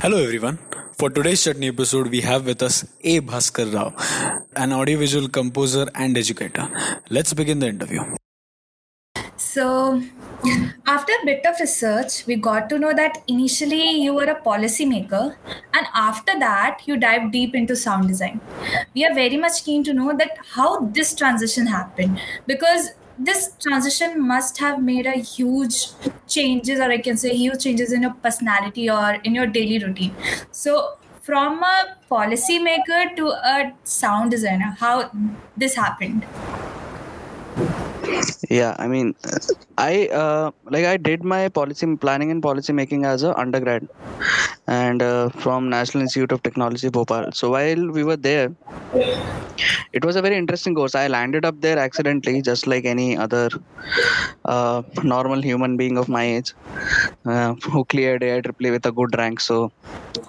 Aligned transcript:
Hello 0.00 0.18
everyone. 0.22 0.58
For 0.92 1.10
today's 1.10 1.42
Chutney 1.42 1.66
episode, 1.66 2.06
we 2.06 2.20
have 2.20 2.46
with 2.46 2.62
us 2.62 2.86
A. 3.02 3.20
Bhaskar 3.20 3.74
Rao, 3.74 3.92
an 4.54 4.72
audiovisual 4.72 5.28
composer 5.28 5.88
and 5.96 6.16
educator. 6.16 6.68
Let's 7.10 7.34
begin 7.34 7.58
the 7.58 7.66
interview. 7.66 8.04
So, 9.36 10.00
after 10.86 11.12
a 11.20 11.24
bit 11.24 11.44
of 11.44 11.58
research, 11.58 12.24
we 12.28 12.36
got 12.36 12.68
to 12.68 12.78
know 12.78 12.94
that 12.94 13.24
initially 13.26 13.90
you 14.02 14.14
were 14.14 14.30
a 14.34 14.40
policymaker, 14.40 15.34
and 15.74 15.86
after 15.92 16.38
that, 16.38 16.82
you 16.86 16.96
dived 16.96 17.32
deep 17.32 17.56
into 17.56 17.74
sound 17.74 18.06
design. 18.06 18.40
We 18.94 19.04
are 19.04 19.12
very 19.12 19.36
much 19.36 19.64
keen 19.64 19.82
to 19.82 19.92
know 19.92 20.16
that 20.16 20.38
how 20.54 20.86
this 20.98 21.12
transition 21.12 21.66
happened 21.66 22.20
because 22.46 22.90
this 23.18 23.50
transition 23.60 24.26
must 24.26 24.58
have 24.58 24.82
made 24.82 25.06
a 25.06 25.12
huge 25.18 25.88
changes, 26.26 26.78
or 26.80 26.90
I 26.90 26.98
can 26.98 27.16
say 27.16 27.34
huge 27.34 27.62
changes 27.62 27.92
in 27.92 28.02
your 28.02 28.14
personality 28.14 28.88
or 28.90 29.14
in 29.24 29.34
your 29.34 29.46
daily 29.46 29.78
routine. 29.84 30.14
So, 30.50 30.98
from 31.22 31.62
a 31.62 31.96
policymaker 32.10 33.14
to 33.16 33.28
a 33.28 33.72
sound 33.84 34.30
designer, 34.30 34.76
how 34.78 35.10
this 35.56 35.74
happened? 35.74 36.26
Yeah, 38.48 38.74
I 38.78 38.86
mean, 38.86 39.14
I 39.76 40.08
uh, 40.08 40.50
like 40.64 40.84
I 40.84 40.96
did 40.96 41.24
my 41.24 41.48
policy 41.48 41.96
planning 41.96 42.30
and 42.30 42.42
policy 42.42 42.72
making 42.72 43.04
as 43.04 43.22
a 43.22 43.38
undergrad, 43.38 43.88
and 44.66 45.02
uh, 45.02 45.28
from 45.30 45.68
National 45.68 46.02
Institute 46.02 46.32
of 46.32 46.42
Technology, 46.42 46.88
Bhopal. 46.88 47.32
So 47.32 47.50
while 47.50 47.90
we 47.90 48.04
were 48.04 48.16
there, 48.16 48.54
it 49.92 50.04
was 50.04 50.16
a 50.16 50.22
very 50.22 50.36
interesting 50.36 50.74
course. 50.74 50.94
I 50.94 51.08
landed 51.08 51.44
up 51.44 51.60
there 51.60 51.78
accidentally, 51.78 52.42
just 52.42 52.66
like 52.66 52.84
any 52.84 53.16
other 53.16 53.48
uh, 54.44 54.82
normal 55.02 55.42
human 55.42 55.76
being 55.76 55.98
of 55.98 56.08
my 56.08 56.24
age 56.24 56.54
uh, 57.26 57.54
who 57.54 57.84
cleared 57.84 58.22
AIEEE 58.22 58.70
with 58.70 58.86
a 58.86 58.92
good 58.92 59.16
rank. 59.18 59.40
So 59.40 59.70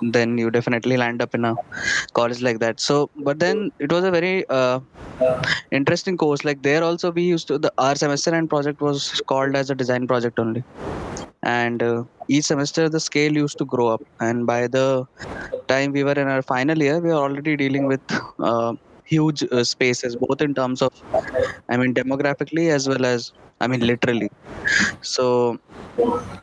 then 0.01 0.37
you 0.37 0.51
definitely 0.51 0.97
land 0.97 1.21
up 1.21 1.35
in 1.35 1.45
a 1.45 1.55
college 2.13 2.41
like 2.41 2.59
that. 2.59 2.79
So, 2.79 3.09
but 3.17 3.39
then 3.39 3.71
it 3.79 3.91
was 3.91 4.03
a 4.03 4.11
very 4.11 4.47
uh, 4.49 4.79
interesting 5.71 6.17
course. 6.17 6.43
Like 6.43 6.61
there 6.63 6.83
also 6.83 7.11
we 7.11 7.23
used 7.23 7.47
to 7.49 7.57
the 7.57 7.73
our 7.77 7.95
semester 7.95 8.33
and 8.33 8.49
project 8.49 8.81
was 8.81 9.21
called 9.27 9.55
as 9.55 9.69
a 9.69 9.75
design 9.75 10.07
project 10.07 10.39
only, 10.39 10.63
and 11.43 11.83
uh, 11.83 12.03
each 12.27 12.45
semester 12.45 12.89
the 12.89 12.99
scale 12.99 13.33
used 13.33 13.57
to 13.59 13.65
grow 13.65 13.87
up. 13.87 14.01
And 14.19 14.45
by 14.45 14.67
the 14.67 15.05
time 15.67 15.91
we 15.91 16.03
were 16.03 16.13
in 16.13 16.27
our 16.27 16.41
final 16.41 16.77
year, 16.77 16.99
we 16.99 17.09
were 17.09 17.15
already 17.15 17.55
dealing 17.55 17.87
with 17.87 18.01
uh, 18.39 18.73
huge 19.05 19.43
uh, 19.51 19.63
spaces, 19.63 20.15
both 20.15 20.41
in 20.41 20.53
terms 20.53 20.81
of, 20.81 20.93
I 21.69 21.77
mean, 21.77 21.93
demographically 21.93 22.69
as 22.69 22.87
well 22.87 23.05
as, 23.05 23.31
I 23.61 23.67
mean, 23.67 23.81
literally. 23.81 24.29
So 25.01 25.59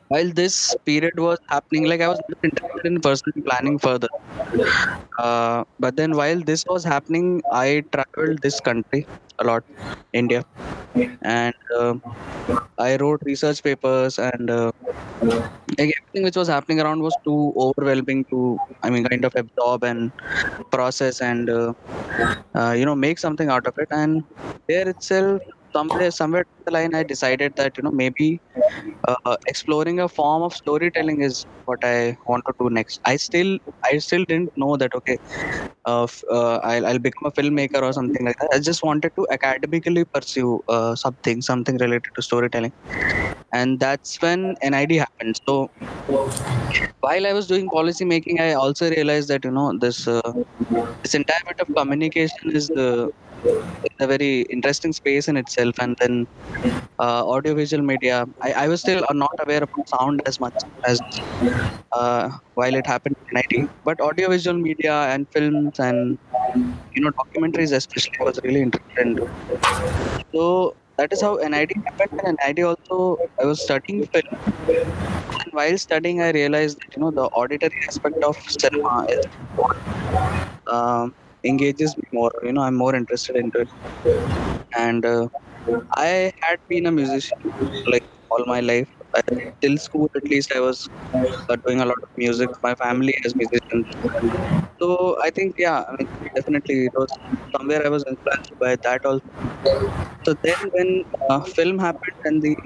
while 0.08 0.30
this 0.30 0.74
period 0.84 1.18
was 1.18 1.38
happening, 1.48 1.84
like 1.86 2.00
I 2.00 2.08
was 2.08 2.20
interested 2.42 2.84
in 2.84 3.00
personal 3.00 3.44
planning 3.44 3.78
further. 3.78 4.08
Uh, 5.18 5.64
but 5.78 5.96
then 5.96 6.12
while 6.16 6.40
this 6.40 6.64
was 6.66 6.84
happening, 6.84 7.42
I 7.52 7.82
traveled 7.92 8.42
this 8.42 8.60
country 8.60 9.06
a 9.38 9.44
lot, 9.44 9.64
India, 10.12 10.44
and 11.22 11.54
uh, 11.78 11.94
I 12.78 12.96
wrote 12.96 13.20
research 13.24 13.62
papers 13.62 14.18
and 14.18 14.50
uh, 14.50 14.72
like 15.78 15.92
everything 15.98 16.24
which 16.24 16.36
was 16.36 16.48
happening 16.48 16.80
around 16.80 17.02
was 17.02 17.16
too 17.24 17.52
overwhelming 17.56 18.24
to, 18.30 18.58
I 18.82 18.90
mean, 18.90 19.04
kind 19.04 19.24
of 19.24 19.34
absorb 19.36 19.84
and 19.84 20.12
process 20.70 21.20
and 21.20 21.50
uh, 21.50 21.72
uh, 22.54 22.72
you 22.72 22.84
know 22.84 22.94
make 22.94 23.18
something 23.18 23.48
out 23.48 23.66
of 23.66 23.74
it. 23.78 23.88
And 23.90 24.24
there 24.68 24.88
itself, 24.88 25.42
somewhere 25.76 26.10
somewhere 26.10 26.44
the 26.66 26.72
line, 26.72 26.94
I 26.94 27.02
decided 27.04 27.52
that 27.56 27.76
you 27.76 27.82
know 27.84 27.92
maybe 27.92 28.40
uh, 29.08 29.36
exploring 29.46 30.00
a 30.00 30.08
form 30.08 30.42
of 30.42 30.52
storytelling 30.54 31.22
is 31.22 31.44
what 31.66 31.84
I 31.84 32.16
want 32.26 32.44
to 32.48 32.54
do 32.60 32.70
next. 32.70 33.00
I 33.04 33.16
still 33.16 33.58
I 33.84 33.98
still 33.98 34.24
didn't 34.28 34.50
know 34.56 34.76
that 34.76 34.94
okay, 34.94 35.18
uh, 35.86 36.04
f- 36.04 36.22
uh, 36.30 36.56
I'll, 36.70 36.86
I'll 36.86 36.98
become 36.98 37.26
a 37.26 37.32
filmmaker 37.40 37.82
or 37.82 37.92
something 37.92 38.24
like 38.24 38.36
that. 38.40 38.50
I 38.54 38.58
just 38.60 38.82
wanted 38.82 39.12
to 39.18 39.26
academically 39.30 40.04
pursue 40.04 40.60
uh, 40.68 40.94
something 40.96 41.42
something 41.42 41.76
related 41.78 42.10
to 42.16 42.22
storytelling, 42.22 42.72
and 43.52 43.80
that's 43.80 44.20
when 44.22 44.56
NID 44.62 44.96
happened. 44.96 45.40
So 45.48 45.70
while 47.00 47.26
I 47.26 47.32
was 47.32 47.46
doing 47.46 47.68
policy 47.68 48.04
making, 48.04 48.40
I 48.40 48.52
also 48.54 48.90
realized 48.90 49.28
that 49.28 49.44
you 49.44 49.50
know 49.50 49.72
this 49.78 50.06
uh, 50.08 50.32
this 51.02 51.14
entire 51.14 51.44
bit 51.48 51.60
of 51.60 51.74
communication 51.76 52.50
is 52.60 52.70
uh, 52.70 53.06
is 53.06 53.25
a 54.00 54.06
very 54.06 54.42
interesting 54.42 54.92
space 54.92 55.28
in 55.28 55.36
itself, 55.36 55.74
and 55.80 55.96
then 56.00 56.26
uh, 56.98 57.22
audiovisual 57.26 57.82
media. 57.82 58.26
I, 58.42 58.52
I 58.64 58.68
was 58.68 58.80
still 58.80 59.04
not 59.12 59.34
aware 59.40 59.62
of 59.62 59.70
sound 59.86 60.22
as 60.26 60.40
much 60.40 60.54
as 60.86 61.00
uh, 61.92 62.30
while 62.54 62.74
it 62.74 62.86
happened 62.86 63.16
in 63.30 63.38
IT, 63.38 63.70
but 63.84 64.00
audiovisual 64.00 64.58
media 64.58 64.94
and 65.14 65.26
films 65.32 65.78
and 65.78 66.18
you 66.94 67.02
know 67.02 67.12
documentaries 67.22 67.72
especially 67.72 68.18
was 68.20 68.38
really 68.44 68.62
interested 68.62 69.06
in. 69.06 69.18
So 70.34 70.76
that 70.98 71.12
is 71.12 71.20
how 71.20 71.36
NID 71.36 71.72
happened, 71.86 72.20
and 72.24 72.38
NID 72.46 72.64
also 72.64 73.18
I 73.40 73.46
was 73.46 73.62
studying 73.62 74.06
film. 74.06 74.38
And 74.68 75.52
while 75.52 75.78
studying, 75.78 76.22
I 76.22 76.30
realized 76.30 76.78
that 76.78 76.96
you 76.96 77.02
know 77.02 77.10
the 77.10 77.26
auditory 77.42 77.80
aspect 77.88 78.22
of 78.24 78.36
cinema 78.48 79.06
is 79.10 79.26
um, 80.66 81.14
engages 81.46 81.96
me 81.96 82.04
more. 82.12 82.32
You 82.42 82.52
know, 82.52 82.62
I'm 82.62 82.74
more 82.74 82.94
interested 82.94 83.36
into 83.36 83.60
it, 83.60 83.68
and 84.76 85.04
uh, 85.06 85.28
I 85.96 86.32
had 86.42 86.58
been 86.68 86.86
a 86.86 86.92
musician 86.92 87.38
like 87.86 88.06
all 88.30 88.44
my 88.46 88.60
life. 88.60 88.88
Till 89.62 89.78
school, 89.78 90.10
at 90.14 90.24
least, 90.24 90.52
I 90.54 90.60
was 90.60 90.88
uh, 91.14 91.56
doing 91.66 91.80
a 91.80 91.86
lot 91.86 91.96
of 92.02 92.10
music. 92.18 92.50
My 92.62 92.74
family 92.74 93.14
is 93.24 93.34
musicians, 93.34 93.86
so 94.78 95.16
I 95.22 95.30
think, 95.30 95.54
yeah, 95.58 95.84
I 95.88 95.92
mean, 95.98 96.08
definitely, 96.34 96.86
it 96.86 96.92
was 96.94 97.10
somewhere 97.56 97.84
I 97.86 97.88
was 97.88 98.04
influenced 98.06 98.58
by 98.58 98.76
that 98.82 99.06
also. 99.06 99.24
So 100.24 100.34
then, 100.42 100.56
when 100.72 101.04
uh, 101.30 101.40
film 101.40 101.78
happened 101.78 102.18
and 102.24 102.42
the 102.42 102.56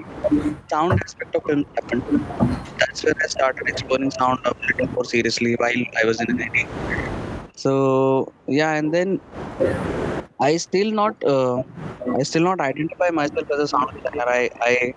sound 0.69 0.99
aspect 1.05 1.35
of 1.35 1.43
film 1.47 1.63
happened, 1.75 2.25
that's 2.79 3.05
when 3.05 3.13
I 3.23 3.27
started 3.27 3.63
exploring 3.67 4.11
sound 4.11 4.39
a 4.45 4.53
little 4.67 4.93
more 4.93 5.05
seriously 5.05 5.55
while 5.55 5.83
I 6.03 6.05
was 6.05 6.19
in 6.19 6.27
NIT. 6.35 6.67
So 7.55 8.33
yeah, 8.47 8.73
and 8.73 8.93
then 8.93 9.21
I 10.39 10.57
still 10.57 10.91
not 10.91 11.15
uh, 11.25 11.57
I 12.19 12.23
still 12.23 12.43
not 12.43 12.59
identify 12.61 13.09
myself 13.11 13.47
as 13.53 13.59
a 13.59 13.67
sound 13.67 13.87
designer. 13.95 14.27
I 14.39 14.49
I 14.69 14.93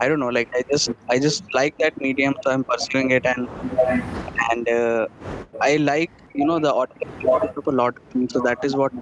I 0.00 0.08
don't 0.08 0.20
know. 0.20 0.28
Like 0.38 0.48
I 0.54 0.62
just 0.70 0.90
I 1.10 1.18
just 1.18 1.44
like 1.54 1.74
that 1.80 1.94
medium, 1.98 2.34
so 2.44 2.50
I'm 2.52 2.64
pursuing 2.64 3.10
it, 3.10 3.24
and 3.26 3.48
and 4.50 4.68
uh, 4.68 5.06
I 5.60 5.76
like 5.76 6.12
you 6.34 6.46
know 6.46 6.58
the 6.60 6.72
audio 6.72 7.08
a 7.66 7.72
lot. 7.72 7.94
So 8.30 8.40
that 8.44 8.58
is 8.64 8.76
what 8.76 8.92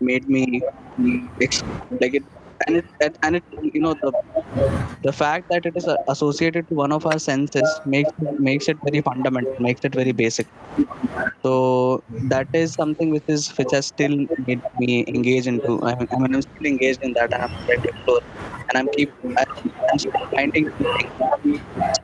made 0.00 0.28
me 0.28 0.62
like 2.00 2.14
it. 2.14 2.24
And 2.70 2.84
it 3.00 3.18
and 3.22 3.36
it 3.36 3.44
you 3.62 3.80
know 3.80 3.94
the 3.94 4.12
the 5.02 5.12
fact 5.12 5.48
that 5.50 5.66
it 5.66 5.76
is 5.76 5.88
associated 6.08 6.68
to 6.68 6.74
one 6.74 6.92
of 6.92 7.06
our 7.06 7.18
senses 7.18 7.80
makes 7.84 8.12
makes 8.38 8.68
it 8.68 8.78
very 8.84 9.00
fundamental, 9.00 9.54
makes 9.58 9.84
it 9.84 9.94
very 9.94 10.12
basic. 10.12 10.46
So 11.42 12.04
that 12.34 12.48
is 12.52 12.74
something 12.74 13.10
which 13.10 13.24
is 13.28 13.48
which 13.58 13.72
has 13.72 13.86
still 13.86 14.16
made 14.46 14.62
me 14.78 15.04
engage 15.08 15.46
into. 15.46 15.80
I 15.82 15.94
mean, 15.96 16.08
I 16.12 16.24
I'm 16.24 16.42
still 16.42 16.66
engaged 16.66 17.02
in 17.02 17.14
that, 17.14 17.32
and 17.32 17.42
I'm 17.42 17.54
trying 17.66 17.82
to 17.82 17.88
explore, 17.88 18.20
and 18.68 18.78
I'm 18.78 18.88
keep 18.88 19.10
I'm, 19.38 19.98
still 19.98 20.26
finding. 20.34 20.70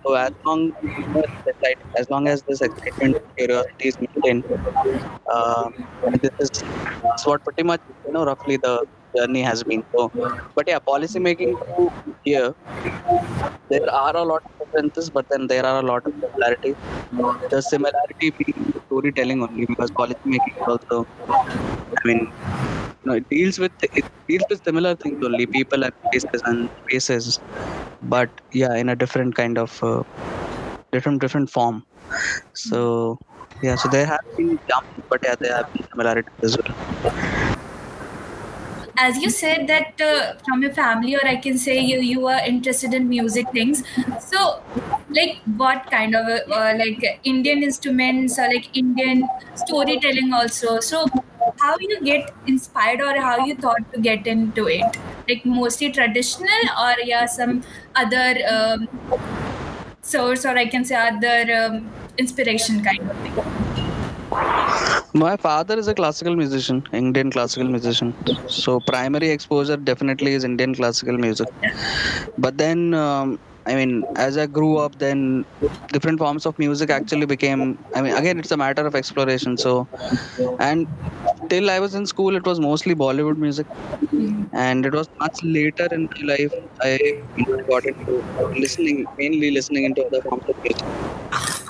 So 0.05 0.15
as 0.15 0.33
long 0.45 0.73
as 1.17 1.55
as 1.97 2.11
long 2.11 2.29
as 2.29 2.43
this 2.43 2.61
excitement, 2.63 3.19
curiosity 3.37 3.89
is 3.89 3.99
maintained, 4.01 4.45
uh, 5.31 5.71
this 6.23 6.33
is 6.41 6.63
what 7.25 7.45
pretty 7.45 7.63
much 7.63 7.81
you 8.07 8.13
know 8.13 8.25
roughly 8.25 8.57
the 8.57 8.87
journey 9.17 9.43
has 9.43 9.63
been. 9.63 9.85
So, 9.93 10.11
but 10.55 10.69
yeah, 10.69 10.79
policy 10.79 11.19
making 11.19 11.57
here 12.25 12.55
there 13.69 13.91
are 13.93 14.17
a 14.17 14.23
lot 14.23 14.43
of 14.45 14.59
differences, 14.59 15.11
but 15.11 15.29
then 15.29 15.47
there 15.47 15.65
are 15.67 15.81
a 15.81 15.83
lot 15.83 16.07
of 16.07 16.13
similarities. 16.21 16.77
The 17.51 17.61
similarity 17.61 18.31
being 18.31 18.75
storytelling 18.87 19.43
only 19.43 19.67
because 19.67 19.91
policy 19.91 20.21
making 20.25 20.55
also, 20.67 21.07
I 21.29 22.07
mean, 22.07 22.33
you 23.05 23.11
know, 23.11 23.15
it 23.15 23.29
deals 23.29 23.59
with 23.59 23.73
it 23.83 24.05
deals 24.29 24.45
with 24.51 24.65
similar 24.65 24.95
things 24.95 25.25
only, 25.25 25.47
people 25.47 25.85
and 25.85 25.93
places 26.11 26.43
and 26.45 26.69
spaces, 26.85 27.41
but 28.03 28.31
yeah, 28.53 28.75
in 28.75 28.89
a 28.89 28.97
different 28.97 29.35
kind 29.35 29.59
of 29.59 29.83
uh, 29.83 30.03
different 30.93 31.21
different 31.21 31.51
form. 31.51 31.85
So 32.55 33.19
yeah, 33.63 33.77
so 33.77 33.89
there 33.89 34.07
have 34.07 34.21
been 34.37 34.59
jumps, 34.69 35.03
but 35.09 35.21
yeah, 35.25 35.35
there 35.35 35.57
have 35.57 35.73
been 35.73 35.87
similarities 35.89 36.33
as 36.43 36.59
well. 36.59 37.56
As 38.99 39.19
you 39.19 39.31
said 39.31 39.67
that 39.69 40.01
uh, 40.01 40.35
from 40.45 40.63
your 40.63 40.73
family 40.73 41.15
or 41.15 41.27
i 41.27 41.37
can 41.37 41.59
say 41.59 41.79
you 41.79 41.99
you 42.01 42.21
were 42.21 42.41
interested 42.51 42.95
in 42.95 43.09
music 43.09 43.51
things. 43.53 43.83
So 44.21 44.63
like 45.11 45.39
what 45.57 45.91
kind 45.91 46.15
of 46.15 46.27
uh, 46.27 46.55
uh, 46.61 46.75
like 46.79 47.05
indian 47.25 47.63
instruments 47.63 48.39
or 48.39 48.49
like 48.55 48.69
indian 48.77 49.29
storytelling 49.55 50.33
also? 50.33 50.81
So 50.81 51.07
how 51.61 51.77
you 51.81 52.01
get 52.03 52.33
inspired 52.47 53.01
or 53.01 53.21
how 53.21 53.45
you 53.45 53.57
thought 53.57 53.93
to 53.93 54.01
get 54.01 54.27
into 54.27 54.67
it? 54.69 54.99
Like 55.29 55.45
mostly 55.45 55.91
traditional 55.93 56.73
or 56.81 56.95
yeah 57.05 57.27
some 57.27 57.63
other 57.95 58.35
um, 58.49 58.89
source 60.03 60.45
or 60.47 60.57
i 60.57 60.67
can 60.67 60.85
say 60.85 60.95
other 60.95 61.39
um, 61.61 61.91
inspiration 62.19 62.83
kind 62.85 63.11
of 63.11 63.17
thing? 63.19 63.86
My 65.15 65.37
father 65.37 65.79
is 65.79 65.89
a 65.89 65.95
classical 65.95 66.37
musician, 66.37 66.85
Indian 66.93 67.31
classical 67.31 67.69
musician. 67.69 68.15
So 68.49 68.81
primary 68.81 69.31
exposure 69.31 69.77
definitely 69.77 70.33
is 70.35 70.45
Indian 70.45 70.75
classical 70.75 71.17
music. 71.17 71.49
But 72.39 72.59
then, 72.59 72.95
um, 72.95 73.39
I 73.67 73.75
mean, 73.75 74.05
as 74.17 74.37
I 74.37 74.47
grew 74.47 74.77
up, 74.79 74.99
then 74.99 75.45
different 75.93 76.19
forms 76.19 76.47
of 76.47 76.59
music 76.59 76.91
actually 76.91 77.27
became. 77.27 77.79
I 77.95 78.03
mean, 78.03 78.15
again, 78.15 78.39
it's 78.39 78.53
a 78.53 78.57
matter 78.57 78.87
of 78.87 78.95
exploration. 78.95 79.57
So, 79.57 79.89
and 80.61 80.87
till 81.49 81.71
I 81.71 81.81
was 81.81 81.95
in 81.95 82.07
school, 82.07 82.37
it 82.37 82.45
was 82.45 82.61
mostly 82.61 82.95
Bollywood 82.95 83.39
music, 83.39 83.67
and 84.53 84.87
it 84.87 84.93
was 84.95 85.09
much 85.19 85.39
later 85.43 85.89
in 85.93 86.09
my 86.15 86.35
life 86.35 86.53
I 86.83 86.99
got 87.69 87.87
into 87.87 88.23
listening, 88.65 89.07
mainly 89.19 89.51
listening 89.51 89.85
into 89.85 90.05
other 90.07 90.23
forms 90.23 90.45
of 90.49 90.57
music. 90.63 90.87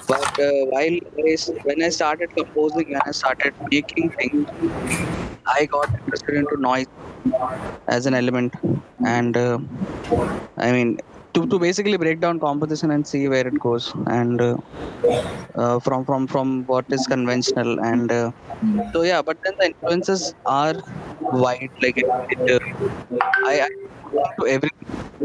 But 0.08 0.38
uh, 0.38 0.50
while 0.72 0.98
I, 1.26 1.36
when 1.64 1.82
I 1.82 1.88
started 1.88 2.34
composing, 2.36 2.90
when 2.90 3.00
I 3.06 3.10
started 3.10 3.54
making 3.70 4.10
things, 4.10 4.48
I 5.46 5.66
got 5.66 5.92
interested 5.92 6.34
into 6.34 6.56
noise 6.58 6.86
as 7.88 8.06
an 8.06 8.14
element, 8.14 8.54
and 9.04 9.36
uh, 9.36 9.58
I 10.56 10.72
mean 10.72 10.98
to, 11.34 11.46
to 11.46 11.58
basically 11.58 11.96
break 11.96 12.20
down 12.20 12.40
composition 12.40 12.90
and 12.90 13.06
see 13.06 13.28
where 13.28 13.46
it 13.46 13.58
goes, 13.58 13.92
and 14.06 14.40
uh, 14.40 14.56
uh, 15.54 15.78
from 15.80 16.04
from 16.04 16.26
from 16.26 16.64
what 16.66 16.84
is 16.90 17.06
conventional, 17.06 17.80
and 17.80 18.10
uh, 18.12 18.30
so 18.92 19.02
yeah. 19.02 19.22
But 19.22 19.38
then 19.44 19.54
the 19.58 19.66
influences 19.66 20.34
are 20.46 20.74
wide. 21.20 21.70
Like 21.82 21.98
it, 21.98 22.06
it, 22.30 22.62
uh, 22.62 23.18
I, 23.44 23.60
I 23.60 23.68
to 24.38 24.46
every 24.46 24.70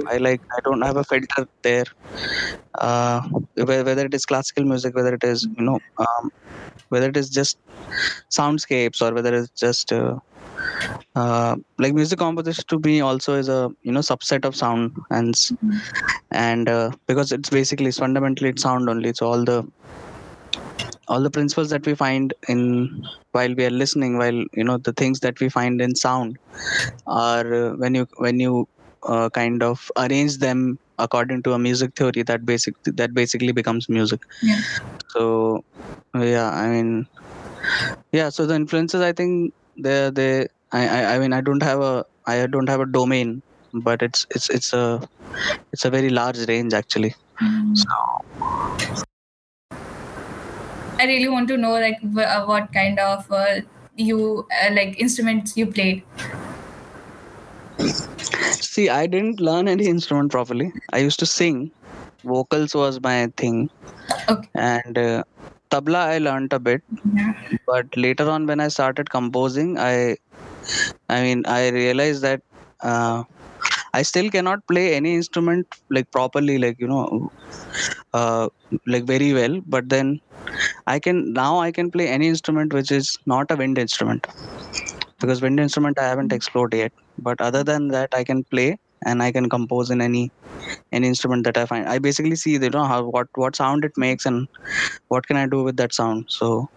I 0.08 0.18
like 0.18 0.42
I 0.58 0.60
don't 0.64 0.82
have 0.82 0.98
a 0.98 1.04
filter 1.04 1.48
there. 1.62 1.86
Uh, 2.76 3.22
whether 3.56 4.06
it 4.06 4.14
is 4.14 4.26
classical 4.26 4.64
music, 4.64 4.96
whether 4.96 5.14
it 5.14 5.24
is 5.24 5.48
you 5.58 5.64
know, 5.64 5.80
um, 5.98 6.32
whether 6.90 7.10
it 7.10 7.18
is 7.18 7.30
just 7.30 7.58
soundscapes 8.30 9.02
or 9.02 9.14
whether 9.14 9.34
it's 9.36 9.50
just 9.60 9.92
uh, 9.92 10.18
uh, 11.16 11.56
like 11.78 11.94
music 11.94 12.20
composition 12.20 12.64
to 12.68 12.80
me 12.80 13.02
also 13.02 13.36
is 13.36 13.50
a 13.50 13.70
you 13.82 13.92
know 13.92 14.00
subset 14.00 14.46
of 14.46 14.56
sound 14.56 14.96
and 15.10 15.36
and 16.32 16.70
uh, 16.70 16.92
because 17.08 17.32
it's 17.32 17.50
basically 17.50 17.88
it's 17.88 18.00
fundamentally 18.00 18.50
it's 18.50 18.62
sound 18.62 18.90
only. 18.90 19.14
So 19.14 19.28
all 19.28 19.44
the 19.44 19.68
all 21.08 21.22
the 21.22 21.30
principles 21.30 21.70
that 21.70 21.86
we 21.86 21.94
find 21.94 22.34
in 22.48 23.06
while 23.32 23.54
we 23.54 23.66
are 23.66 23.72
listening 23.72 24.18
while 24.18 24.44
you 24.54 24.64
know 24.64 24.78
the 24.78 24.94
things 24.94 25.20
that 25.20 25.40
we 25.40 25.50
find 25.50 25.82
in 25.82 25.96
sound 25.96 26.38
are 27.08 27.54
uh, 27.54 27.76
when 27.76 27.96
you 27.96 28.08
when 28.18 28.40
you 28.40 28.68
uh, 29.04 29.30
kind 29.30 29.64
of 29.64 29.92
arrange 29.98 30.38
them 30.38 30.78
according 31.00 31.42
to 31.44 31.54
a 31.54 31.60
music 31.60 31.96
theory 31.96 32.24
that 32.24 32.46
basic 32.46 32.76
that 32.84 33.14
basically 33.14 33.52
becomes 33.52 33.90
music 33.90 34.22
yeah. 34.42 34.60
so 35.10 35.64
yeah 36.16 36.50
i 36.52 36.68
mean 36.68 37.08
yeah 38.12 38.30
so 38.30 38.46
the 38.46 38.56
influences 38.56 39.02
i 39.02 39.12
think 39.12 39.54
they 39.78 40.10
they 40.10 40.48
I, 40.72 40.88
I 40.88 41.16
i 41.16 41.20
mean 41.20 41.34
i 41.34 41.42
don't 41.42 41.64
have 41.64 41.82
a 41.82 42.06
i 42.28 42.46
don't 42.46 42.70
have 42.70 42.82
a 42.82 42.86
domain 42.86 43.42
but 43.74 44.02
it's 44.02 44.26
it's 44.32 44.50
it's 44.50 44.74
a 44.74 45.02
it's 45.72 45.86
a 45.86 45.90
very 45.90 46.10
large 46.10 46.40
range 46.48 46.74
actually 46.74 47.16
mm. 47.42 47.78
so 47.78 47.88
i 51.00 51.06
really 51.06 51.30
want 51.30 51.48
to 51.48 51.58
know 51.58 51.72
like 51.72 52.00
what 52.02 52.72
kind 52.74 53.00
of 53.00 53.32
uh, 53.32 53.62
you 53.96 54.48
uh, 54.64 54.74
like 54.74 55.00
instruments 55.00 55.58
you 55.58 55.66
played 55.66 56.04
See, 57.88 58.90
I 58.90 59.08
didn't 59.08 59.40
learn 59.40 59.68
any 59.68 59.88
instrument 59.88 60.32
properly. 60.32 60.72
I 60.94 61.00
used 61.00 61.20
to 61.20 61.26
sing. 61.26 61.72
Vocals 62.24 62.76
was 62.76 63.02
my 63.02 63.32
thing. 63.38 63.70
Okay. 64.30 64.50
And 64.56 64.98
uh, 64.98 65.24
tabla 65.70 65.96
I 65.96 66.18
learned 66.20 66.54
a 66.54 66.60
bit. 66.60 66.82
Yeah. 67.14 67.34
But 67.66 67.96
later 67.98 68.30
on 68.30 68.46
when 68.46 68.60
I 68.60 68.68
started 68.68 69.10
composing, 69.10 69.78
I 69.78 70.18
I 71.10 71.22
mean, 71.24 71.46
I 71.46 71.70
realized 71.70 72.22
that 72.22 72.42
uh, 72.82 73.24
I 73.94 74.02
still 74.04 74.30
cannot 74.30 74.66
play 74.68 74.94
any 74.94 75.16
instrument 75.16 75.68
like 75.90 76.10
properly, 76.12 76.58
like 76.58 76.80
you 76.80 76.88
know, 76.88 77.32
uh, 78.14 78.50
like 78.88 79.06
very 79.06 79.34
well. 79.34 79.60
But 79.66 79.90
then 79.90 80.22
I 80.88 81.00
can 81.00 81.34
now 81.34 81.60
I 81.60 81.72
can 81.72 81.92
play 81.92 82.08
any 82.08 82.28
instrument 82.28 82.74
which 82.74 82.92
is 82.92 83.18
not 83.26 83.52
a 83.52 83.56
wind 83.56 83.78
instrument 83.78 84.28
because 85.20 85.42
wind 85.42 85.60
instrument 85.60 86.00
I 86.00 86.08
haven't 86.08 86.32
explored 86.32 86.74
yet. 86.74 86.94
But 87.18 87.42
other 87.42 87.64
than 87.64 87.90
that, 87.90 88.10
I 88.14 88.24
can 88.24 88.44
play 88.44 88.78
and 89.06 89.24
I 89.24 89.32
can 89.32 89.50
compose 89.50 89.90
in 89.90 90.02
any 90.02 90.32
any 90.92 91.08
instrument 91.08 91.44
that 91.46 91.58
I 91.58 91.66
find. 91.66 91.88
I 91.88 92.00
basically 92.00 92.36
see 92.36 92.52
you 92.54 92.70
know 92.70 92.84
how 92.84 93.04
what 93.04 93.28
what 93.36 93.56
sound 93.56 93.86
it 93.86 93.98
makes 93.98 94.26
and 94.26 94.48
what 95.08 95.28
can 95.28 95.38
I 95.38 95.48
do 95.48 95.64
with 95.64 95.78
that 95.78 95.94
sound. 95.94 96.26
So 96.30 96.70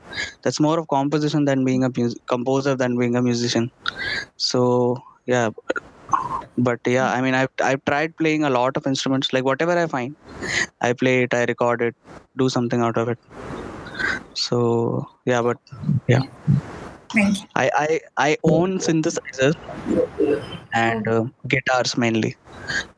that's 0.43 0.61
more 0.61 0.79
of 0.79 0.89
composition 0.89 1.45
than 1.45 1.65
being 1.65 1.85
a 1.85 1.91
composer 2.27 2.75
than 2.75 2.99
being 2.99 3.17
a 3.17 3.23
musician. 3.23 3.71
So 4.37 5.03
yeah, 5.27 5.51
but 6.57 6.81
yeah, 6.87 7.13
I 7.13 7.21
mean 7.21 7.35
I've 7.35 7.51
I've 7.61 7.85
tried 7.85 8.17
playing 8.17 8.45
a 8.45 8.51
lot 8.51 8.77
of 8.77 8.87
instruments. 8.87 9.33
Like 9.33 9.45
whatever 9.45 9.77
I 9.79 9.87
find, 9.87 10.17
I 10.81 10.93
play 10.93 11.23
it, 11.25 11.35
I 11.35 11.45
record 11.45 11.83
it, 11.83 11.95
do 12.37 12.49
something 12.49 12.81
out 12.81 12.97
of 12.97 13.09
it. 13.09 13.19
So 14.35 15.09
yeah, 15.25 15.43
but 15.43 15.59
yeah. 16.09 16.23
I 17.17 17.71
I, 17.85 18.01
I 18.17 18.37
own 18.45 18.79
synthesizers 18.79 19.57
and 20.73 21.09
uh, 21.09 21.25
guitars 21.49 21.97
mainly. 21.97 22.37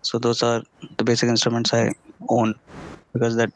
So 0.03 0.19
those 0.19 0.43
are 0.43 0.63
the 0.97 1.05
basic 1.05 1.29
instruments 1.29 1.75
I 1.75 1.95
own 2.29 2.55
because 3.13 3.37
that 3.37 3.51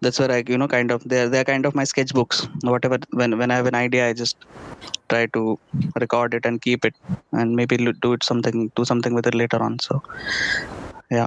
that's 0.00 0.18
where 0.18 0.30
I 0.30 0.42
you 0.46 0.58
know 0.58 0.68
kind 0.68 0.90
of 0.90 1.02
they're 1.04 1.28
they're 1.28 1.44
kind 1.44 1.66
of 1.66 1.74
my 1.74 1.84
sketchbooks. 1.84 2.48
Whatever 2.62 2.98
when 3.12 3.38
when 3.38 3.50
I 3.50 3.56
have 3.56 3.66
an 3.66 3.74
idea, 3.74 4.08
I 4.08 4.12
just 4.12 4.36
try 5.08 5.26
to 5.26 5.58
record 6.00 6.34
it 6.34 6.46
and 6.46 6.60
keep 6.60 6.84
it 6.84 6.94
and 7.32 7.54
maybe 7.54 7.76
do 7.76 8.12
it 8.12 8.24
something 8.24 8.70
do 8.74 8.84
something 8.84 9.14
with 9.14 9.26
it 9.26 9.34
later 9.34 9.62
on. 9.62 9.78
So 9.78 10.02
yeah 11.10 11.26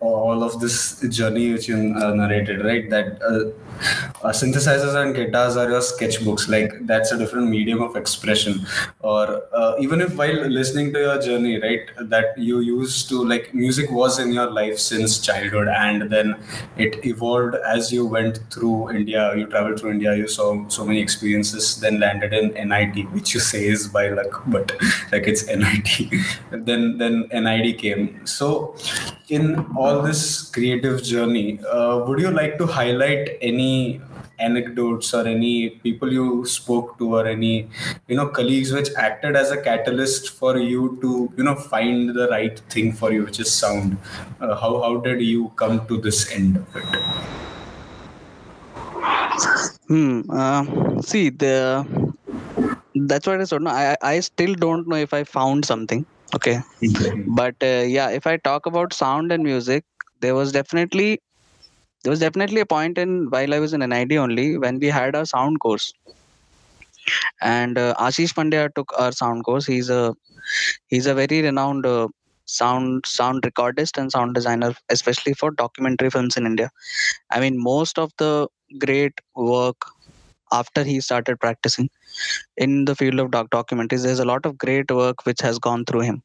all 0.00 0.42
of 0.42 0.60
this 0.60 1.00
journey 1.08 1.52
which 1.52 1.68
you 1.68 1.76
uh, 1.76 2.14
narrated, 2.14 2.64
right? 2.64 2.88
That 2.90 3.20
uh, 3.22 4.26
uh, 4.26 4.32
synthesizers 4.32 4.94
and 5.00 5.14
guitars 5.14 5.56
are 5.56 5.68
your 5.68 5.80
sketchbooks. 5.80 6.48
Like 6.48 6.72
that's 6.86 7.12
a 7.12 7.18
different 7.18 7.48
medium 7.48 7.82
of 7.82 7.96
expression. 7.96 8.66
Or 9.00 9.42
uh, 9.54 9.76
even 9.78 10.00
if 10.00 10.16
while 10.16 10.48
listening 10.48 10.92
to 10.94 11.00
your 11.00 11.20
journey, 11.20 11.60
right, 11.60 11.88
that 12.00 12.36
you 12.38 12.60
used 12.60 13.08
to 13.10 13.24
like 13.24 13.54
music 13.54 13.90
was 13.90 14.18
in 14.18 14.32
your 14.32 14.50
life 14.50 14.78
since 14.78 15.18
childhood, 15.18 15.68
and 15.68 16.10
then 16.10 16.36
it 16.76 17.04
evolved 17.04 17.56
as 17.56 17.92
you 17.92 18.06
went 18.06 18.40
through 18.52 18.90
India. 18.90 19.34
You 19.36 19.46
traveled 19.46 19.80
through 19.80 19.92
India. 19.92 20.14
You 20.16 20.28
saw 20.28 20.68
so 20.68 20.84
many 20.84 21.00
experiences. 21.00 21.80
Then 21.80 22.00
landed 22.00 22.32
in 22.32 22.68
NIT, 22.68 23.10
which 23.12 23.34
you 23.34 23.40
say 23.40 23.66
is 23.66 23.88
by 23.88 24.08
luck, 24.08 24.42
but 24.46 24.72
like 25.12 25.26
it's 25.26 25.46
NIT. 25.46 26.12
then 26.50 26.98
then 26.98 27.28
NID 27.32 27.78
came. 27.78 28.26
So 28.26 28.76
in 29.28 29.65
all 29.74 30.02
this 30.02 30.50
creative 30.50 31.02
journey, 31.02 31.60
uh, 31.64 32.04
would 32.06 32.20
you 32.20 32.30
like 32.30 32.58
to 32.58 32.66
highlight 32.66 33.38
any 33.40 34.00
anecdotes 34.38 35.14
or 35.14 35.26
any 35.26 35.70
people 35.70 36.12
you 36.12 36.44
spoke 36.44 36.98
to 36.98 37.16
or 37.16 37.26
any 37.26 37.68
you 38.06 38.16
know 38.16 38.26
colleagues 38.28 38.72
which 38.72 38.88
acted 38.96 39.34
as 39.34 39.50
a 39.50 39.60
catalyst 39.60 40.30
for 40.30 40.58
you 40.58 40.98
to 41.00 41.32
you 41.38 41.44
know 41.44 41.54
find 41.54 42.10
the 42.10 42.28
right 42.28 42.58
thing 42.70 42.92
for 42.92 43.12
you 43.12 43.24
which 43.24 43.40
is 43.40 43.52
sound? 43.52 43.96
Uh, 44.40 44.54
how 44.54 44.80
how 44.82 44.96
did 44.98 45.22
you 45.22 45.50
come 45.56 45.86
to 45.86 45.96
this 45.96 46.30
end 46.30 46.56
of 46.56 46.76
it? 46.76 46.84
Hmm 49.88 50.22
uh, 50.30 51.00
see 51.00 51.30
the 51.30 51.86
that's 52.94 53.26
what 53.26 53.40
i 53.40 53.44
said 53.44 53.62
no 53.62 53.70
i 53.70 53.96
i 54.02 54.20
still 54.20 54.54
don't 54.54 54.88
know 54.88 54.96
if 54.96 55.12
i 55.12 55.22
found 55.22 55.64
something 55.64 56.04
okay. 56.36 56.60
But 57.40 57.56
uh, 57.62 57.84
yeah 57.96 58.10
if 58.10 58.26
i 58.26 58.36
talk 58.48 58.66
about 58.66 58.92
sound 58.92 59.32
and 59.32 59.42
music 59.44 59.84
there 60.20 60.34
was 60.34 60.52
definitely 60.52 61.20
there 62.04 62.10
was 62.10 62.20
definitely 62.20 62.60
a 62.60 62.66
point 62.76 62.98
in 62.98 63.14
while 63.34 63.54
i 63.54 63.60
was 63.66 63.74
in 63.74 63.88
nid 63.94 64.12
only 64.26 64.48
when 64.58 64.78
we 64.80 64.88
had 65.00 65.14
a 65.16 65.26
sound 65.26 65.60
course. 65.60 65.92
And 67.40 67.78
uh, 67.78 67.94
ashish 67.98 68.34
pandya 68.38 68.68
took 68.74 68.92
our 68.98 69.12
sound 69.12 69.44
course. 69.44 69.66
He's 69.66 69.90
a 69.90 70.14
he's 70.88 71.06
a 71.06 71.14
very 71.14 71.42
renowned 71.42 71.86
uh, 71.86 72.08
sound 72.46 73.04
sound 73.06 73.42
recordist 73.42 73.98
and 73.98 74.10
sound 74.12 74.34
designer 74.34 74.74
especially 74.90 75.34
for 75.34 75.50
documentary 75.50 76.10
films 76.10 76.36
in 76.36 76.46
india. 76.46 76.70
I 77.30 77.40
mean 77.40 77.56
most 77.62 77.98
of 77.98 78.12
the 78.18 78.48
great 78.78 79.14
work 79.34 79.76
after 80.52 80.84
he 80.84 81.00
started 81.00 81.38
practicing 81.40 81.88
in 82.56 82.84
the 82.84 82.94
field 82.94 83.20
of 83.20 83.30
doc 83.30 83.50
documentaries 83.50 84.02
there's 84.04 84.20
a 84.20 84.24
lot 84.24 84.44
of 84.46 84.56
great 84.58 84.90
work 84.90 85.24
which 85.26 85.40
has 85.40 85.58
gone 85.58 85.84
through 85.84 86.00
him. 86.00 86.22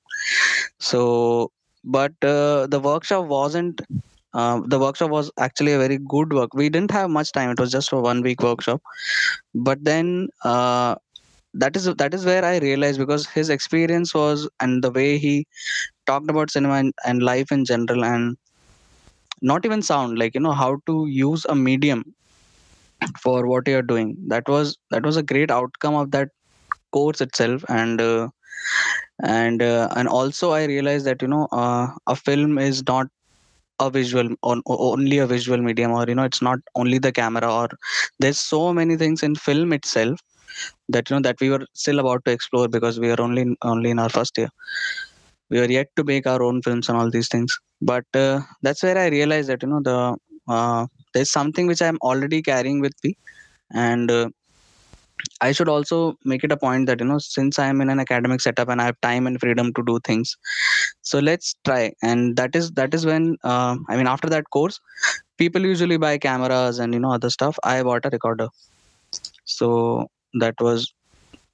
So 0.80 1.52
but 1.84 2.14
uh, 2.24 2.68
the 2.68 2.80
workshop 2.80 3.26
wasn't 3.28 3.82
uh, 4.34 4.62
the 4.66 4.80
workshop 4.80 5.10
was 5.12 5.32
actually 5.40 5.74
a 5.74 5.78
very 5.80 6.00
good 6.08 6.34
work. 6.34 6.54
We 6.54 6.70
didn't 6.70 6.92
have 6.92 7.10
much 7.10 7.32
time. 7.32 7.50
It 7.52 7.60
was 7.60 7.72
just 7.72 7.92
a 7.92 7.98
one 7.98 8.22
week 8.22 8.42
workshop. 8.42 8.82
But 9.54 9.84
then 9.84 10.30
uh, 10.44 10.96
that 11.54 11.76
is 11.76 11.86
that 11.96 12.14
is 12.14 12.26
where 12.26 12.44
i 12.46 12.58
realized 12.60 13.00
because 13.00 13.28
his 13.28 13.50
experience 13.50 14.14
was 14.14 14.48
and 14.60 14.84
the 14.84 14.92
way 14.92 15.18
he 15.18 15.46
talked 16.06 16.30
about 16.30 16.50
cinema 16.52 16.76
and, 16.76 16.94
and 17.06 17.22
life 17.24 17.52
in 17.52 17.66
general 17.66 18.04
and 18.06 18.38
not 19.42 19.66
even 19.66 19.82
sound 19.82 20.18
like 20.18 20.34
you 20.36 20.42
know 20.42 20.52
how 20.52 20.78
to 20.86 21.06
use 21.08 21.46
a 21.46 21.56
medium 21.56 22.04
for 23.22 23.48
what 23.48 23.68
you're 23.68 23.82
doing. 23.82 24.16
That 24.28 24.48
was 24.48 24.78
that 24.92 25.04
was 25.04 25.18
a 25.18 25.24
great 25.24 25.52
outcome 25.52 25.96
of 25.96 26.12
that 26.12 26.30
course 26.94 27.22
itself. 27.22 27.64
And 27.70 28.02
uh, 28.02 28.30
and 29.24 29.62
uh, 29.62 29.88
and 29.96 30.08
also 30.08 30.52
i 30.52 30.66
realized 30.66 31.06
that 31.06 31.22
you 31.22 31.28
know 31.28 31.48
uh, 31.52 31.88
a 32.08 32.16
film 32.16 32.58
is 32.58 32.84
not 32.88 33.08
a 33.80 33.90
visual 33.90 34.30
on 34.44 34.62
only 34.68 35.18
a 35.20 35.28
visual 35.28 35.58
medium 35.68 35.92
or 35.92 36.06
you 36.08 36.16
know 36.16 36.24
it's 36.24 36.42
not 36.42 36.60
only 36.76 37.00
the 37.00 37.12
camera 37.12 37.52
or 37.52 37.68
there's 38.20 38.40
so 38.40 38.74
many 38.74 38.96
things 38.96 39.24
in 39.24 39.36
film 39.36 39.74
itself 39.74 40.20
that 40.90 41.10
you 41.10 41.16
know 41.16 41.22
that 41.22 41.40
we 41.42 41.50
were 41.50 41.66
still 41.74 42.00
about 42.00 42.24
to 42.26 42.32
explore 42.32 42.68
because 42.68 43.00
we 43.00 43.12
are 43.12 43.22
only 43.22 43.46
only 43.64 43.92
in 43.92 44.00
our 44.00 44.10
first 44.10 44.38
year. 44.38 44.50
We 45.50 45.60
are 45.60 45.70
yet 45.72 45.88
to 45.98 46.04
make 46.04 46.28
our 46.28 46.42
own 46.42 46.62
films 46.62 46.90
and 46.90 46.98
all 46.98 47.10
these 47.10 47.28
things. 47.30 47.56
But 47.82 48.06
uh, 48.14 48.42
that's 48.62 48.84
where 48.84 48.98
i 48.98 49.08
realized 49.08 49.50
that 49.50 49.64
you 49.64 49.70
know 49.70 49.82
the 49.90 50.16
uh, 50.48 50.88
there's 51.14 51.32
something 51.32 51.68
which 51.68 51.82
i'm 51.82 51.98
already 52.02 52.42
carrying 52.42 52.80
with 52.82 52.94
me. 53.04 53.16
And 53.74 54.12
uh, 54.12 54.30
i 55.48 55.52
should 55.52 55.70
also 55.70 56.16
make 56.26 56.44
it 56.44 56.52
a 56.52 56.58
point 56.58 56.88
that 56.88 57.00
you 57.00 57.06
know 57.06 57.18
since 57.20 57.60
i'm 57.60 57.82
in 57.84 57.90
an 57.94 58.00
academic 58.00 58.42
setup 58.42 58.70
and 58.70 58.82
i 58.82 58.86
have 58.86 59.00
time 59.02 59.28
and 59.28 59.40
freedom 59.40 59.72
to 59.74 59.84
do 59.90 60.00
things 60.04 60.36
so 61.02 61.20
let's 61.20 61.56
try. 61.66 61.92
And 62.04 62.36
that 62.38 62.56
is 62.56 62.72
that 62.72 62.94
is 62.94 63.06
when 63.06 63.38
uh, 63.44 63.76
i 63.90 63.98
mean 63.98 64.08
after 64.08 64.30
that 64.30 64.50
course 64.52 64.80
people 65.38 65.62
usually 65.62 65.98
buy 65.98 66.18
cameras 66.18 66.80
and 66.80 66.94
you 66.94 67.00
know 67.00 67.12
other 67.12 67.30
stuff. 67.30 67.58
I 67.64 67.84
bought 67.84 68.06
a 68.06 68.10
recorder. 68.10 68.48
So 69.46 70.08
that 70.36 70.56
was 70.60 70.94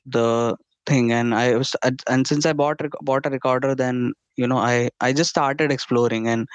the 0.06 0.56
thing 0.88 1.12
and 1.12 1.36
i 1.36 1.56
was 1.56 1.76
and 2.08 2.28
since 2.28 2.46
i 2.46 2.54
bought 2.54 2.82
bought 3.02 3.26
a 3.26 3.30
recorder 3.30 3.74
then 3.76 4.14
you 4.42 4.48
know 4.48 4.58
i 4.58 4.90
i 5.02 5.12
just 5.20 5.30
started 5.30 5.72
exploring 5.72 6.28
and 6.28 6.48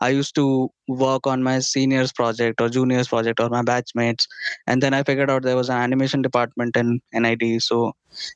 i 0.00 0.08
used 0.08 0.34
to 0.34 0.68
work 0.88 1.26
on 1.26 1.42
my 1.42 1.58
seniors 1.58 2.12
project 2.12 2.60
or 2.60 2.68
juniors 2.68 3.08
project 3.08 3.40
or 3.40 3.48
my 3.48 3.62
batchmates 3.62 4.26
and 4.66 4.82
then 4.82 4.94
i 4.94 5.02
figured 5.02 5.30
out 5.30 5.42
there 5.42 5.60
was 5.62 5.68
an 5.68 5.82
animation 5.88 6.22
department 6.22 6.76
in 6.76 7.00
nid 7.12 7.44
so 7.60 7.92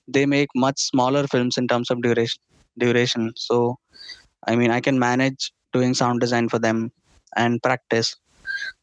they 0.07 0.27
make 0.27 0.49
much 0.55 0.79
smaller 0.79 1.27
films 1.27 1.57
in 1.57 1.69
terms 1.69 1.91
of 1.91 2.03
duration 2.03 2.41
duration. 2.79 3.33
So 3.37 3.79
i 4.47 4.57
mean 4.57 4.71
i 4.71 4.81
can 4.81 4.99
manage 4.99 5.53
doing 5.73 5.95
sound 5.95 6.21
design 6.21 6.49
for 6.49 6.59
them 6.59 6.91
and 7.37 7.63
practice. 7.63 8.17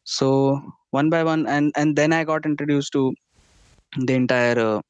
So 0.04 0.60
one 0.90 1.10
by 1.10 1.24
one 1.24 1.46
and 1.46 1.72
and 1.76 1.96
then 1.96 2.12
i 2.12 2.24
got 2.24 2.46
introduced 2.46 2.92
to 2.92 3.14
the 3.96 4.14
entire 4.14 4.58
uh, 4.58 4.80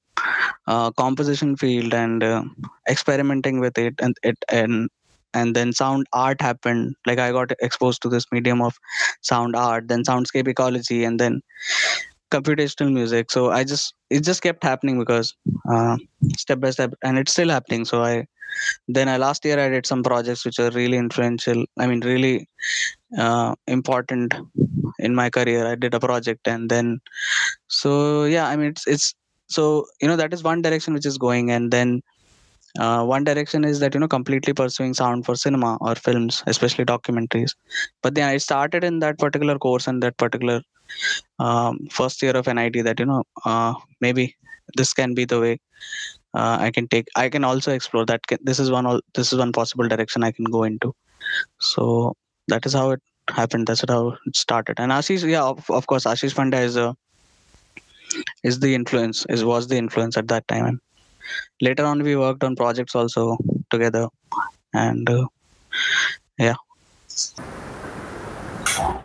uh, 0.67 0.91
composition 0.93 1.57
field 1.57 1.95
and 1.95 2.23
uh, 2.23 2.43
experimenting 2.89 3.61
with 3.61 3.79
it 3.79 3.95
and 4.01 4.17
it 4.23 4.37
and 4.51 4.89
and 5.35 5.55
then 5.55 5.73
sound 5.73 6.07
art 6.13 6.41
happened. 6.41 6.95
Like 7.07 7.19
i 7.19 7.31
got 7.33 7.53
exposed 7.61 8.03
to 8.03 8.09
this 8.09 8.27
medium 8.33 8.63
of 8.63 8.77
sound 9.23 9.57
art 9.57 9.89
then 9.89 10.05
soundscape 10.05 10.49
ecology 10.49 11.05
and 11.05 11.21
then 11.21 11.43
computational 12.31 12.93
music. 12.93 13.31
So 13.31 13.51
i 13.51 13.65
just 13.65 13.95
it 14.11 14.21
just 14.21 14.43
kept 14.43 14.65
happening 14.65 14.99
because 14.99 15.35
uh, 15.71 15.97
step 16.37 16.61
by 16.61 16.71
step 16.71 16.95
and 17.03 17.19
it's 17.19 17.33
still 17.33 17.49
happening. 17.49 17.85
So 17.85 18.03
i 18.03 18.27
then 18.89 19.09
I, 19.09 19.19
last 19.19 19.45
year 19.45 19.61
i 19.61 19.69
did 19.69 19.87
some 19.87 20.03
projects 20.03 20.45
which 20.47 20.59
are 20.59 20.71
really 20.71 20.97
influential 20.97 21.67
i 21.79 21.87
mean 21.87 22.01
really 22.01 22.49
uh, 23.19 23.55
important 23.67 24.35
in 24.99 25.15
my 25.15 25.29
career. 25.29 25.67
I 25.67 25.75
did 25.75 25.93
a 25.95 26.01
project 26.01 26.49
and 26.49 26.71
then 26.71 27.01
so 27.69 28.25
yeah 28.25 28.49
i 28.49 28.57
mean 28.57 28.69
it's 28.69 28.87
it's 28.87 29.15
so 29.49 29.87
you 30.01 30.09
know 30.09 30.17
that 30.17 30.33
is 30.33 30.43
one 30.43 30.63
direction 30.63 30.95
which 30.95 31.07
is 31.07 31.19
going. 31.19 31.51
And 31.51 31.71
then 31.71 32.03
uh, 32.79 33.05
one 33.05 33.25
direction 33.25 33.65
is 33.65 33.81
that 33.81 33.95
you 33.95 34.01
know 34.01 34.09
completely 34.09 34.53
pursuing 34.53 34.95
sound 34.95 35.25
for 35.25 35.35
cinema 35.35 35.79
or 35.81 35.95
films 35.95 36.43
especially 36.47 36.85
documentaries. 36.85 37.55
But 38.03 38.15
then 38.15 38.29
i 38.29 38.37
started 38.37 38.85
in 38.85 38.99
that 39.01 39.19
particular 39.19 39.59
course 39.59 39.87
and 39.87 40.03
that 40.03 40.17
particular 40.17 40.63
um, 41.39 41.87
first 41.91 42.23
year 42.23 42.33
of 42.33 42.47
nid 42.47 42.85
that 42.85 43.01
you 43.01 43.07
know 43.07 43.23
uh, 43.45 43.75
maybe 44.01 44.37
this 44.77 44.93
can 44.93 45.15
be 45.15 45.25
the 45.25 45.41
way 45.41 45.59
uh, 46.35 46.59
i 46.61 46.71
can 46.71 46.87
take 46.89 47.09
i 47.17 47.29
can 47.29 47.45
also 47.45 47.73
explore 47.73 48.05
that 48.05 48.21
this 48.43 48.59
is 48.59 48.71
one 48.71 49.01
this 49.15 49.33
is 49.33 49.39
one 49.39 49.53
possible 49.53 49.89
direction 49.89 50.23
i 50.23 50.31
can 50.31 50.45
go 50.45 50.65
into. 50.65 50.95
So 51.61 52.15
that 52.49 52.67
is 52.67 52.73
how 52.73 52.91
it 52.91 53.03
happened. 53.29 53.67
That's 53.67 53.85
how 53.89 54.17
it 54.27 54.37
started. 54.37 54.79
And 54.79 54.93
ashish 54.93 55.29
yeah 55.29 55.43
of, 55.43 55.69
of 55.71 55.87
course 55.87 56.05
ashish 56.05 56.35
Pandya 56.35 56.63
is 56.63 56.77
a 56.77 56.97
is 58.43 58.61
the 58.61 58.75
influence 58.75 59.27
is 59.29 59.45
was 59.45 59.69
the 59.69 59.77
influence 59.77 60.17
at 60.17 60.29
that 60.29 60.47
time. 60.49 60.67
And 60.67 60.81
later 61.61 61.85
on 61.85 62.03
we 62.03 62.17
worked 62.17 62.45
on 62.45 62.57
projects 62.57 62.95
also 62.95 63.37
together. 63.71 64.09
And 64.73 65.09
uh, 65.09 65.27
yeah. 66.39 66.55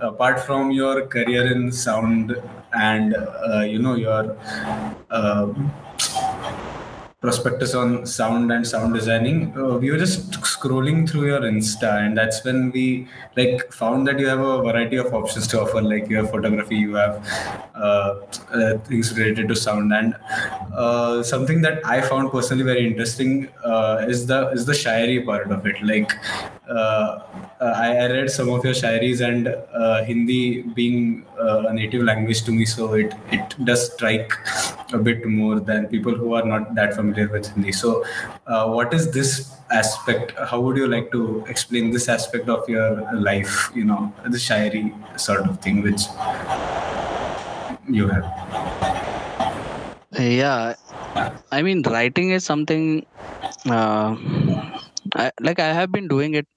Apart 0.01 0.41
from 0.41 0.71
your 0.71 1.07
career 1.07 1.51
in 1.51 1.71
sound 1.71 2.35
and 2.73 3.15
uh, 3.15 3.61
you 3.61 3.79
know 3.79 3.95
your 3.95 4.37
uh, 5.09 5.47
prospectus 7.21 7.75
on 7.75 8.03
sound 8.03 8.51
and 8.51 8.67
sound 8.67 8.95
designing. 8.95 9.55
Uh, 9.55 9.77
we 9.77 9.91
were 9.91 9.97
just 9.97 10.31
scrolling 10.41 11.07
through 11.07 11.27
your 11.27 11.41
insta 11.41 12.03
and 12.03 12.17
that's 12.17 12.43
when 12.43 12.71
we 12.71 13.07
like 13.37 13.71
found 13.71 14.07
that 14.07 14.17
you 14.17 14.27
have 14.27 14.39
a 14.39 14.57
variety 14.63 14.97
of 14.97 15.13
options 15.13 15.47
to 15.47 15.61
offer 15.61 15.81
like 15.83 16.09
you 16.09 16.17
have 16.17 16.31
photography 16.31 16.75
you 16.75 16.95
have 16.95 17.15
uh, 17.75 18.15
uh, 18.51 18.77
things 18.79 19.15
related 19.15 19.47
to 19.49 19.55
sound. 19.55 19.93
And 19.93 20.15
uh, 20.73 21.21
something 21.21 21.61
that 21.61 21.85
i 21.85 22.01
found 22.01 22.31
personally 22.31 22.63
very 22.63 22.87
interesting 22.87 23.49
uh, 23.63 24.05
is 24.07 24.25
the 24.25 24.49
is 24.49 24.65
the 24.65 24.73
shayari 24.73 25.23
part 25.23 25.51
of 25.51 25.67
it. 25.67 25.81
Like 25.83 26.11
uh, 26.67 27.19
I, 27.59 27.97
I, 27.97 28.05
read 28.11 28.31
some 28.31 28.49
of 28.49 28.65
your 28.65 28.73
shairis 28.73 29.21
and 29.21 29.47
hindi 30.07 30.63
being 30.63 31.23
a 31.37 31.71
native 31.73 32.03
language 32.03 32.41
to 32.43 32.51
me 32.51 32.65
so 32.65 32.93
it 32.93 33.13
it 33.31 33.55
does 33.65 33.91
strike 33.93 34.33
a 34.93 34.97
bit 34.97 35.25
more 35.25 35.59
than 35.59 35.87
people 35.87 36.15
who 36.15 36.33
are 36.33 36.45
not 36.45 36.75
that 36.75 36.93
familiar 36.93 37.27
with 37.27 37.47
hindi. 37.47 37.71
So 37.71 38.03
what 38.47 38.93
is 38.93 39.11
this 39.11 39.51
aspect? 39.71 40.33
How 40.49 40.59
would 40.59 40.77
you 40.77 40.87
like 40.87 41.11
to 41.11 41.45
explain 41.47 41.91
this 41.91 42.09
aspect 42.09 42.49
of 42.49 42.67
your 42.67 43.07
life 43.13 43.71
you 43.73 43.85
know 43.85 44.13
the 44.23 44.37
shairi 44.37 44.85
sort 45.19 45.47
of 45.47 45.59
thing 45.61 45.81
which 45.81 46.01
you 47.89 48.07
have? 48.07 48.25
Yeah 50.11 50.75
i 51.51 51.61
mean 51.61 51.81
writing 51.83 52.31
is 52.31 52.43
something 52.43 53.05
uh, 53.65 54.15
I, 55.15 55.31
like 55.39 55.59
i 55.59 55.73
have 55.73 55.91
been 55.91 56.07
doing 56.07 56.35
it 56.35 56.47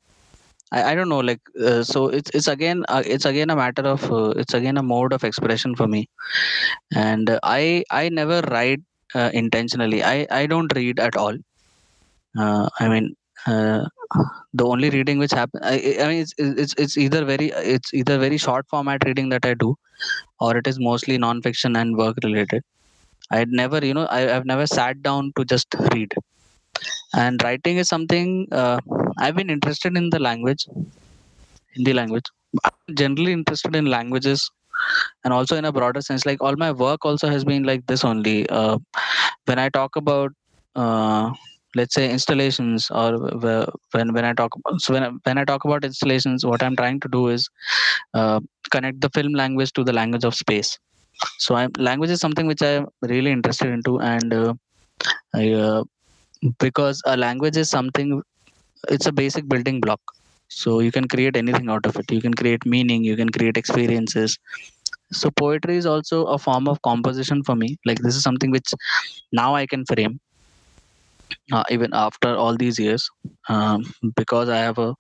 i, 0.73 0.93
I 0.93 0.95
don't 0.95 1.09
know 1.09 1.21
like 1.21 1.41
uh, 1.61 1.83
so 1.83 2.09
it's 2.09 2.31
it's 2.31 2.49
again 2.49 2.85
uh, 2.89 3.03
it's 3.05 3.25
again 3.25 3.51
a 3.51 3.57
matter 3.57 3.83
of 3.83 4.11
uh, 4.13 4.31
it's 4.31 4.55
again 4.55 4.77
a 4.77 4.83
mode 4.83 5.13
of 5.13 5.25
expression 5.25 5.75
for 5.77 5.87
me. 5.87 6.09
And 6.95 7.39
i 7.43 7.85
i 7.91 8.09
never 8.09 8.41
write 8.51 8.83
uh, 9.15 9.31
intentionally. 9.33 10.03
I 10.03 10.27
i 10.31 10.47
don't 10.47 10.75
read 10.75 11.01
at 11.01 11.17
all. 11.17 11.37
Uh, 12.39 12.69
i 12.81 12.89
mean 12.89 13.15
uh, 13.47 13.85
the 14.55 14.65
only 14.67 14.91
reading 14.91 15.19
which 15.19 15.33
happen 15.33 15.61
I, 15.63 15.97
I 16.01 16.09
mean 16.09 16.21
it's, 16.23 16.35
it's 16.39 16.75
it's 16.79 16.97
either 16.97 17.25
very 17.25 17.51
it's 17.51 17.93
either 17.95 18.19
very 18.19 18.39
short 18.39 18.67
format 18.69 19.05
reading 19.05 19.29
that 19.29 19.45
i 19.45 19.55
do 19.55 19.77
or 20.41 20.57
it 20.57 20.67
is 20.67 20.79
mostly 20.81 21.19
non-fiction 21.19 21.77
and 21.77 21.97
work 21.97 22.17
related. 22.25 22.63
I'd 23.31 23.49
never 23.49 23.85
you 23.85 23.95
know 23.95 24.07
I, 24.11 24.21
have 24.21 24.45
never 24.45 24.67
sat 24.67 25.03
down 25.03 25.33
to 25.37 25.45
just 25.45 25.67
read. 25.93 26.13
And 27.15 27.43
writing 27.43 27.79
is 27.79 27.89
something 27.89 28.49
uh, 28.53 28.79
i've 29.19 29.37
been 29.37 29.51
interested 29.51 29.97
in 29.97 30.11
the 30.11 30.19
language 30.19 30.67
hindi 31.75 31.93
language. 31.93 32.27
I'm 32.65 32.95
generally 32.95 33.33
interested 33.33 33.75
in 33.75 33.87
languages 33.87 34.51
and 35.25 35.33
also 35.33 35.57
in 35.57 35.65
a 35.65 35.73
broader 35.73 36.01
sense 36.01 36.27
like 36.27 36.41
all 36.41 36.57
my 36.57 36.71
work 36.73 37.05
also 37.05 37.29
has 37.29 37.45
been 37.45 37.65
like 37.65 37.87
this 37.87 38.05
only. 38.05 38.49
Uh, 38.49 38.79
when 39.47 39.59
i 39.59 39.69
talk 39.69 39.97
about 39.97 40.33
uh, 40.77 41.33
let's 41.77 41.95
say 41.95 42.11
installations 42.11 42.91
or 42.91 43.11
when 43.93 44.13
when 44.17 44.25
i 44.25 44.33
talk 44.33 44.53
about 44.57 44.81
so 44.81 44.95
when 44.95 45.03
I, 45.03 45.11
when 45.25 45.39
I 45.39 45.45
talk 45.45 45.65
about 45.65 45.85
installations 45.85 46.47
what 46.47 46.63
i'm 46.63 46.77
trying 46.77 47.01
to 47.01 47.09
do 47.09 47.29
is 47.29 47.49
uh, 48.15 48.41
connect 48.71 49.01
the 49.01 49.11
film 49.11 49.33
language 49.35 49.73
to 49.73 49.85
the 49.85 49.93
language 49.93 50.25
of 50.25 50.35
space. 50.35 50.79
So 51.39 51.55
I'm, 51.55 51.71
language 51.79 52.11
is 52.11 52.21
something 52.21 52.47
which 52.47 52.63
i'm 52.63 52.87
really 53.03 53.31
interested 53.31 53.69
into 53.69 54.01
and 54.01 54.35
uh, 54.35 54.55
I, 55.35 55.53
uh, 55.53 55.85
because 56.59 57.03
a 57.07 57.17
language 57.17 57.57
is 57.57 57.71
something 57.71 58.23
it's 58.89 59.07
a 59.07 59.13
basic 59.13 59.49
building 59.49 59.81
block. 59.81 60.01
So 60.49 60.81
you 60.81 60.93
can 60.93 61.09
create 61.09 61.37
anything 61.37 61.69
out 61.71 61.87
of 61.87 61.97
it. 61.97 62.11
You 62.11 62.21
can 62.21 62.35
create 62.35 62.65
meaning 62.67 63.05
you 63.05 63.17
can 63.17 63.31
create 63.31 63.57
experiences. 63.57 64.39
So 65.13 65.31
poetry 65.31 65.77
is 65.77 65.87
also 65.87 66.27
a 66.27 66.39
form 66.39 66.69
of 66.69 66.83
composition 66.83 67.43
for 67.45 67.57
me. 67.57 67.79
Like 67.87 67.99
this 68.01 68.17
is 68.17 68.23
something 68.23 68.51
which 68.51 68.73
now 69.33 69.55
i 69.55 69.67
can 69.67 69.85
frame 69.87 70.21
uh, 71.53 71.65
even 71.71 71.91
after 71.93 72.35
all 72.37 72.57
these 72.57 72.79
years 72.79 73.09
um, 73.49 73.83
because 74.17 74.49
i 74.49 74.59
have 74.59 74.79
a 74.79 74.95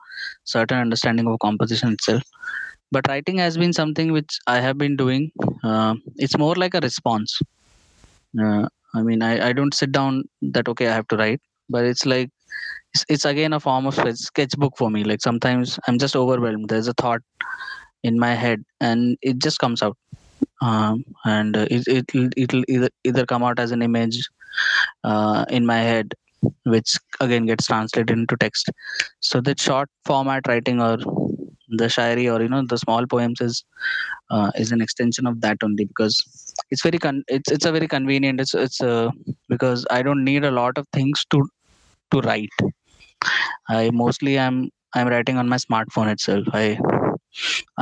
certain 0.44 0.78
understanding 0.78 1.26
of 1.26 1.38
composition 1.40 1.92
itself. 1.92 2.22
But 2.92 3.08
writing 3.08 3.38
has 3.38 3.56
been 3.58 3.72
something 3.72 4.12
which 4.12 4.38
i 4.46 4.60
have 4.60 4.78
been 4.78 4.96
doing. 4.96 5.30
Uh, 5.64 5.94
it's 6.16 6.38
more 6.38 6.54
like 6.54 6.74
a 6.74 6.80
response. 6.80 7.40
Uh, 8.44 8.66
i 8.94 9.02
mean 9.02 9.22
I, 9.22 9.48
I 9.48 9.52
don't 9.52 9.74
sit 9.74 9.92
down 9.92 10.24
that 10.54 10.68
okay 10.68 10.86
i 10.88 10.94
have 10.94 11.06
to 11.08 11.16
write 11.16 11.40
but 11.68 11.84
it's 11.84 12.04
like 12.06 12.30
it's, 13.08 13.24
again 13.24 13.52
a 13.52 13.60
form 13.60 13.86
of 13.86 13.94
sketchbook 14.16 14.76
for 14.76 14.90
me. 14.90 15.04
Like 15.04 15.20
sometimes 15.20 15.78
i'm 15.86 15.98
just 15.98 16.16
overwhelmed. 16.16 16.68
There's 16.68 16.88
a 16.88 16.94
thought 16.94 17.22
in 18.02 18.18
my 18.18 18.34
head 18.34 18.64
and 18.80 19.16
it 19.22 19.38
just 19.38 19.58
comes 19.58 19.82
out. 19.82 19.96
Um, 20.60 21.04
and 21.24 21.56
it, 21.56 21.86
it'll, 21.88 22.30
it'll 22.36 22.64
either, 22.68 22.88
either 23.04 23.26
come 23.26 23.42
out 23.42 23.58
as 23.58 23.70
an 23.70 23.82
image 23.82 24.28
uh, 25.02 25.44
in 25.48 25.66
my 25.66 25.78
head 25.78 26.14
which 26.64 26.98
again 27.20 27.46
gets 27.46 27.66
translated 27.66 28.10
into 28.10 28.36
text. 28.36 28.70
So 29.20 29.40
the 29.40 29.54
short 29.58 29.88
format 30.04 30.46
writing 30.46 30.80
or 30.80 30.98
the 31.68 31.86
shairi 31.86 32.32
or 32.32 32.42
you 32.42 32.48
know 32.48 32.62
the 32.66 32.78
small 32.78 33.06
poems 33.06 33.40
is 33.40 33.64
uh, 34.30 34.50
is 34.56 34.72
an 34.72 34.80
extension 34.80 35.26
of 35.26 35.40
that 35.40 35.58
only 35.62 35.84
because 35.84 36.22
it's 36.70 36.82
very 36.82 36.98
con- 36.98 37.24
it's 37.28 37.50
it's 37.50 37.64
a 37.64 37.72
very 37.72 37.88
convenient 37.88 38.40
it's 38.40 38.54
it's 38.54 38.80
because 39.48 39.86
i 39.90 40.02
don't 40.02 40.24
need 40.24 40.44
a 40.44 40.50
lot 40.50 40.76
of 40.76 40.86
things 40.92 41.24
to 41.30 41.46
to 42.10 42.20
write 42.20 42.50
i 43.68 43.90
mostly 44.02 44.34
am 44.46 44.56
i'm 44.94 45.08
writing 45.08 45.38
on 45.38 45.48
my 45.48 45.56
smartphone 45.56 46.10
itself. 46.14 46.46
I 46.52 46.78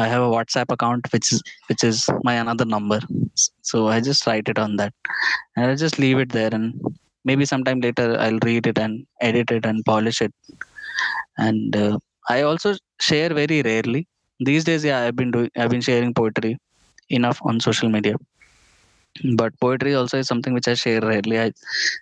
i 0.02 0.06
have 0.12 0.22
a 0.22 0.30
whatsapp 0.34 0.70
account 0.76 1.06
which 1.12 1.32
is 1.32 1.42
which 1.68 1.82
is 1.84 2.08
my 2.24 2.34
another 2.34 2.64
number. 2.64 3.00
So 3.62 3.88
i 3.88 4.00
just 4.00 4.26
write 4.26 4.48
it 4.48 4.58
on 4.58 4.76
that. 4.76 4.92
And 5.56 5.70
i 5.70 5.74
just 5.74 5.98
leave 5.98 6.18
it 6.18 6.30
there 6.38 6.50
and 6.52 6.80
maybe 7.24 7.44
sometime 7.44 7.80
later 7.80 8.16
i'll 8.18 8.40
read 8.50 8.66
it 8.66 8.78
and 8.78 9.06
edit 9.20 9.50
it 9.50 9.66
and 9.66 9.84
polish 9.84 10.20
it. 10.22 10.32
And 11.38 11.76
uh, 11.76 11.98
i 12.28 12.42
also 12.42 12.74
share 13.00 13.30
very 13.42 13.62
rarely. 13.62 14.06
These 14.40 14.64
days 14.64 14.84
yeah 14.84 15.00
i've 15.00 15.16
been 15.16 15.30
doing 15.30 15.50
i've 15.56 15.70
been 15.70 15.80
sharing 15.88 16.14
poetry 16.14 16.56
enough 17.10 17.38
on 17.42 17.60
social 17.60 17.88
media 17.88 18.14
but 19.34 19.58
poetry 19.60 19.94
also 19.94 20.18
is 20.18 20.26
something 20.26 20.54
which 20.54 20.68
i 20.68 20.74
share 20.74 21.00
rarely. 21.00 21.38
I, 21.38 21.52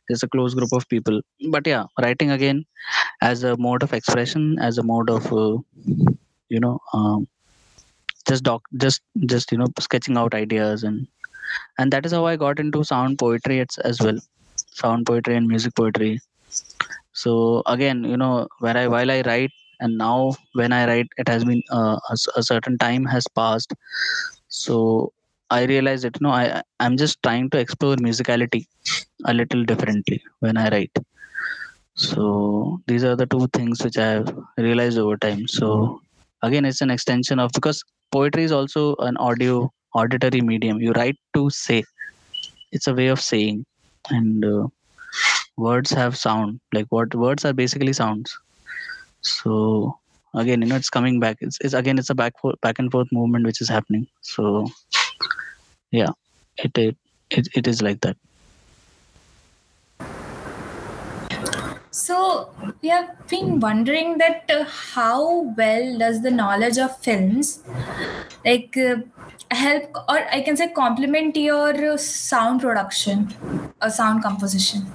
there's 0.09 0.23
a 0.23 0.29
close 0.29 0.55
group 0.55 0.73
of 0.73 0.89
people. 0.89 1.21
But 1.51 1.67
yeah 1.67 1.85
writing 2.01 2.31
again 2.31 2.65
as 3.23 3.45
a 3.45 3.57
mode 3.57 3.83
of 3.83 3.93
expression 3.93 4.59
as 4.61 4.79
a 4.79 4.83
mode 4.83 5.11
of 5.11 5.33
uh, 5.33 5.59
you 6.49 6.61
know 6.61 6.79
um, 6.93 7.29
just 8.29 8.45
doc 8.45 8.63
just 8.77 9.03
just 9.27 9.51
you 9.53 9.59
know 9.59 9.67
sketching 9.79 10.17
out 10.17 10.35
ideas 10.35 10.85
and 10.85 11.07
and 11.79 11.93
that 11.93 12.07
is 12.07 12.13
how 12.13 12.25
i 12.27 12.37
got 12.37 12.61
into 12.61 12.85
sound 12.85 13.19
poetry 13.19 13.59
it's, 13.61 13.79
as 13.79 14.01
well. 14.01 14.19
Sound 14.73 15.07
poetry 15.07 15.37
and 15.37 15.49
music 15.49 15.75
poetry. 15.75 16.21
So 17.13 17.63
again 17.67 18.05
you 18.05 18.17
know 18.17 18.47
when 18.61 18.77
i 18.77 18.87
while 18.87 19.11
i 19.11 19.23
write 19.23 19.51
and 19.81 19.99
now 19.99 20.35
when 20.53 20.73
i 20.73 20.87
write 20.87 21.09
it 21.17 21.29
has 21.29 21.45
been 21.45 21.63
uh, 21.73 21.99
a, 22.09 22.17
a 22.37 22.43
certain 22.43 22.79
time 22.79 23.05
has 23.05 23.27
passed. 23.35 23.75
So 24.49 25.13
i 25.51 25.65
realized 25.65 26.05
that 26.05 26.17
you 26.19 26.25
know 26.27 26.33
i 26.41 26.63
i'm 26.81 26.97
just 26.97 27.23
trying 27.23 27.49
to 27.51 27.59
explore 27.59 27.97
musicality 28.09 28.63
a 29.27 29.35
little 29.35 29.65
differently 29.65 30.23
when 30.41 30.57
i 30.57 30.69
write. 30.71 30.97
So 31.95 32.81
these 32.87 33.05
are 33.05 33.17
the 33.17 33.27
two 33.27 33.47
things 33.57 33.83
which 33.85 33.99
i 33.99 34.07
have 34.07 34.35
realized 34.57 34.99
over 34.99 35.17
time. 35.17 35.47
So 35.49 36.01
again 36.43 36.65
it's 36.65 36.81
an 36.81 36.91
extension 36.91 37.39
of 37.39 37.53
because 37.53 37.83
poetry 38.13 38.45
is 38.45 38.53
also 38.53 38.97
an 39.01 39.17
audio 39.19 39.71
auditory 39.95 40.41
medium. 40.41 40.81
You 40.81 40.93
write 40.93 41.19
to 41.35 41.51
say. 41.51 41.85
It's 42.73 42.87
a 42.87 42.95
way 42.95 43.09
of 43.09 43.21
saying. 43.21 43.67
And 44.11 44.45
uh, 44.45 44.69
words 45.57 45.91
have 45.91 46.17
sound. 46.17 46.61
Like 46.73 46.87
what 46.91 47.15
words 47.15 47.45
are 47.45 47.53
basically 47.53 47.93
sounds. 47.93 48.39
So 49.23 49.99
again 50.35 50.63
you 50.63 50.69
know 50.69 50.77
it's 50.77 50.91
coming 50.91 51.21
back. 51.21 51.39
It's, 51.41 51.59
it's 51.61 51.75
again 51.75 51.99
it's 51.99 52.11
a 52.11 52.15
back 52.15 52.35
back 52.63 52.79
and 52.79 52.91
forth 52.91 53.09
movement 53.13 53.47
which 53.47 53.61
is 53.61 53.69
happening. 53.69 54.07
So 54.23 54.69
yeah. 55.91 56.11
It 56.57 56.77
it 56.77 56.97
it, 57.31 57.49
it 57.55 57.67
is 57.67 57.83
like 57.83 58.01
that. 58.01 58.17
So 61.91 62.51
we 62.83 62.89
have 62.89 63.29
been 63.29 63.61
wondering 63.61 64.19
that 64.19 64.51
uh, 64.51 64.65
how 64.65 65.41
well 65.57 65.99
does 65.99 66.23
the 66.23 66.31
knowledge 66.31 66.79
of 66.79 66.97
films 66.99 67.63
like 68.45 68.77
uh, 68.77 68.97
help 69.51 69.97
or 70.09 70.19
I 70.31 70.41
can 70.43 70.57
say 70.57 70.69
complement 70.69 71.37
your 71.37 71.93
uh, 71.93 71.97
sound 71.97 72.61
production 72.61 73.35
or 73.83 73.91
sound 73.91 74.23
composition? 74.23 74.87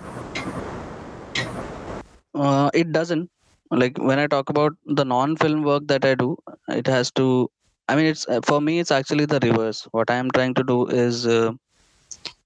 uh, 2.34 2.70
it 2.74 2.92
doesn't. 2.92 3.30
Like 3.72 3.98
when 3.98 4.20
i 4.20 4.28
talk 4.28 4.50
about 4.50 4.74
the 4.86 5.04
non-film 5.04 5.64
work 5.64 5.88
that 5.88 6.06
i 6.06 6.14
do 6.14 6.38
it 6.70 6.86
has 6.88 7.12
to 7.14 7.50
i 7.90 7.96
mean 7.96 8.06
it's 8.06 8.28
uh, 8.28 8.42
for 8.46 8.62
me 8.62 8.80
it's 8.80 8.92
actually 8.92 9.26
the 9.26 9.40
reverse. 9.40 9.88
What 9.92 10.10
i 10.10 10.16
am 10.16 10.32
trying 10.32 10.54
to 10.56 10.64
do 10.64 10.88
is 10.88 11.28
uh, 11.28 11.52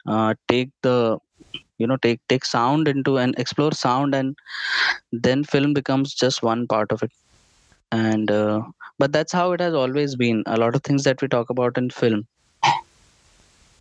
uh, 0.08 0.34
take 0.48 0.72
the 0.84 1.18
you 1.78 1.88
know 1.88 1.98
take 1.98 2.20
take 2.30 2.46
sound 2.46 2.88
into 2.88 3.18
and 3.18 3.36
explore 3.38 3.72
sound 3.72 4.16
and 4.16 4.36
then 5.12 5.44
film 5.44 5.74
becomes 5.74 6.14
just 6.14 6.44
one 6.44 6.68
part 6.68 6.92
of 6.92 7.04
it. 7.04 7.12
And 7.92 8.30
uh, 8.32 8.62
but 9.00 9.12
that's 9.12 9.34
how 9.34 9.52
it 9.54 9.62
has 9.62 9.74
always 9.74 10.16
been. 10.16 10.44
A 10.46 10.58
lot 10.58 10.76
of 10.76 10.84
things 10.84 11.04
that 11.06 11.22
we 11.22 11.28
talk 11.28 11.50
about 11.50 11.78
in 11.78 11.90
film 11.90 12.28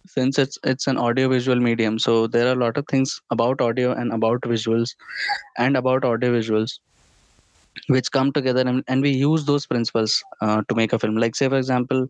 since 0.07 0.39
it's 0.39 0.59
it's 0.65 0.87
an 0.87 0.97
audio 0.97 1.29
visual 1.29 1.61
medium. 1.61 1.99
So 1.99 2.27
there 2.27 2.49
are 2.49 2.53
a 2.53 2.63
lot 2.65 2.79
of 2.79 2.87
things 2.91 3.21
about 3.31 3.61
audio 3.61 3.93
and 3.93 4.13
about 4.13 4.41
visuals 4.43 4.95
and 5.59 5.77
about 5.77 6.05
audio 6.05 6.31
visuals 6.33 6.79
which 7.89 8.11
come 8.11 8.33
together 8.33 8.63
and, 8.63 8.83
and 8.89 9.03
we 9.03 9.11
use 9.11 9.45
those 9.45 9.67
principles 9.67 10.23
uh, 10.41 10.63
to 10.69 10.75
make 10.75 10.93
a 10.93 10.99
film. 10.99 11.17
Like 11.17 11.37
say 11.37 11.49
for 11.49 11.57
example 11.59 12.07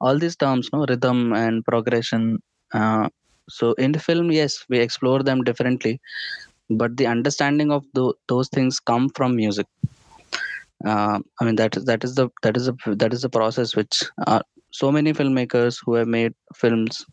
all 0.00 0.18
these 0.18 0.36
terms 0.36 0.70
no 0.72 0.84
rhythm 0.88 1.32
and 1.32 1.64
progression 1.64 2.40
uh, 2.74 3.08
so 3.48 3.72
in 3.74 3.92
the 3.92 3.98
film 3.98 4.30
yes 4.30 4.64
we 4.68 4.78
explore 4.78 5.22
them 5.22 5.42
differently 5.42 6.00
but 6.70 6.96
the 6.96 7.06
understanding 7.06 7.72
of 7.72 7.84
tho- 7.94 8.14
those 8.28 8.48
things 8.48 8.80
come 8.80 9.08
from 9.16 9.36
music. 9.36 9.66
Uh, 10.86 11.18
i 11.40 11.44
mean 11.44 11.56
that 11.56 11.76
is 11.76 11.84
that 11.86 12.04
is 12.04 12.14
the 12.14 12.28
that 12.42 12.56
is 12.56 12.68
a 12.68 12.74
that 13.02 13.12
is 13.12 13.22
the 13.22 13.28
process 13.28 13.74
which 13.74 13.96
uh, 14.26 14.40
so 14.70 14.92
many 14.92 15.12
filmmakers 15.12 15.78
who 15.84 15.94
have 15.94 16.06
made 16.06 16.32
films 16.54 17.04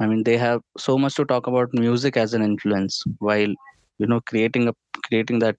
i 0.00 0.06
mean 0.06 0.22
they 0.22 0.36
have 0.36 0.60
so 0.78 0.96
much 0.96 1.14
to 1.16 1.24
talk 1.24 1.48
about 1.48 1.74
music 1.74 2.16
as 2.16 2.32
an 2.32 2.42
influence 2.42 3.02
while 3.18 3.54
you 4.02 4.08
know 4.12 4.20
creating 4.32 4.68
a 4.70 4.74
creating 5.08 5.38
that 5.44 5.56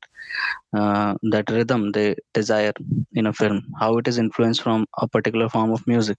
uh, 0.80 1.14
that 1.34 1.50
rhythm 1.58 1.92
they 1.98 2.08
desire 2.40 2.74
in 3.14 3.28
a 3.28 3.34
film 3.42 3.58
how 3.82 3.92
it 4.00 4.08
is 4.12 4.18
influenced 4.26 4.62
from 4.68 4.86
a 5.00 5.08
particular 5.08 5.50
form 5.50 5.72
of 5.72 5.86
music. 5.88 6.18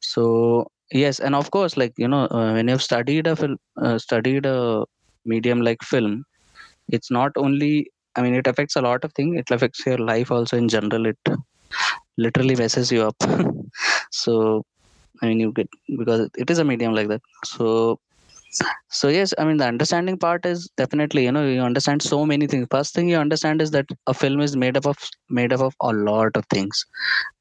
So 0.00 0.66
yes 0.92 1.20
and 1.20 1.34
of 1.34 1.50
course 1.50 1.76
like 1.76 1.94
you 1.96 2.08
know 2.08 2.24
uh, 2.38 2.52
when 2.54 2.68
you've 2.68 2.82
studied 2.82 3.26
a 3.26 3.36
film 3.36 3.56
uh, 3.82 3.98
studied 3.98 4.46
a 4.46 4.84
medium 5.24 5.60
like 5.62 5.82
film 5.92 6.24
it's 6.88 7.10
not 7.18 7.32
only 7.36 7.72
i 8.16 8.22
mean 8.22 8.34
it 8.34 8.46
affects 8.46 8.76
a 8.76 8.82
lot 8.82 9.04
of 9.04 9.12
things. 9.14 9.38
It 9.38 9.50
affects 9.50 9.86
your 9.86 9.98
life 9.98 10.30
also 10.32 10.56
in 10.56 10.68
general. 10.68 11.06
It 11.06 11.18
literally 12.18 12.56
messes 12.56 12.92
you 12.92 13.02
up. 13.10 13.16
So 14.12 14.64
i 15.22 15.26
mean 15.28 15.40
you 15.40 15.52
get 15.52 15.68
because 15.98 16.28
it 16.36 16.50
is 16.50 16.58
a 16.58 16.64
medium 16.64 16.94
like 16.94 17.08
that. 17.08 17.22
So 17.44 17.98
so 18.90 19.08
yes 19.08 19.32
i 19.38 19.44
mean 19.44 19.56
the 19.58 19.66
understanding 19.66 20.16
part 20.18 20.44
is 20.44 20.68
definitely 20.76 21.24
you 21.24 21.32
know 21.32 21.46
you 21.46 21.60
understand 21.60 22.02
so 22.02 22.26
many 22.26 22.46
things. 22.46 22.66
First 22.70 22.94
thing 22.94 23.08
you 23.08 23.16
understand 23.16 23.62
is 23.62 23.70
that 23.70 23.86
a 24.06 24.14
film 24.14 24.40
is 24.40 24.56
made 24.56 24.76
up 24.76 24.86
of 24.86 24.98
made 25.28 25.52
up 25.52 25.60
of 25.60 25.74
a 25.80 25.92
lot 25.92 26.36
of 26.36 26.44
things. 26.46 26.84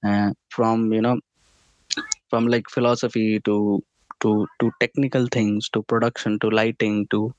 Uh, 0.05 0.31
from 0.49 0.93
you 0.93 1.01
know 1.01 1.19
from 2.29 2.47
like 2.47 2.69
philosophy 2.69 3.39
to 3.45 3.83
to 4.21 4.47
to 4.59 4.71
technical 4.79 5.27
things 5.27 5.69
to 5.69 5.81
production 5.83 6.37
to 6.39 6.49
lighting 6.49 7.07
to 7.09 7.33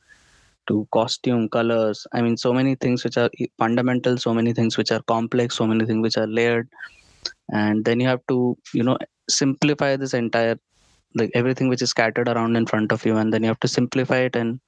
to 0.67 0.87
costume 0.93 1.49
colors. 1.49 2.07
I 2.13 2.23
mean 2.23 2.37
so 2.37 2.53
many 2.53 2.75
things 2.75 3.05
which 3.05 3.17
are 3.17 3.31
fundamental 3.59 4.19
so 4.19 4.35
many 4.35 4.53
things 4.53 4.77
which 4.77 4.91
are 4.91 5.03
complex 5.03 5.57
so 5.57 5.67
many 5.67 5.87
things 5.87 6.03
which 6.03 6.17
are 6.17 6.27
layered. 6.27 6.69
And 7.53 7.85
then 7.85 8.01
you 8.01 8.09
have 8.09 8.21
to 8.29 8.57
you 8.75 8.83
know 8.83 8.99
simplify 9.29 9.97
this 9.97 10.15
entire 10.15 10.59
like 11.15 11.31
everything 11.35 11.69
which 11.69 11.83
is 11.83 11.91
scattered 11.91 12.29
around 12.29 12.57
in 12.57 12.67
front 12.67 12.93
of 12.93 13.05
you 13.05 13.17
and 13.17 13.33
then 13.33 13.43
you 13.43 13.49
have 13.49 13.61
to 13.61 13.69
simplify 13.69 14.19
it 14.19 14.37
and 14.37 14.61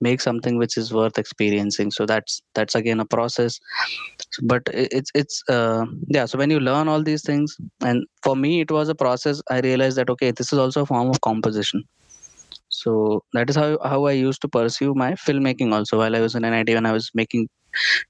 make 0.00 0.20
something 0.20 0.56
which 0.56 0.76
is 0.76 0.92
worth 0.92 1.18
experiencing. 1.18 1.90
So 1.90 2.06
that's 2.06 2.40
that's 2.54 2.74
again 2.74 3.00
a 3.00 3.04
process. 3.04 3.58
But 4.42 4.62
it's 4.72 5.10
it's 5.14 5.42
uh, 5.48 5.86
yeah 6.08 6.26
so 6.26 6.38
when 6.38 6.50
you 6.50 6.60
learn 6.60 6.88
all 6.88 7.02
these 7.02 7.22
things 7.22 7.56
and 7.84 8.04
for 8.22 8.36
me 8.36 8.60
it 8.60 8.70
was 8.70 8.88
a 8.88 8.94
process 8.94 9.40
i 9.50 9.60
realized 9.60 9.96
that 9.96 10.10
okay 10.10 10.30
this 10.30 10.52
is 10.52 10.58
also 10.58 10.82
a 10.82 10.86
form 10.86 11.08
of 11.08 11.20
composition. 11.20 11.84
So 12.70 13.24
that 13.32 13.50
is 13.50 13.56
how, 13.56 13.78
how 13.82 14.04
i 14.06 14.12
used 14.12 14.40
to 14.42 14.48
pursue 14.48 14.94
my 14.94 15.12
filmmaking 15.12 15.72
also 15.72 15.98
while 15.98 16.14
i 16.14 16.20
was 16.20 16.34
in 16.34 16.42
nit 16.42 16.68
when 16.68 16.86
i 16.86 16.92
was 16.92 17.10
making 17.14 17.48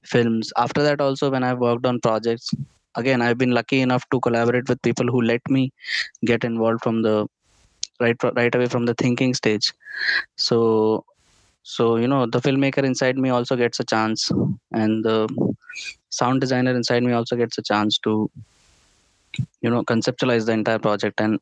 films. 0.05 0.51
After 0.57 0.83
that 0.83 1.01
also 1.01 1.31
when 1.31 1.43
i 1.43 1.53
worked 1.53 1.85
on 1.85 1.99
projects 2.01 2.49
again 2.95 3.21
i've 3.21 3.37
been 3.37 3.51
lucky 3.51 3.81
enough 3.81 4.03
to 4.11 4.19
collaborate 4.19 4.67
with 4.67 4.81
people 4.81 5.05
who 5.05 5.21
let 5.21 5.41
me 5.49 5.71
get 6.25 6.43
involved 6.43 6.81
from 6.81 7.01
the 7.03 7.27
right 7.99 8.15
right 8.35 8.55
away 8.55 8.67
from 8.67 8.85
the 8.85 8.93
thinking 8.93 9.33
stage. 9.33 9.73
So 10.37 11.05
so 11.63 11.97
you 11.97 12.07
know 12.07 12.25
the 12.25 12.39
filmmaker 12.39 12.83
inside 12.83 13.17
me 13.17 13.29
also 13.29 13.55
gets 13.55 13.79
a 13.79 13.83
chance 13.83 14.31
and 14.71 15.03
the 15.03 15.27
sound 16.09 16.41
designer 16.41 16.75
inside 16.75 17.03
me 17.03 17.11
also 17.11 17.35
gets 17.35 17.57
a 17.57 17.61
chance 17.61 17.97
to 17.99 18.29
you 19.61 19.69
know 19.69 19.83
conceptualize 19.83 20.45
the 20.45 20.53
entire 20.53 20.79
project. 20.79 21.19
And 21.19 21.39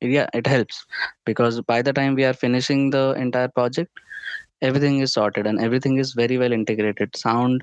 yeah 0.00 0.28
it 0.32 0.46
helps 0.46 0.86
because 1.24 1.60
by 1.62 1.82
the 1.82 1.92
time 1.92 2.14
we 2.14 2.24
are 2.24 2.32
finishing 2.32 2.90
the 2.90 3.14
entire 3.18 3.48
project 3.48 3.90
everything 4.62 5.00
is 5.00 5.12
sorted 5.12 5.46
and 5.46 5.60
everything 5.60 5.98
is 5.98 6.12
very 6.14 6.38
well 6.38 6.52
integrated. 6.52 7.16
Sound 7.16 7.62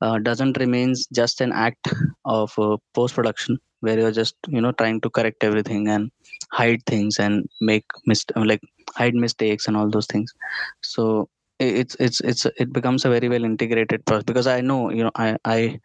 uh, 0.00 0.18
doesn't 0.18 0.58
remains 0.58 1.06
just 1.12 1.40
an 1.40 1.52
act 1.52 1.92
of 2.24 2.52
uh, 2.58 2.76
post 2.94 3.14
production 3.14 3.58
where 3.80 3.98
you're 3.98 4.12
just 4.12 4.36
you 4.48 4.60
know 4.60 4.72
trying 4.72 5.00
to 5.00 5.10
correct 5.10 5.44
everything 5.44 5.88
and 5.88 6.10
hide 6.52 6.84
things 6.86 7.18
and 7.18 7.48
make 7.60 7.84
mist 8.06 8.32
like 8.36 8.62
hide 8.94 9.14
mistakes 9.14 9.66
and 9.66 9.76
all 9.76 9.88
those 9.88 10.06
things. 10.06 10.34
So 10.82 11.28
it's 11.60 11.94
it's 12.00 12.20
it's 12.20 12.46
it 12.56 12.72
becomes 12.72 13.04
a 13.04 13.10
very 13.10 13.28
well 13.28 13.44
integrated 13.44 14.04
process 14.06 14.24
because 14.24 14.46
i 14.46 14.60
know 14.62 14.90
you 14.90 15.04
know 15.04 15.10
i 15.14 15.36
i 15.44 15.78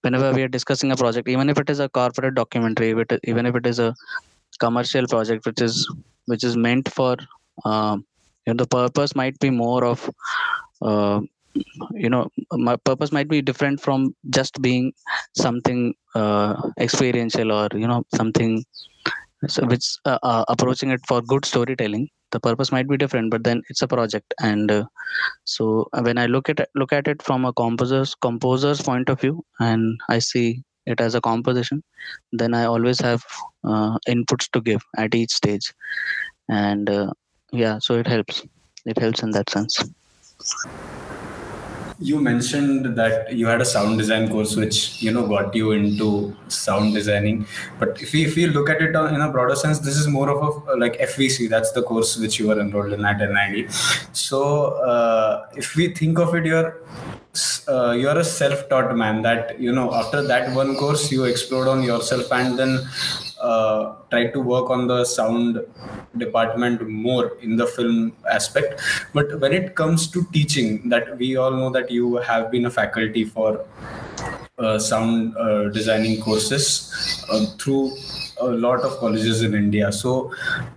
whenever 0.00 0.32
we 0.32 0.42
are 0.42 0.48
discussing 0.48 0.90
a 0.90 0.96
project 0.96 1.28
even 1.28 1.48
if 1.48 1.56
it 1.56 1.70
is 1.70 1.78
a 1.78 1.88
corporate 1.88 2.34
documentary 2.34 2.90
it, 2.90 3.20
even 3.24 3.46
if 3.46 3.54
it 3.54 3.64
is 3.64 3.78
a 3.78 3.94
commercial 4.58 5.06
project 5.06 5.46
which 5.46 5.62
is 5.62 5.88
which 6.26 6.42
is 6.42 6.56
meant 6.56 6.92
for 6.92 7.16
um, 7.64 8.04
you 8.46 8.52
know 8.52 8.56
the 8.56 8.66
purpose 8.66 9.14
might 9.14 9.38
be 9.38 9.50
more 9.50 9.84
of 9.84 10.10
uh, 10.82 11.20
you 11.92 12.08
know 12.08 12.28
my 12.52 12.76
purpose 12.76 13.12
might 13.12 13.28
be 13.28 13.42
different 13.42 13.80
from 13.80 14.14
just 14.30 14.60
being 14.62 14.92
something 15.36 15.94
uh, 16.14 16.54
experiential 16.78 17.52
or 17.52 17.68
you 17.74 17.86
know 17.86 18.04
something 18.14 18.64
so 19.48 19.64
which 19.66 19.86
uh, 20.04 20.18
uh, 20.22 20.44
approaching 20.48 20.90
it 20.90 21.00
for 21.08 21.22
good 21.22 21.44
storytelling. 21.44 22.08
The 22.32 22.40
purpose 22.40 22.70
might 22.70 22.88
be 22.88 22.96
different 22.96 23.30
but 23.30 23.42
then 23.42 23.62
it's 23.68 23.82
a 23.82 23.88
project. 23.88 24.34
And 24.40 24.70
uh, 24.70 24.84
so 25.44 25.88
uh, 25.92 26.02
when 26.02 26.18
i 26.18 26.26
look 26.26 26.48
at 26.48 26.68
look 26.74 26.92
at 26.92 27.08
it 27.08 27.22
from 27.22 27.44
a 27.44 27.52
composer's 27.52 28.14
composer's 28.14 28.80
point 28.80 29.08
of 29.08 29.20
view 29.20 29.44
and 29.58 29.98
i 30.08 30.18
see 30.18 30.62
it 30.86 31.00
as 31.00 31.14
a 31.14 31.20
composition 31.20 31.82
then 32.32 32.54
i 32.54 32.64
always 32.64 33.00
have 33.00 33.24
uh, 33.64 33.98
inputs 34.08 34.50
to 34.52 34.60
give 34.60 34.82
at 34.96 35.14
each 35.14 35.32
stage. 35.32 35.72
And 36.48 36.88
uh, 36.90 37.12
yeah 37.52 37.78
so 37.80 37.94
it 37.94 38.06
helps. 38.06 38.46
It 38.86 38.98
helps 38.98 39.22
in 39.22 39.30
that 39.32 39.50
sense 39.50 39.78
you 42.00 42.18
mentioned 42.18 42.96
that 42.96 43.32
you 43.34 43.46
had 43.46 43.60
a 43.60 43.64
sound 43.64 43.98
design 43.98 44.28
course 44.30 44.56
which 44.56 45.02
you 45.02 45.12
know 45.12 45.26
got 45.26 45.54
you 45.54 45.72
into 45.72 46.34
sound 46.48 46.94
designing. 46.94 47.46
But 47.78 48.00
if 48.00 48.12
we, 48.14 48.24
if 48.24 48.36
we 48.36 48.46
look 48.46 48.70
at 48.70 48.80
it 48.80 48.96
in 48.96 49.20
a 49.20 49.30
broader 49.30 49.54
sense 49.54 49.78
this 49.80 49.96
is 49.96 50.08
more 50.08 50.30
of 50.30 50.66
a 50.68 50.76
like 50.76 50.98
fvc 50.98 51.48
that's 51.48 51.72
the 51.72 51.82
course 51.82 52.16
which 52.16 52.38
you 52.38 52.48
were 52.48 52.58
enrolled 52.58 52.92
in 52.92 53.04
at 53.04 53.18
nid 53.18 53.72
so 54.12 54.80
uh, 54.92 55.46
if 55.54 55.76
we 55.76 55.88
think 55.88 56.18
of 56.18 56.34
it 56.34 56.46
you're 56.46 56.82
uh, 57.68 57.92
you're 57.92 58.18
a 58.18 58.24
self-taught 58.24 58.96
man 58.96 59.22
that 59.22 59.58
you 59.60 59.72
know 59.72 59.92
after 59.94 60.22
that 60.22 60.54
one 60.54 60.74
course 60.76 61.12
you 61.12 61.24
explored 61.24 61.68
on 61.68 61.82
yourself 61.82 62.32
and 62.32 62.58
then 62.58 62.80
uh, 63.40 63.94
try 64.10 64.26
to 64.26 64.40
work 64.40 64.68
on 64.70 64.86
the 64.86 65.04
sound 65.04 65.60
department 66.18 66.86
more 66.88 67.36
in 67.40 67.56
the 67.56 67.66
film 67.66 68.12
aspect. 68.30 68.80
But 69.14 69.40
when 69.40 69.52
it 69.52 69.74
comes 69.74 70.10
to 70.10 70.26
teaching 70.32 70.88
that 70.88 71.16
we 71.18 71.36
all 71.36 71.52
know 71.52 71.70
that 71.70 71.90
you 71.90 72.16
have 72.16 72.50
been 72.50 72.66
a 72.66 72.70
faculty 72.70 73.24
for 73.24 73.64
uh, 74.58 74.78
sound 74.78 75.36
uh, 75.36 75.68
designing 75.68 76.20
courses 76.20 77.24
uh, 77.30 77.46
through 77.58 77.96
a 78.40 78.46
lot 78.46 78.80
of 78.80 78.98
colleges 78.98 79.42
in 79.42 79.54
india. 79.54 79.92
So 79.92 80.34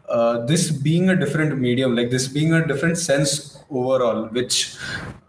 uh, 0.07 0.45
this 0.45 0.69
being 0.71 1.09
a 1.09 1.15
different 1.15 1.59
medium 1.59 1.95
like 1.95 2.09
this 2.09 2.27
being 2.27 2.53
a 2.53 2.65
different 2.65 2.97
sense 2.97 3.57
overall 3.69 4.25
which 4.27 4.77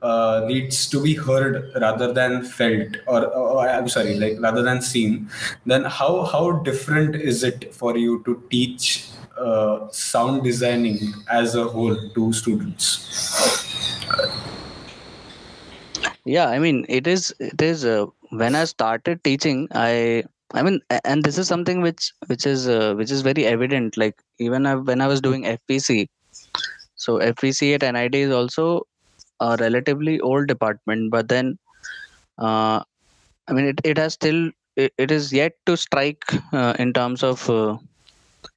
uh, 0.05 0.45
needs 0.47 0.87
to 0.93 1.01
be 1.03 1.15
heard 1.15 1.73
rather 1.81 2.13
than 2.13 2.45
felt 2.45 2.97
or, 3.07 3.21
i'm 3.69 3.89
sorry 3.89 4.15
like 4.23 4.37
rather 4.47 4.63
than 4.63 4.83
seen 4.83 5.29
then 5.65 5.85
how 5.85 6.13
how 6.33 6.45
different 6.69 7.17
is 7.17 7.43
it 7.43 7.75
for 7.75 7.97
you 7.97 8.23
to 8.25 8.43
teach 8.51 9.09
uh, 9.39 9.89
sound 9.91 10.45
designing 10.45 10.99
as 11.29 11.57
a 11.57 11.65
whole 11.65 11.97
to 12.15 12.33
students? 12.33 12.87
Yeah 16.25 16.49
i 16.49 16.59
mean 16.59 16.87
it 16.89 17.07
is 17.07 17.35
it 17.41 17.61
is 17.61 17.85
uh, 17.85 18.07
when 18.31 18.55
i 18.55 18.65
started 18.65 19.23
teaching 19.25 19.69
i 19.73 20.23
i 20.55 20.63
mean 20.63 20.81
and 21.05 21.25
this 21.25 21.37
is 21.39 21.49
something 21.49 21.83
which 21.83 22.13
which 22.27 22.47
is 22.47 22.69
uh, 22.69 22.95
which 22.95 23.11
is 23.11 23.21
very 23.23 23.45
evident 23.47 23.97
like 23.97 24.23
even 24.39 24.65
when 24.85 25.01
i 25.01 25.07
was 25.07 25.21
doing 25.21 25.45
fvc 25.45 26.09
so 26.95 27.19
fvc 27.19 27.75
at 27.75 27.85
nid 27.97 28.15
is 28.15 28.33
also 28.41 28.67
a 29.47 29.57
relatively 29.65 30.21
old 30.21 30.47
department 30.53 31.11
but 31.11 31.29
then 31.29 31.57
uh, 32.39 32.79
i 33.49 33.53
mean 33.53 33.67
it, 33.73 33.81
it 33.85 33.99
has 33.99 34.15
still 34.15 34.51
it, 34.77 34.93
it 34.99 35.11
is 35.11 35.33
yet 35.33 35.53
to 35.67 35.77
strike 35.77 36.25
uh, 36.53 36.75
in 36.79 36.93
terms 36.93 37.23
of 37.23 37.49
uh, 37.51 37.77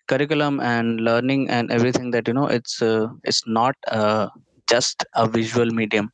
curriculum 0.08 0.60
and 0.60 1.02
learning 1.02 1.50
and 1.50 1.72
everything 1.72 2.12
that 2.12 2.28
you 2.28 2.34
know 2.34 2.48
it's 2.48 2.82
uh, 2.82 3.08
it's 3.24 3.44
not 3.48 3.76
uh, 3.92 4.28
just 4.70 5.06
a 5.16 5.28
visual 5.28 5.68
medium. 5.68 6.12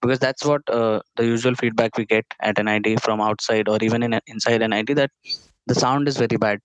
Because 0.00 0.18
that's 0.18 0.44
what 0.44 0.62
uh, 0.68 1.00
the 1.16 1.24
usual 1.26 1.54
feedback 1.54 1.96
we 1.96 2.06
get 2.06 2.24
at 2.40 2.58
NID 2.58 2.96
from 3.00 3.20
outside 3.20 3.68
or 3.68 3.78
even 3.82 4.02
in 4.02 4.18
inside 4.26 4.62
NID 4.62 4.94
that 4.94 5.10
the 5.66 5.74
sound 5.74 6.08
is 6.08 6.16
very 6.16 6.36
bad. 6.36 6.60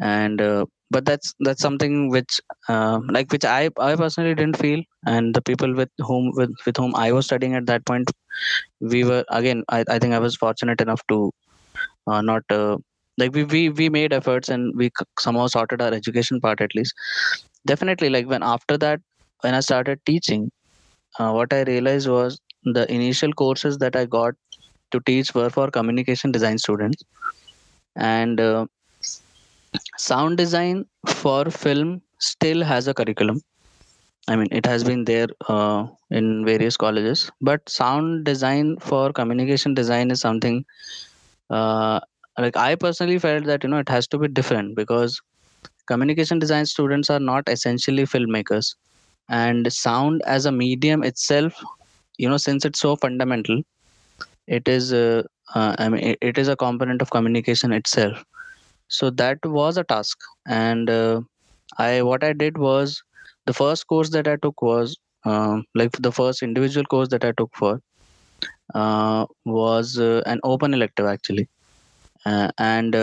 And 0.00 0.40
but 0.90 1.04
that's 1.04 1.34
that's 1.40 1.62
something 1.62 2.08
which 2.10 2.40
uh, 2.68 3.00
like 3.10 3.30
which 3.32 3.44
I 3.44 3.70
I 3.78 3.96
personally 3.96 4.34
didn't 4.34 4.58
feel. 4.58 4.82
And 5.06 5.34
the 5.34 5.42
people 5.42 5.74
with 5.74 5.90
whom 5.98 6.32
with, 6.34 6.50
with 6.66 6.76
whom 6.76 6.94
I 6.96 7.12
was 7.12 7.26
studying 7.26 7.54
at 7.54 7.66
that 7.66 7.86
point 7.86 8.10
we 8.80 9.04
were 9.04 9.24
again 9.30 9.64
I, 9.68 9.84
I 9.88 9.98
think 9.98 10.14
I 10.14 10.18
was 10.18 10.36
fortunate 10.36 10.80
enough 10.80 11.02
to 11.10 11.32
uh, 12.06 12.22
not 12.22 12.42
uh, 12.50 12.76
like 13.18 13.34
we, 13.34 13.44
we 13.44 13.68
we 13.70 13.88
made 13.88 14.12
efforts 14.12 14.48
and 14.48 14.72
we 14.76 14.90
somehow 15.18 15.46
sorted 15.46 15.82
our 15.82 15.92
education 15.92 16.40
part 16.40 16.60
at 16.60 16.74
least. 16.74 16.94
Definitely 17.66 18.10
like 18.10 18.26
when 18.28 18.42
after 18.42 18.78
that 18.78 19.00
when 19.42 19.54
I 19.54 19.60
started 19.60 20.00
teaching, 20.06 20.50
uh, 21.18 21.32
what 21.32 21.52
I 21.52 21.62
realized 21.62 22.08
was 22.08 22.40
the 22.64 22.90
initial 22.92 23.32
courses 23.32 23.78
that 23.78 23.96
I 23.96 24.06
got 24.06 24.34
to 24.92 25.00
teach 25.06 25.34
were 25.34 25.50
for 25.50 25.70
communication 25.70 26.32
design 26.32 26.58
students, 26.58 27.02
and 27.96 28.40
uh, 28.40 28.66
sound 29.98 30.36
design 30.38 30.86
for 31.06 31.44
film 31.46 32.02
still 32.20 32.62
has 32.62 32.88
a 32.88 32.94
curriculum. 32.94 33.40
I 34.28 34.36
mean, 34.36 34.48
it 34.52 34.66
has 34.66 34.84
been 34.84 35.04
there 35.04 35.28
uh, 35.48 35.86
in 36.10 36.44
various 36.44 36.76
colleges, 36.76 37.30
but 37.40 37.68
sound 37.68 38.24
design 38.24 38.78
for 38.80 39.12
communication 39.12 39.74
design 39.74 40.10
is 40.10 40.20
something 40.20 40.64
uh, 41.50 42.00
like 42.38 42.56
I 42.56 42.74
personally 42.76 43.18
felt 43.18 43.44
that 43.44 43.62
you 43.64 43.70
know 43.70 43.78
it 43.78 43.88
has 43.88 44.06
to 44.08 44.18
be 44.18 44.28
different 44.28 44.76
because 44.76 45.20
communication 45.86 46.38
design 46.38 46.66
students 46.66 47.10
are 47.10 47.20
not 47.20 47.48
essentially 47.48 48.04
filmmakers 48.04 48.74
and 49.28 49.72
sound 49.72 50.22
as 50.26 50.46
a 50.46 50.52
medium 50.52 51.02
itself 51.04 51.62
you 52.18 52.28
know 52.28 52.36
since 52.38 52.64
it's 52.64 52.80
so 52.80 52.96
fundamental 52.96 53.62
it 54.46 54.68
is 54.68 54.92
uh, 54.92 55.22
uh, 55.54 55.74
i 55.78 55.88
mean 55.88 56.02
it, 56.02 56.18
it 56.20 56.38
is 56.38 56.48
a 56.48 56.56
component 56.56 57.02
of 57.02 57.10
communication 57.10 57.72
itself 57.72 58.24
so 58.88 59.10
that 59.10 59.38
was 59.44 59.76
a 59.76 59.84
task. 59.84 60.18
And 60.46 60.90
uh, 60.90 61.20
i 61.78 62.02
what 62.02 62.24
i 62.24 62.32
did 62.32 62.58
was 62.58 63.02
the 63.46 63.52
first 63.52 63.86
course 63.86 64.10
that 64.10 64.26
i 64.28 64.36
took 64.36 64.62
was 64.62 64.96
um, 65.24 65.64
like 65.74 65.92
the 66.00 66.12
first 66.12 66.42
individual 66.42 66.84
course 66.86 67.08
that 67.08 67.24
i 67.24 67.32
took 67.32 67.50
for 67.54 67.80
uh, 68.74 69.26
was 69.44 69.98
uh, 69.98 70.22
an 70.26 70.40
open 70.44 70.74
elective 70.74 71.06
actually. 71.06 71.48
Uh, 72.26 72.50
and 72.58 72.96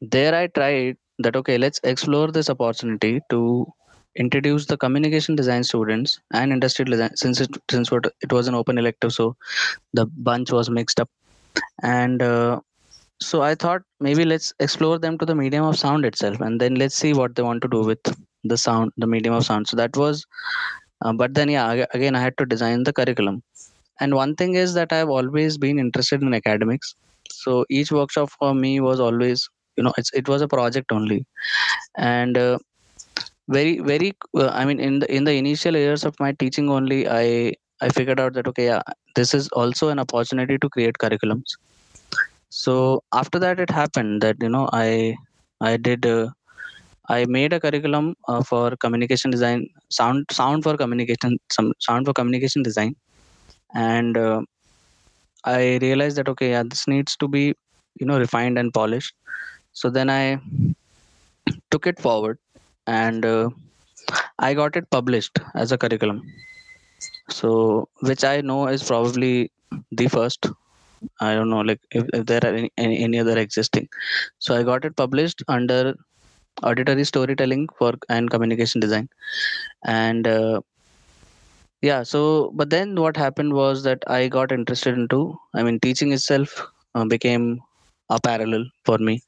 there 0.00 0.34
i 0.34 0.46
tried 0.48 0.96
that 1.18 1.36
okay 1.36 1.58
let's 1.58 1.80
explore 1.84 2.28
this 2.32 2.50
opportunity 2.50 3.20
to 3.30 3.66
introduce 4.16 4.66
the 4.66 4.76
communication 4.76 5.36
design 5.36 5.62
students 5.64 6.20
and 6.32 6.52
industrial 6.52 6.90
design 6.90 7.16
since 7.16 7.40
it 7.40 7.50
since 7.70 7.90
it 7.92 8.32
was 8.32 8.48
an 8.48 8.54
open 8.54 8.78
elective 8.78 9.12
so 9.12 9.36
the 9.94 10.06
bunch 10.06 10.52
was 10.52 10.70
mixed 10.70 11.00
up. 11.00 11.08
And 11.82 12.22
uh, 12.22 12.60
so 13.28 13.42
i 13.42 13.54
thought 13.54 13.82
maybe 14.06 14.24
let's 14.32 14.52
explore 14.66 14.98
them 15.04 15.16
to 15.18 15.26
the 15.30 15.34
medium 15.42 15.64
of 15.70 15.78
sound 15.84 16.04
itself 16.10 16.40
and 16.40 16.60
then 16.60 16.74
let's 16.82 16.94
see 17.02 17.12
what 17.20 17.34
they 17.34 17.44
want 17.48 17.62
to 17.62 17.68
do 17.76 17.80
with 17.90 18.12
the 18.44 18.56
sound 18.56 18.92
the 18.96 19.06
medium 19.06 19.34
of 19.34 19.44
sound. 19.44 19.68
So 19.68 19.76
that 19.76 19.96
was 19.96 20.26
uh, 21.02 21.12
but 21.12 21.34
then 21.34 21.48
yeah 21.48 21.86
again 21.94 22.14
i 22.14 22.20
had 22.20 22.36
to 22.38 22.46
design 22.46 22.84
the 22.84 22.92
curriculum. 22.92 23.42
And 24.00 24.14
one 24.14 24.34
thing 24.34 24.54
is 24.54 24.74
that 24.74 24.92
i've 24.92 25.08
always 25.08 25.58
been 25.58 25.78
interested 25.78 26.22
in 26.22 26.34
academics. 26.34 26.94
So 27.30 27.64
each 27.70 27.92
workshop 27.92 28.30
for 28.38 28.54
me 28.54 28.80
was 28.80 29.00
always 29.00 29.48
you 29.76 29.84
know 29.84 29.92
it's 29.96 30.12
it 30.12 30.28
was 30.28 30.42
a 30.42 30.48
project 30.48 30.92
only. 30.92 31.24
And 31.96 32.36
uh, 32.36 32.58
very 33.48 33.80
very 33.80 34.12
uh, 34.36 34.48
i 34.48 34.64
mean 34.64 34.78
in 34.78 35.00
the 35.00 35.14
in 35.14 35.24
the 35.24 35.32
initial 35.34 35.76
years 35.76 36.04
of 36.04 36.14
my 36.20 36.30
teaching 36.32 36.70
only 36.70 37.08
i 37.08 37.52
i 37.80 37.88
figured 37.88 38.20
out 38.20 38.32
that 38.34 38.46
okay 38.46 38.66
yeah 38.66 38.80
this 39.16 39.34
is 39.34 39.48
also 39.48 39.88
an 39.88 39.98
opportunity 39.98 40.56
to 40.56 40.68
create 40.68 40.96
curriculums 41.04 41.56
so 42.60 42.74
after 43.20 43.38
that 43.44 43.60
it 43.64 43.70
happened 43.80 44.22
that 44.24 44.36
you 44.44 44.50
know 44.54 44.66
i 44.72 44.88
i 45.70 45.76
did 45.86 46.06
uh, 46.06 46.26
i 47.16 47.24
made 47.36 47.52
a 47.56 47.60
curriculum 47.64 48.06
uh, 48.28 48.42
for 48.50 48.76
communication 48.84 49.30
design 49.36 49.60
sound 49.98 50.24
sound 50.40 50.62
for 50.66 50.74
communication 50.82 51.38
some 51.56 51.72
sound 51.86 52.06
for 52.06 52.14
communication 52.20 52.62
design 52.68 52.94
and 53.74 54.16
uh, 54.26 54.40
i 55.44 55.78
realized 55.86 56.16
that 56.18 56.28
okay 56.34 56.50
yeah 56.54 56.64
this 56.72 56.86
needs 56.94 57.16
to 57.22 57.28
be 57.36 57.44
you 58.00 58.06
know 58.08 58.18
refined 58.26 58.58
and 58.62 58.72
polished 58.80 59.14
so 59.80 59.88
then 59.98 60.10
i 60.20 60.24
took 61.70 61.86
it 61.86 61.98
forward 62.06 62.38
and 62.86 63.24
uh, 63.24 63.48
I 64.38 64.54
got 64.54 64.76
it 64.76 64.90
published 64.90 65.38
as 65.54 65.72
a 65.72 65.78
curriculum. 65.78 66.22
So, 67.30 67.88
which 68.00 68.24
I 68.24 68.40
know 68.40 68.68
is 68.68 68.82
probably 68.82 69.50
the 69.90 70.08
first 70.08 70.46
I 71.20 71.34
don't 71.34 71.50
know, 71.50 71.60
like 71.60 71.80
if, 71.90 72.06
if 72.12 72.26
there 72.26 72.40
are 72.44 72.54
any, 72.54 72.70
any, 72.76 73.18
other 73.18 73.38
existing. 73.38 73.88
So 74.38 74.54
I 74.54 74.62
got 74.62 74.84
it 74.84 74.96
published 74.96 75.42
under 75.48 75.94
auditory 76.62 77.04
storytelling 77.04 77.68
for 77.78 77.94
and 78.08 78.30
communication 78.30 78.80
design, 78.80 79.08
and 79.84 80.26
uh, 80.26 80.60
yeah. 81.80 82.02
So, 82.02 82.52
but 82.54 82.70
then 82.70 83.00
what 83.00 83.16
happened 83.16 83.54
was 83.54 83.82
that 83.84 84.02
I 84.06 84.28
got 84.28 84.52
interested 84.52 84.94
into. 84.94 85.38
I 85.54 85.62
mean, 85.62 85.80
teaching 85.80 86.12
itself 86.12 86.66
uh, 86.94 87.04
became 87.04 87.60
a 88.10 88.20
parallel 88.20 88.66
for 88.84 88.98
me, 88.98 89.22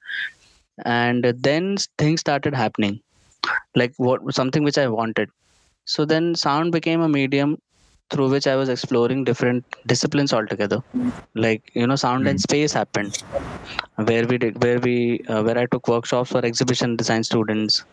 and 0.85 1.25
then 1.25 1.77
things 1.99 2.21
started 2.21 2.55
happening, 2.55 3.01
like 3.75 3.95
what 3.97 4.35
something 4.35 4.65
which 4.65 4.79
I 4.79 4.89
wanted. 4.89 5.31
So 5.87 6.05
then 6.05 6.35
sound 6.35 6.73
became 6.73 7.01
a 7.03 7.09
medium 7.09 7.59
through 8.11 8.31
which 8.31 8.47
I 8.47 8.57
was 8.57 8.69
exploring 8.69 9.25
different 9.25 9.65
disciplines 9.87 10.33
altogether. 10.33 10.83
Like 11.35 11.71
you 11.75 11.87
know, 11.87 11.97
sound 11.97 12.29
and 12.29 12.41
space 12.41 12.73
happened, 12.73 13.23
where 13.97 14.27
we 14.27 14.39
did 14.39 14.63
where 14.63 14.79
we 14.81 15.21
uh, 15.29 15.43
where 15.43 15.59
I 15.59 15.67
took 15.67 15.89
workshops 15.89 16.31
for 16.31 16.45
exhibition 16.45 16.97
design 16.97 17.25
students 17.25 17.85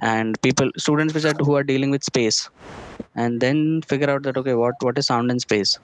and 0.00 0.40
people 0.42 0.70
students 0.76 1.14
which 1.14 1.24
are 1.24 1.34
who 1.38 1.54
are 1.54 1.62
dealing 1.62 1.90
with 1.90 2.04
space, 2.04 2.50
and 3.14 3.40
then 3.40 3.82
figure 3.82 4.10
out 4.10 4.22
that 4.24 4.36
okay, 4.36 4.54
what 4.54 4.74
what 4.80 4.98
is 4.98 5.06
sound 5.06 5.30
and 5.30 5.40
space. 5.40 5.78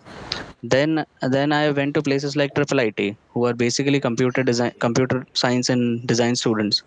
Then 0.63 1.05
then 1.23 1.53
I 1.53 1.71
went 1.71 1.95
to 1.95 2.03
places 2.03 2.37
like 2.37 2.55
Triple 2.55 2.81
IT, 2.81 3.17
who 3.31 3.47
are 3.47 3.55
basically 3.55 4.01
computer 4.01 4.43
design, 4.43 4.73
computer 4.79 5.27
science 5.35 5.69
and 5.69 6.07
design 6.07 6.37
students. 6.37 6.83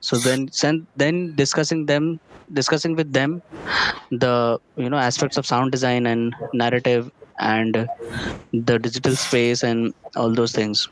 So 0.00 0.16
then 0.16 0.48
then 0.96 1.34
discussing 1.36 1.86
them 1.86 2.20
discussing 2.52 2.94
with 2.96 3.12
them 3.12 3.42
the 4.10 4.58
you 4.76 4.90
know 4.90 4.98
aspects 4.98 5.36
of 5.36 5.46
sound 5.46 5.72
design 5.72 6.06
and 6.06 6.34
narrative 6.52 7.10
and 7.38 7.88
the 8.52 8.78
digital 8.78 9.16
space 9.16 9.62
and 9.62 9.94
all 10.16 10.32
those 10.32 10.52
things 10.52 10.88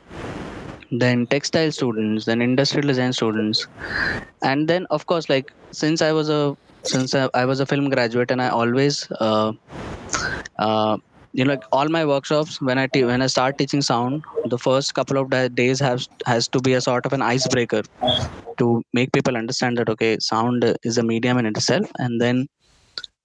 then 0.91 1.25
textile 1.27 1.71
students 1.71 2.25
then 2.25 2.41
industrial 2.41 2.87
design 2.87 3.13
students. 3.13 3.67
And 4.43 4.67
then 4.67 4.85
of 4.89 5.05
course 5.05 5.29
like 5.29 5.51
since 5.71 6.01
i 6.01 6.11
was 6.11 6.29
a 6.29 6.55
since 6.83 7.13
i, 7.15 7.45
was 7.45 7.59
a 7.59 7.65
film 7.65 7.89
graduate 7.89 8.31
and 8.31 8.41
i 8.41 8.49
always 8.49 9.07
uh, 9.19 9.51
uh, 10.59 10.97
you 11.33 11.45
know 11.45 11.51
like 11.51 11.63
all 11.71 11.87
my 11.87 12.05
workshops 12.05 12.59
when 12.61 12.77
i 12.77 12.87
te- 12.87 13.05
when 13.05 13.21
i 13.21 13.27
start 13.27 13.57
teaching 13.57 13.81
sound 13.81 14.23
the 14.45 14.57
first 14.57 14.93
couple 14.95 15.17
of 15.17 15.29
days 15.55 15.79
has 15.79 16.07
has 16.25 16.47
to 16.49 16.59
be 16.59 16.73
a 16.73 16.81
sort 16.81 17.05
of 17.05 17.13
an 17.13 17.21
icebreaker 17.21 17.83
to 18.61 18.81
make 18.93 19.11
people 19.11 19.37
understand 19.37 19.77
that 19.77 19.89
okay 19.89 20.17
sound 20.19 20.65
is 20.83 20.97
a 20.97 21.03
medium 21.03 21.37
in 21.37 21.45
itself. 21.45 21.87
And 21.97 22.21
then 22.21 22.47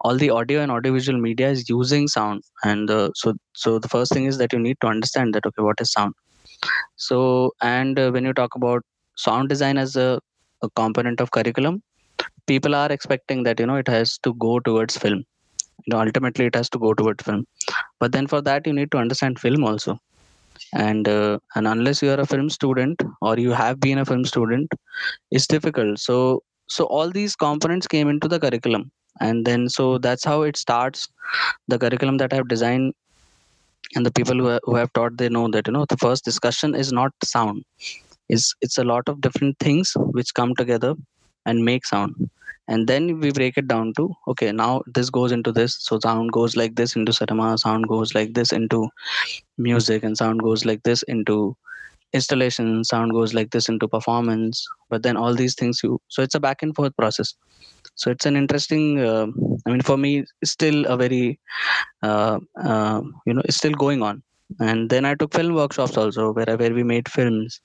all 0.01 0.17
the 0.17 0.31
audio 0.31 0.61
and 0.63 0.71
audiovisual 0.71 1.19
media 1.21 1.51
is 1.51 1.69
using 1.69 2.07
sound. 2.09 2.43
And 2.65 2.91
uh, 2.91 3.11
so 3.15 3.35
so 3.55 3.79
the 3.79 3.89
first 3.89 4.13
thing 4.13 4.27
is 4.27 4.39
that 4.39 4.53
you 4.53 4.59
need 4.59 4.79
to 4.83 4.87
understand 4.87 5.35
that 5.35 5.47
okay 5.47 5.63
what 5.63 5.81
is 5.81 5.93
sound 5.93 6.15
so 6.97 7.53
and 7.63 7.99
uh, 7.99 8.11
when 8.11 8.25
you 8.25 8.33
talk 8.33 8.55
about 8.55 8.83
sound 9.17 9.49
design 9.49 9.79
as 9.79 9.97
a, 9.97 10.21
a 10.63 10.71
component 10.71 11.21
of 11.21 11.31
curriculum 11.31 11.83
people 12.47 12.75
are 12.75 12.91
expecting 12.93 13.43
that 13.43 13.61
you 13.61 13.67
know 13.67 13.77
it 13.77 13.89
has 13.89 14.19
to 14.19 14.35
go 14.35 14.59
towards 14.61 14.97
film. 14.97 15.25
You 15.85 15.93
know 15.93 16.01
ultimately 16.01 16.47
it 16.47 16.55
has 16.55 16.69
to 16.71 16.79
go 16.79 16.95
towards 16.95 17.23
film. 17.23 17.47
But 18.01 18.13
then 18.13 18.27
for 18.27 18.41
that 18.43 18.67
you 18.67 18.73
need 18.73 18.91
to 18.93 18.99
understand 18.99 19.39
film 19.39 19.65
also. 19.65 19.99
And 20.73 21.09
uh, 21.09 21.39
and 21.55 21.67
unless 21.67 22.03
you 22.03 22.11
are 22.11 22.21
a 22.21 22.27
film 22.27 22.51
student 22.51 23.03
or 23.21 23.39
you 23.39 23.53
have 23.53 23.81
been 23.81 23.99
a 23.99 24.05
film 24.05 24.25
student 24.25 24.73
it's 25.31 25.47
difficult. 25.47 25.99
So 25.99 26.43
so 26.69 26.85
all 26.85 27.11
these 27.11 27.37
components 27.37 27.87
came 27.87 28.09
into 28.09 28.29
the 28.29 28.41
curriculum. 28.41 28.91
And 29.21 29.47
then 29.47 29.69
so 29.69 29.99
that's 29.99 30.25
how 30.25 30.43
it 30.43 30.57
starts. 30.57 31.09
The 31.69 31.79
curriculum 31.79 32.19
that 32.19 32.33
i've 32.33 32.49
designed 32.49 32.95
and 33.97 34.07
the 34.07 34.13
people 34.13 34.37
who, 34.39 34.61
who 34.65 34.77
have 34.77 34.93
taught 34.95 35.19
they 35.19 35.31
know 35.31 35.49
that 35.51 35.69
you 35.69 35.75
know 35.75 35.87
the 35.87 35.99
first 35.99 36.25
discussion 36.25 36.75
is 36.77 36.93
not 36.93 37.13
sound. 37.25 37.65
Is 38.29 38.55
it's 38.61 38.79
a 38.79 38.85
lot 38.85 39.09
of 39.09 39.21
different 39.23 39.59
things 39.61 39.93
which 40.19 40.35
come 40.35 40.55
together 40.57 40.95
and 41.47 41.65
make 41.65 41.87
sound. 41.87 42.31
And 42.69 42.89
then 42.89 43.21
we 43.21 43.33
break 43.33 43.59
it 43.59 43.69
down 43.69 43.95
to 43.99 44.15
okay 44.29 44.53
now 44.53 44.83
this 44.87 45.11
goes 45.11 45.33
into 45.33 45.53
this. 45.53 45.77
So 45.81 46.01
sound 46.01 46.33
goes 46.33 46.57
like 46.57 46.77
this 46.77 46.97
into 46.97 47.13
cinema 47.13 47.59
sound 47.59 47.89
goes 47.89 48.15
like 48.15 48.35
this 48.35 48.53
into 48.53 48.89
music 49.59 50.05
and 50.05 50.17
sound 50.19 50.43
goes 50.43 50.65
like 50.67 50.83
this 50.85 51.03
into 51.05 51.57
installation 52.13 52.85
sound 52.85 53.13
goes 53.13 53.35
like 53.35 53.51
this 53.51 53.69
into 53.69 53.89
performance 53.89 54.67
but 54.91 55.03
then 55.03 55.17
all 55.17 55.35
these 55.35 55.55
things 55.55 55.81
you 55.83 56.01
so 56.09 56.23
it's 56.23 56.35
a 56.35 56.41
back 56.41 56.63
and 56.63 56.75
forth 56.75 56.97
process. 56.97 57.35
So 57.95 58.11
it's 58.11 58.27
an 58.27 58.37
interesting 58.37 59.01
uh, 59.01 59.27
i 59.67 59.71
mean 59.71 59.81
for 59.81 59.97
me 59.97 60.25
still 60.45 60.85
a 60.87 60.97
very 60.97 61.39
uh, 62.03 62.39
uh, 62.63 63.01
you 63.27 63.35
know 63.35 63.43
it's 63.45 63.57
still 63.57 63.73
going 63.73 64.03
on. 64.03 64.23
And 64.61 64.91
then 64.91 65.05
i 65.05 65.15
took 65.15 65.35
film 65.35 65.55
workshops 65.55 65.97
also 65.97 66.33
where, 66.33 66.57
where 66.57 66.73
we 66.73 66.83
made 66.85 67.09
films 67.09 67.61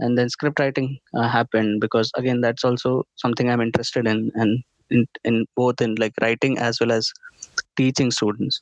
and 0.00 0.18
then 0.18 0.28
script 0.28 0.58
writing 0.58 0.98
uh, 1.16 1.28
happened 1.28 1.80
because 1.80 2.10
again 2.16 2.40
that's 2.40 2.64
also 2.64 3.04
something 3.14 3.48
i'm 3.50 3.60
interested 3.60 4.06
in 4.06 4.32
and 4.34 4.64
in, 4.90 5.06
in 5.24 5.46
both 5.56 5.80
in 5.80 5.94
like 5.96 6.14
writing 6.20 6.58
as 6.58 6.80
well 6.80 6.92
as 6.92 7.12
teaching 7.76 8.10
students 8.10 8.60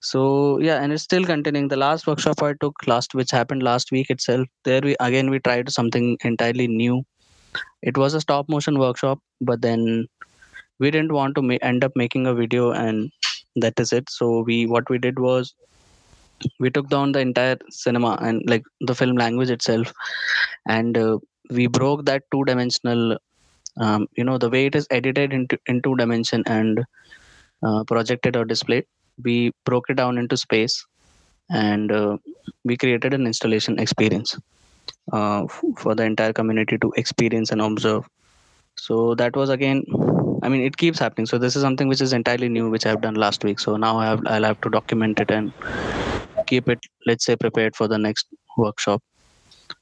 so 0.00 0.58
yeah 0.60 0.82
and 0.82 0.92
it's 0.92 1.02
still 1.02 1.24
continuing. 1.24 1.68
The 1.68 1.76
last 1.76 2.06
workshop 2.06 2.42
i 2.42 2.52
took 2.60 2.74
last 2.86 3.14
which 3.14 3.30
happened 3.30 3.62
last 3.62 3.90
week 3.92 4.10
itself 4.10 4.46
there 4.64 4.80
we 4.82 4.96
again 5.00 5.30
we 5.30 5.38
tried 5.40 5.70
something 5.70 6.16
entirely 6.24 6.68
new. 6.68 7.02
It 7.82 7.98
was 7.98 8.14
a 8.14 8.20
stop 8.20 8.48
motion 8.48 8.78
workshop 8.78 9.18
but 9.40 9.62
then 9.62 10.06
we 10.80 10.90
didn't 10.90 11.12
want 11.12 11.34
to 11.36 11.42
ma- 11.42 11.62
end 11.62 11.84
up 11.84 11.92
making 11.96 12.26
a 12.26 12.34
video 12.34 12.72
and 12.72 13.10
that 13.56 13.78
is 13.80 13.92
it. 13.92 14.10
So 14.10 14.42
we 14.42 14.66
what 14.66 14.88
we 14.90 14.98
did 14.98 15.18
was 15.18 15.54
we 16.60 16.70
took 16.70 16.88
down 16.88 17.12
the 17.12 17.20
entire 17.20 17.56
cinema 17.70 18.18
and 18.20 18.42
like 18.46 18.62
the 18.80 18.94
film 18.94 19.16
language 19.16 19.50
itself 19.50 19.92
and 20.66 20.96
uh, 20.96 21.18
we 21.50 21.66
broke 21.66 22.04
that 22.06 22.22
two 22.32 22.44
dimensional 22.44 23.16
um, 23.80 24.06
you 24.16 24.24
know 24.24 24.38
the 24.38 24.50
way 24.50 24.66
it 24.66 24.74
is 24.74 24.86
edited 24.90 25.32
into 25.32 25.58
in 25.66 25.82
two 25.82 25.96
dimension 25.96 26.42
and 26.46 26.84
uh, 27.66 27.84
projected 27.84 28.36
or 28.36 28.44
displayed 28.44 28.84
we 29.24 29.52
broke 29.64 29.90
it 29.90 29.94
down 29.96 30.18
into 30.18 30.36
space 30.36 30.84
and 31.50 31.92
uh, 31.92 32.16
we 32.64 32.76
created 32.76 33.14
an 33.14 33.26
installation 33.26 33.78
experience 33.78 34.36
uh, 35.12 35.44
f- 35.44 35.62
for 35.78 35.94
the 35.94 36.04
entire 36.04 36.32
community 36.32 36.78
to 36.78 36.92
experience 36.96 37.50
and 37.52 37.60
observe. 37.62 38.04
So 38.76 39.14
that 39.16 39.36
was 39.36 39.50
again 39.50 39.84
i 40.42 40.48
mean 40.48 40.62
it 40.62 40.76
keeps 40.76 40.98
happening. 40.98 41.26
So 41.26 41.38
this 41.38 41.56
is 41.56 41.62
something 41.62 41.88
which 41.88 42.00
is 42.00 42.12
entirely 42.12 42.48
new 42.48 42.70
which 42.70 42.86
i've 42.86 43.00
done 43.00 43.14
last 43.14 43.44
week. 43.44 43.60
So 43.60 43.76
now 43.76 43.98
i 43.98 44.06
have 44.06 44.20
i'll 44.26 44.44
have 44.44 44.60
to 44.62 44.70
document 44.70 45.20
it 45.20 45.30
and 45.30 45.52
keep 46.46 46.68
it 46.68 46.78
let's 47.06 47.24
say 47.24 47.36
prepared 47.36 47.76
for 47.76 47.88
the 47.88 47.98
next 47.98 48.26
workshop. 48.56 49.02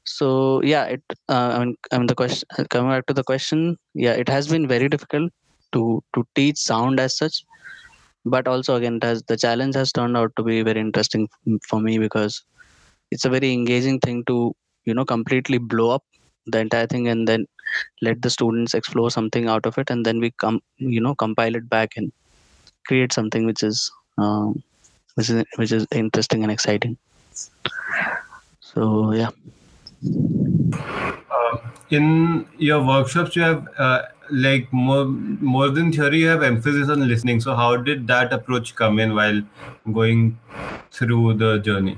So 0.05 0.61
yeah 0.63 0.85
it 0.85 1.03
uh, 1.29 1.51
i 1.55 1.59
mean 1.65 1.75
i 1.91 1.97
mean 1.97 2.07
the 2.07 2.15
question 2.15 2.47
coming 2.69 2.91
back 2.91 3.05
to 3.07 3.13
the 3.13 3.23
question 3.23 3.77
yeah 3.93 4.13
it 4.13 4.29
has 4.29 4.47
been 4.47 4.67
very 4.67 4.89
difficult 4.89 5.31
to 5.73 6.01
to 6.15 6.25
teach 6.35 6.57
sound 6.57 6.99
as 6.99 7.17
such 7.17 7.43
but 8.29 8.47
also 8.47 8.75
again 8.75 8.99
has 9.01 9.23
the 9.23 9.37
challenge 9.37 9.75
has 9.75 9.91
turned 9.91 10.17
out 10.17 10.31
to 10.35 10.43
be 10.43 10.61
very 10.61 10.79
interesting 10.79 11.27
for 11.69 11.79
me 11.79 11.97
because 11.97 12.43
it's 13.11 13.25
a 13.25 13.29
very 13.29 13.51
engaging 13.53 13.99
thing 13.99 14.23
to 14.25 14.55
you 14.85 14.93
know 14.93 15.05
completely 15.05 15.57
blow 15.57 15.89
up 15.91 16.03
the 16.45 16.59
entire 16.59 16.87
thing 16.87 17.07
and 17.07 17.27
then 17.27 17.45
let 18.01 18.21
the 18.21 18.29
students 18.29 18.73
explore 18.73 19.11
something 19.11 19.47
out 19.47 19.65
of 19.65 19.77
it 19.77 19.89
and 19.89 20.05
then 20.05 20.19
we 20.19 20.31
come 20.45 20.61
you 20.77 21.01
know 21.01 21.15
compile 21.15 21.55
it 21.55 21.69
back 21.69 21.97
and 21.97 22.11
create 22.87 23.11
something 23.11 23.45
which 23.45 23.63
is 23.63 23.91
um, 24.17 24.63
which 25.15 25.29
is 25.29 25.43
which 25.55 25.71
is 25.71 25.85
interesting 25.91 26.43
and 26.43 26.51
exciting. 26.51 26.97
So 28.59 29.11
yeah. 29.13 29.29
Uh, 31.31 31.57
in 31.89 32.47
your 32.57 32.85
workshops 32.85 33.35
you 33.35 33.41
have 33.41 33.67
uh, 33.77 34.03
like 34.31 34.71
more 34.71 35.05
more 35.05 35.69
than 35.69 35.91
theory 35.91 36.19
you 36.19 36.27
have 36.27 36.43
emphasis 36.43 36.89
on 36.89 37.07
listening. 37.07 37.39
So 37.41 37.55
how 37.55 37.75
did 37.77 38.07
that 38.07 38.33
approach 38.33 38.75
come 38.75 38.99
in 38.99 39.15
while 39.15 39.41
going 39.91 40.39
through 40.91 41.35
the 41.35 41.59
journey? 41.59 41.97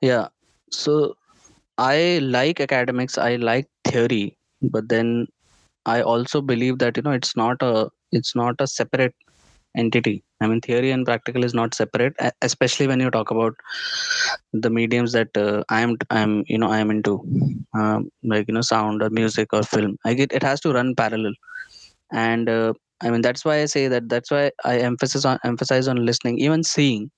Yeah. 0.00 0.28
So 0.70 1.16
i 1.78 2.18
like 2.22 2.60
academics 2.60 3.18
i 3.18 3.34
like 3.36 3.68
theory 3.84 4.36
but 4.62 4.88
then 4.88 5.26
i 5.86 6.00
also 6.00 6.40
believe 6.40 6.78
that 6.78 6.96
you 6.96 7.02
know 7.02 7.10
it's 7.10 7.36
not 7.36 7.60
a 7.62 7.88
it's 8.12 8.36
not 8.36 8.54
a 8.60 8.66
separate 8.66 9.14
entity 9.76 10.22
i 10.44 10.48
mean 10.52 10.60
theory 10.68 10.90
and 10.96 11.06
practical 11.10 11.44
is 11.48 11.54
not 11.60 11.74
separate 11.82 12.14
especially 12.50 12.86
when 12.92 13.00
you 13.00 13.10
talk 13.18 13.30
about 13.30 13.54
the 14.52 14.70
mediums 14.70 15.12
that 15.12 15.36
uh, 15.36 15.62
i 15.70 15.80
am 15.80 15.96
i 16.10 16.20
am 16.20 16.44
you 16.46 16.58
know 16.58 16.70
i 16.70 16.78
am 16.78 16.90
into. 16.90 17.14
Um, 17.74 18.10
like 18.24 18.48
you 18.48 18.54
know 18.54 18.60
sound 18.62 19.02
or 19.02 19.10
music 19.10 19.52
or 19.52 19.62
film. 19.62 19.96
I 20.04 20.14
get 20.14 20.32
it 20.32 20.42
has 20.42 20.60
to 20.60 20.72
run 20.72 20.94
parallel. 20.94 21.32
And 22.12 22.48
uh, 22.48 22.74
i 23.02 23.10
mean 23.10 23.22
that's 23.22 23.44
why 23.44 23.60
i 23.62 23.66
say 23.66 23.88
that 23.88 24.08
that's 24.08 24.30
why 24.30 24.50
i 24.64 24.78
emphasize 24.78 25.24
on 25.24 25.38
emphasize 25.44 25.88
on 25.88 26.04
listening 26.06 26.38
even 26.38 26.62
seeing. 26.62 27.10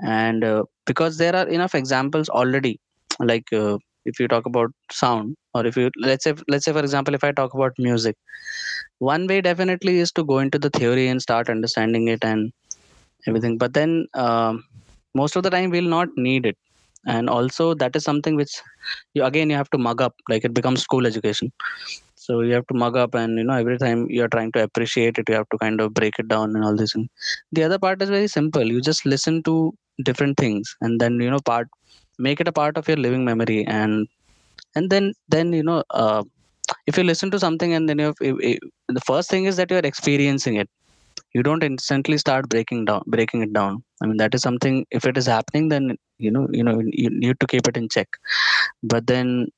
And 0.00 0.44
uh, 0.44 0.64
because 0.86 1.18
there 1.18 1.34
are 1.36 1.48
enough 1.48 1.74
examples 1.74 2.28
already 2.28 2.80
like 3.20 3.52
uh, 3.52 3.78
if 4.06 4.20
you 4.20 4.28
talk 4.28 4.46
about 4.46 4.70
sound 4.92 5.36
or 5.54 5.66
if 5.66 5.76
you 5.76 5.90
let's 6.10 6.24
say 6.24 6.34
let's 6.48 6.64
say 6.66 6.72
for 6.72 6.80
example 6.88 7.14
if 7.14 7.24
i 7.24 7.32
talk 7.32 7.54
about 7.54 7.72
music 7.78 8.16
one 8.98 9.26
way 9.26 9.40
definitely 9.40 9.98
is 9.98 10.12
to 10.12 10.24
go 10.24 10.38
into 10.38 10.58
the 10.58 10.70
theory 10.70 11.08
and 11.08 11.22
start 11.22 11.48
understanding 11.50 12.08
it 12.08 12.24
and 12.24 12.52
everything. 13.28 13.58
But 13.58 13.74
then 13.74 14.06
um, 14.14 14.64
most 15.14 15.36
of 15.36 15.42
the 15.42 15.50
time 15.50 15.70
we'll 15.70 15.84
not 15.98 16.08
need 16.16 16.46
it. 16.46 16.56
And 17.06 17.30
also 17.30 17.74
that 17.74 17.96
is 17.96 18.04
something 18.04 18.36
which 18.36 18.52
you 19.14 19.24
again 19.24 19.50
you 19.50 19.56
have 19.56 19.70
to 19.70 19.78
mug 19.78 20.02
up 20.02 20.14
like 20.28 20.44
it 20.44 20.54
becomes 20.54 20.82
school 20.82 21.06
education. 21.06 21.52
So 22.16 22.40
you 22.40 22.54
have 22.54 22.66
to 22.68 22.74
mug 22.74 22.96
up 22.96 23.14
and 23.14 23.38
you 23.38 23.44
know 23.44 23.54
every 23.54 23.78
time 23.78 24.06
you're 24.10 24.28
trying 24.28 24.52
to 24.52 24.62
appreciate 24.62 25.18
it 25.18 25.28
you 25.28 25.36
have 25.36 25.48
to 25.50 25.58
kind 25.58 25.80
of 25.80 25.94
break 25.94 26.18
it 26.18 26.28
down 26.28 26.56
and 26.56 26.64
all 26.64 26.76
this. 26.76 26.94
And 26.94 27.08
the 27.52 27.64
other 27.64 27.78
part 27.78 28.02
is 28.02 28.10
very 28.10 28.28
simple. 28.28 28.64
You 28.64 28.80
just 28.80 29.06
listen 29.06 29.42
to 29.44 29.72
different 30.04 30.36
things 30.38 30.74
and 30.80 31.00
then 31.00 31.20
you 31.20 31.30
know 31.30 31.40
part 31.44 31.68
make 32.18 32.40
it 32.40 32.48
a 32.48 32.52
part 32.52 32.76
of 32.76 32.88
your 32.88 32.96
living 32.96 33.24
memory 33.24 33.66
and 33.66 34.06
and 34.74 34.90
then 34.90 35.12
then 35.28 35.52
you 35.52 35.62
know 35.62 35.82
uh, 35.90 36.22
if 36.86 36.96
you 36.96 37.04
listen 37.04 37.30
to 37.30 37.38
something 37.38 37.72
and 37.74 37.88
then 37.88 37.98
you 37.98 38.14
the 38.88 39.04
first 39.06 39.30
thing 39.30 39.44
is 39.44 39.56
that 39.56 39.70
you're 39.70 39.88
experiencing 39.92 40.56
it 40.56 40.68
you 41.34 41.42
don't 41.42 41.62
instantly 41.62 42.18
start 42.18 42.48
breaking 42.48 42.84
down 42.84 43.02
breaking 43.06 43.42
it 43.42 43.52
down. 43.52 43.82
I 44.02 44.06
mean 44.06 44.16
that 44.18 44.34
is 44.34 44.42
something 44.42 44.86
if 44.90 45.04
it 45.04 45.16
is 45.16 45.26
happening 45.26 45.68
then 45.68 45.96
you 46.18 46.30
know 46.30 46.46
you 46.50 46.64
know 46.64 46.80
you 47.02 47.10
need 47.10 47.40
to 47.40 47.46
keep 47.46 47.68
it 47.68 47.76
in 47.76 47.88
check. 47.88 48.08
But 48.82 49.06
then 49.06 49.48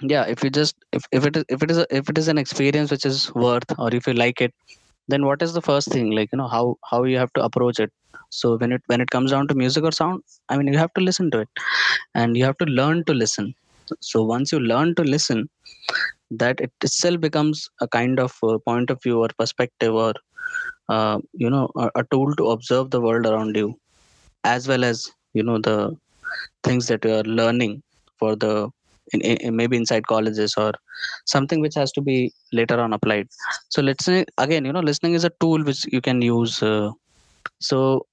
yeah 0.00 0.24
if 0.24 0.42
you 0.42 0.50
just 0.50 0.76
if, 0.92 1.04
if 1.12 1.26
it 1.26 1.36
is 1.36 1.44
if 1.48 1.62
it 1.62 1.70
is 1.70 1.78
a, 1.78 1.86
if 1.96 2.08
it 2.10 2.18
is 2.18 2.28
an 2.28 2.38
experience 2.38 2.90
which 2.90 3.06
is 3.06 3.32
worth 3.34 3.78
or 3.78 3.94
if 3.94 4.06
you 4.06 4.14
like 4.14 4.40
it 4.40 4.52
then 5.12 5.26
what 5.26 5.42
is 5.42 5.54
the 5.54 5.62
first 5.62 5.92
thing? 5.92 6.10
Like 6.10 6.30
you 6.32 6.38
know 6.38 6.48
how 6.48 6.76
how 6.90 7.04
you 7.04 7.18
have 7.18 7.32
to 7.34 7.44
approach 7.44 7.80
it? 7.80 7.92
So 8.30 8.56
when 8.56 8.72
it 8.72 8.82
when 8.86 9.00
it 9.00 9.10
comes 9.10 9.30
down 9.32 9.48
to 9.48 9.54
music 9.54 9.84
or 9.84 9.92
sound 9.92 10.22
i 10.48 10.56
mean 10.58 10.68
you 10.72 10.78
have 10.78 10.92
to 10.98 11.02
listen 11.08 11.30
to 11.32 11.40
it 11.44 11.48
and 12.14 12.36
you 12.36 12.44
have 12.44 12.58
to 12.58 12.64
learn 12.64 13.04
to 13.04 13.14
listen. 13.14 13.54
So 14.00 14.22
once 14.24 14.52
you 14.52 14.60
learn 14.60 14.94
to 14.96 15.02
listen 15.02 15.48
that 16.42 16.60
it 16.60 16.72
itself 16.82 17.20
becomes 17.20 17.68
a 17.80 17.88
kind 17.88 18.18
of 18.18 18.36
uh, 18.42 18.58
point 18.66 18.90
of 18.90 19.02
view 19.02 19.20
or 19.22 19.28
perspective 19.38 19.94
or 19.94 20.14
uh, 20.88 21.18
you 21.32 21.50
know 21.50 21.68
a, 21.76 21.90
a 21.96 22.04
tool 22.12 22.34
to 22.36 22.50
observe 22.50 22.90
the 22.90 23.00
world 23.00 23.26
around 23.26 23.56
you 23.56 23.74
as 24.44 24.68
well 24.68 24.84
as 24.84 25.10
you 25.34 25.42
know 25.42 25.58
the 25.58 25.78
things 26.64 26.88
that 26.88 27.04
you 27.04 27.14
are 27.14 27.28
learning 27.40 27.82
for 28.18 28.36
the 28.36 28.70
in, 29.12 29.20
in, 29.20 29.56
maybe 29.56 29.76
inside 29.76 30.06
colleges 30.06 30.54
or 30.56 30.72
something 31.26 31.60
which 31.60 31.74
has 31.74 31.92
to 31.92 32.00
be 32.00 32.32
later 32.52 32.80
on 32.80 32.92
applied. 32.92 33.28
So 33.70 33.82
let's 33.82 34.04
say 34.04 34.24
again 34.38 34.64
you 34.64 34.72
know 34.72 34.80
listening 34.80 35.14
is 35.14 35.24
a 35.24 35.30
tool 35.40 35.62
which 35.64 35.84
you 35.92 36.00
can 36.00 36.22
use 36.22 36.62
uh, 36.62 36.90
so 37.60 38.06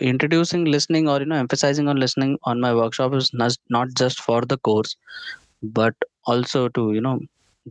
introducing 0.00 0.64
listening 0.64 1.08
or 1.08 1.20
you 1.20 1.26
know 1.26 1.36
emphasizing 1.36 1.88
on 1.88 1.96
listening 1.96 2.38
on 2.44 2.60
my 2.60 2.74
workshop 2.74 3.14
is 3.14 3.30
not, 3.32 3.52
not 3.70 3.88
just 3.96 4.20
for 4.20 4.42
the 4.42 4.58
course 4.58 4.96
but 5.62 5.94
also 6.26 6.68
to 6.68 6.92
you 6.92 7.00
know 7.00 7.18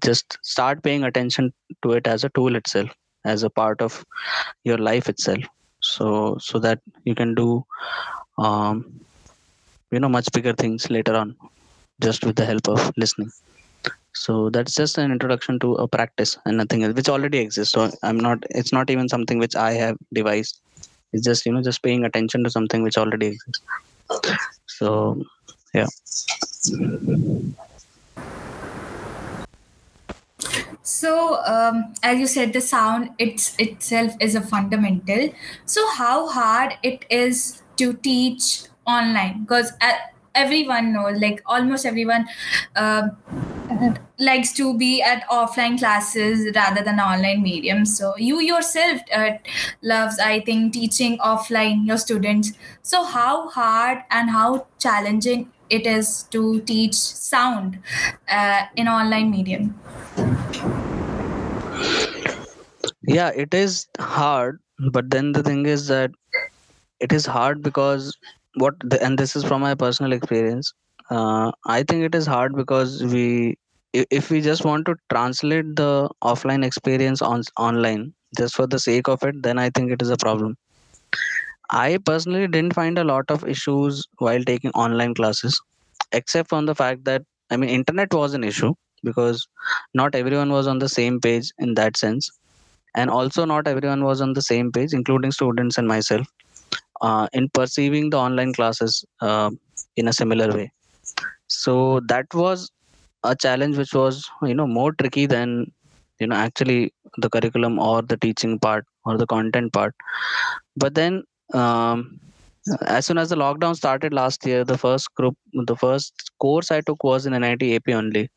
just 0.03 0.37
start 0.43 0.83
paying 0.83 1.03
attention 1.03 1.51
to 1.83 1.91
it 1.93 2.07
as 2.07 2.23
a 2.23 2.29
tool 2.29 2.55
itself 2.55 2.89
as 3.25 3.43
a 3.43 3.49
part 3.49 3.81
of 3.81 4.03
your 4.63 4.77
life 4.77 5.09
itself. 5.09 5.43
So 5.81 6.37
so 6.39 6.59
that 6.59 6.79
you 7.05 7.15
can 7.15 7.35
do 7.35 7.63
um 8.37 9.01
you 9.91 9.99
know 9.99 10.09
much 10.09 10.31
bigger 10.33 10.53
things 10.53 10.89
later 10.89 11.15
on 11.15 11.35
just 12.01 12.25
with 12.25 12.35
the 12.35 12.45
help 12.45 12.67
of 12.67 12.91
listening. 12.97 13.31
So 14.13 14.49
that's 14.49 14.73
just 14.73 14.97
an 14.97 15.11
introduction 15.11 15.59
to 15.59 15.73
a 15.75 15.87
practice 15.87 16.37
and 16.45 16.57
nothing 16.57 16.83
else 16.83 16.95
which 16.95 17.09
already 17.09 17.39
exists. 17.39 17.73
So 17.73 17.91
i'm 18.03 18.17
not 18.17 18.43
it's 18.49 18.73
not 18.73 18.89
even 18.89 19.09
something 19.09 19.39
which 19.39 19.55
i 19.55 19.73
have 19.73 19.97
devised. 20.13 20.61
It's 21.13 21.25
just 21.25 21.45
you 21.45 21.53
know 21.53 21.61
just 21.61 21.83
paying 21.83 22.05
attention 22.05 22.43
to 22.43 22.49
something 22.49 22.83
which 22.83 22.97
already 22.97 23.27
exists. 23.27 23.61
So 24.67 25.21
yeah. 25.73 25.87
So, 30.81 31.43
um, 31.45 31.93
as 32.03 32.19
you 32.19 32.27
said, 32.27 32.53
the 32.53 32.61
sound 32.61 33.09
it's 33.17 33.55
itself 33.57 34.13
is 34.19 34.35
a 34.35 34.41
fundamental. 34.41 35.33
So, 35.65 35.85
how 35.95 36.29
hard 36.29 36.73
it 36.83 37.05
is 37.09 37.63
to 37.77 37.93
teach 37.93 38.65
online? 38.85 39.41
Because 39.41 39.73
everyone 40.35 40.93
knows, 40.93 41.19
like 41.19 41.41
almost 41.45 41.85
everyone, 41.85 42.27
uh, 42.75 43.09
likes 44.19 44.53
to 44.53 44.77
be 44.77 45.01
at 45.01 45.27
offline 45.29 45.77
classes 45.77 46.51
rather 46.55 46.83
than 46.83 46.99
online 46.99 47.41
medium. 47.41 47.85
So, 47.85 48.15
you 48.17 48.39
yourself 48.39 49.01
uh, 49.13 49.31
loves, 49.81 50.19
I 50.19 50.41
think, 50.41 50.73
teaching 50.73 51.17
offline 51.19 51.87
your 51.87 51.97
students. 51.97 52.53
So, 52.81 53.03
how 53.03 53.49
hard 53.49 54.03
and 54.11 54.29
how 54.29 54.67
challenging 54.79 55.51
it 55.69 55.87
is 55.87 56.23
to 56.31 56.61
teach 56.61 56.93
sound 56.93 57.79
uh, 58.29 58.65
in 58.75 58.87
online 58.87 59.31
medium? 59.31 59.79
yeah 63.07 63.31
it 63.35 63.53
is 63.53 63.87
hard 63.99 64.59
but 64.91 65.09
then 65.09 65.31
the 65.31 65.43
thing 65.43 65.65
is 65.65 65.87
that 65.87 66.11
it 66.99 67.11
is 67.11 67.25
hard 67.25 67.61
because 67.61 68.17
what 68.55 68.75
the, 68.83 69.01
and 69.03 69.17
this 69.17 69.35
is 69.35 69.43
from 69.43 69.61
my 69.61 69.75
personal 69.75 70.13
experience 70.13 70.73
uh, 71.11 71.51
i 71.65 71.83
think 71.83 72.03
it 72.03 72.15
is 72.15 72.25
hard 72.25 72.55
because 72.55 73.03
we 73.03 73.55
if 73.93 74.29
we 74.29 74.41
just 74.41 74.65
want 74.65 74.85
to 74.85 74.95
translate 75.09 75.75
the 75.75 76.09
offline 76.23 76.65
experience 76.65 77.21
on 77.21 77.41
online 77.57 78.13
just 78.37 78.55
for 78.55 78.67
the 78.67 78.79
sake 78.79 79.07
of 79.07 79.23
it 79.23 79.41
then 79.43 79.57
i 79.59 79.69
think 79.69 79.91
it 79.91 80.01
is 80.01 80.09
a 80.09 80.17
problem. 80.17 80.55
I 81.71 81.97
personally 82.05 82.47
didn't 82.47 82.73
find 82.73 82.97
a 82.97 83.03
lot 83.03 83.29
of 83.29 83.47
issues 83.47 84.05
while 84.17 84.43
taking 84.43 84.71
online 84.71 85.13
classes 85.13 85.61
except 86.11 86.49
from 86.49 86.65
the 86.65 86.75
fact 86.75 87.05
that 87.05 87.23
i 87.51 87.57
mean 87.57 87.69
internet 87.69 88.13
was 88.13 88.33
an 88.33 88.43
issue 88.43 88.73
because 89.03 89.47
not 89.93 90.15
everyone 90.15 90.51
was 90.51 90.67
on 90.67 90.79
the 90.79 90.89
same 90.89 91.19
page 91.21 91.51
in 91.59 91.75
that 91.75 91.97
sense. 91.97 92.31
And 92.95 93.09
also 93.09 93.45
not 93.45 93.67
everyone 93.67 94.03
was 94.03 94.21
on 94.21 94.33
the 94.33 94.41
same 94.41 94.71
page 94.71 94.93
including 94.93 95.31
students 95.31 95.77
and 95.77 95.87
myself 95.87 96.27
uh, 97.01 97.27
in 97.33 97.49
perceiving 97.49 98.09
the 98.09 98.17
online 98.17 98.53
classes 98.53 99.05
uh, 99.21 99.51
in 99.95 100.07
a 100.07 100.13
similar 100.13 100.51
way. 100.55 100.71
So 101.47 102.01
that 102.07 102.33
was 102.33 102.71
a 103.23 103.35
challenge 103.35 103.77
which 103.77 103.93
was 103.93 104.29
you 104.43 104.53
know 104.53 104.67
more 104.67 104.93
tricky 104.93 105.25
than 105.25 105.71
you 106.19 106.27
know 106.27 106.35
actually 106.35 106.93
the 107.17 107.29
curriculum 107.29 107.79
or 107.79 108.01
the 108.01 108.17
teaching 108.17 108.59
part 108.59 108.85
or 109.05 109.17
the 109.17 109.27
content 109.27 109.73
part. 109.73 109.95
But 110.75 110.95
then 110.95 111.23
um, 111.53 112.19
as 112.87 113.05
soon 113.05 113.17
as 113.17 113.29
the 113.29 113.35
lockdown 113.35 113.75
started 113.75 114.13
last 114.13 114.45
year 114.45 114.63
the 114.63 114.77
first 114.77 115.13
group 115.13 115.37
the 115.53 115.75
first 115.75 116.31
course 116.39 116.71
i 116.71 116.81
took 116.81 117.03
was 117.03 117.27
in 117.27 117.39
NID 117.39 117.61
AP 117.75 117.89
only 117.89 118.29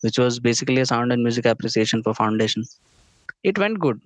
which 0.00 0.18
was 0.18 0.38
basically 0.40 0.80
a 0.80 0.86
sound 0.86 1.12
and 1.12 1.22
music 1.22 1.46
appreciation 1.46 2.02
for 2.02 2.14
foundation. 2.14 2.64
It 3.42 3.58
went 3.58 3.78
good. 3.78 4.00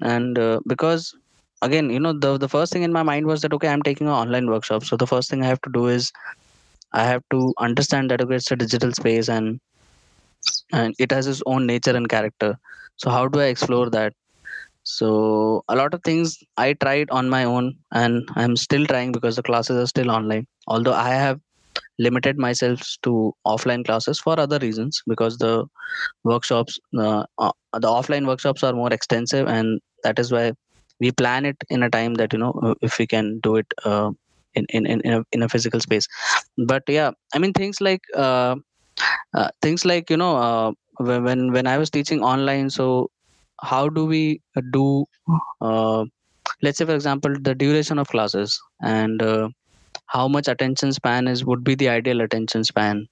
And 0.00 0.38
uh, 0.38 0.60
because 0.66 1.14
again 1.62 1.90
you 1.90 2.00
know 2.00 2.12
the 2.12 2.38
the 2.38 2.48
first 2.48 2.72
thing 2.72 2.82
in 2.82 2.92
my 2.92 3.02
mind 3.02 3.26
was 3.26 3.42
that 3.42 3.52
okay 3.52 3.68
i'm 3.68 3.82
taking 3.82 4.06
an 4.06 4.12
online 4.12 4.48
workshop. 4.50 4.84
So 4.84 4.96
the 4.96 5.06
first 5.06 5.30
thing 5.30 5.42
i 5.42 5.46
have 5.46 5.60
to 5.62 5.70
do 5.72 5.86
is 5.88 6.12
i 6.94 7.04
have 7.04 7.22
to 7.32 7.54
understand 7.58 8.10
that 8.10 8.22
okay 8.22 8.36
it's 8.36 8.50
a 8.52 8.56
digital 8.56 8.92
space 8.92 9.28
and 9.28 9.60
and 10.72 10.94
it 10.98 11.10
has 11.12 11.26
its 11.26 11.42
own 11.46 11.66
nature 11.66 11.96
and 11.96 12.08
character. 12.08 12.56
So 12.96 13.10
how 13.10 13.28
do 13.28 13.40
i 13.40 13.46
explore 13.46 13.90
that? 13.90 14.12
So 14.84 15.64
a 15.68 15.76
lot 15.76 15.94
of 15.94 16.02
things 16.04 16.38
i 16.56 16.72
tried 16.74 17.10
on 17.10 17.28
my 17.30 17.44
own 17.44 17.74
and 17.92 18.28
i'm 18.36 18.56
still 18.56 18.86
trying 18.86 19.12
because 19.12 19.36
the 19.36 19.42
classes 19.42 19.76
are 19.82 19.86
still 19.86 20.10
online. 20.10 20.46
Although 20.68 20.94
i 20.94 21.10
have 21.10 21.40
limited 21.98 22.38
myself 22.38 22.80
to 23.04 23.32
offline 23.46 23.84
classes 23.84 24.20
for 24.20 24.38
other 24.40 24.58
reasons 24.58 25.02
because 25.08 25.38
the 25.38 25.66
workshops 26.24 26.78
uh, 26.98 27.24
uh, 27.38 27.52
the 27.74 27.88
offline 27.88 28.26
workshops 28.26 28.62
are 28.64 28.72
more 28.74 28.92
extensive 28.92 29.48
and 29.48 29.80
that 30.04 30.18
is 30.18 30.32
why 30.32 30.52
we 31.00 31.10
plan 31.12 31.44
it 31.46 31.56
in 31.70 31.82
a 31.82 31.90
time 31.90 32.14
that 32.14 32.32
you 32.32 32.38
know 32.38 32.52
uh, 32.62 32.74
if 32.82 32.98
we 32.98 33.06
can 33.06 33.40
do 33.40 33.56
it 33.56 33.66
uh, 33.84 34.10
in, 34.54 34.66
in 34.70 34.86
in 34.86 35.00
in 35.02 35.12
a, 35.14 35.22
in 35.32 35.42
a 35.42 35.48
physical 35.48 35.80
space. 35.80 36.06
But 36.72 36.82
yeah 36.88 37.10
i 37.34 37.38
mean 37.38 37.52
things 37.52 37.80
like 37.80 38.02
uh, 38.16 38.56
uh, 39.34 39.48
things 39.62 39.84
like 39.84 40.10
you 40.10 40.16
know 40.16 40.34
uh, 40.36 40.72
when 40.98 41.52
when 41.52 41.66
i 41.66 41.76
was 41.78 41.90
teaching 41.90 42.22
online 42.32 42.70
so 42.70 42.86
how 43.70 43.88
do 43.88 44.04
we 44.06 44.40
do 44.72 45.04
uh, 45.60 46.04
let's 46.62 46.78
say 46.78 46.84
for 46.84 46.94
example 46.94 47.34
the 47.48 47.54
duration 47.54 47.98
of 47.98 48.08
classes 48.08 48.60
and 48.82 49.22
uh, 49.22 49.48
how 50.06 50.28
much 50.28 50.48
attention 50.48 50.92
span 50.92 51.28
is 51.28 51.44
would 51.44 51.64
be 51.64 51.74
the 51.74 51.88
ideal 51.88 52.20
attention 52.20 52.64
span. 52.64 53.06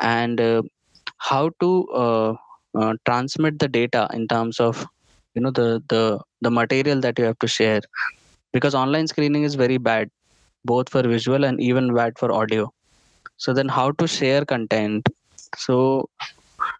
And 0.00 0.40
uh, 0.40 0.62
how 1.18 1.50
to 1.60 1.88
uh, 1.88 2.34
uh, 2.78 2.94
transmit 3.06 3.58
the 3.58 3.68
data 3.68 4.08
in 4.12 4.28
terms 4.28 4.60
of 4.60 4.86
you 5.34 5.42
know 5.42 5.50
the 5.50 5.82
the 5.88 6.20
the 6.40 6.50
material 6.50 7.00
that 7.00 7.18
you 7.18 7.24
have 7.24 7.38
to 7.38 7.48
share. 7.48 7.80
Because 8.52 8.74
online 8.74 9.06
screening 9.06 9.44
is 9.44 9.54
very 9.54 9.78
bad 9.78 10.10
both 10.64 10.88
for 10.88 11.02
visual 11.02 11.44
and 11.44 11.60
even 11.60 11.94
bad 11.94 12.18
for 12.18 12.32
audio. 12.32 12.72
So 13.36 13.52
then 13.52 13.68
how 13.68 13.92
to 13.92 14.06
share 14.06 14.44
content? 14.44 15.08
So 15.56 16.08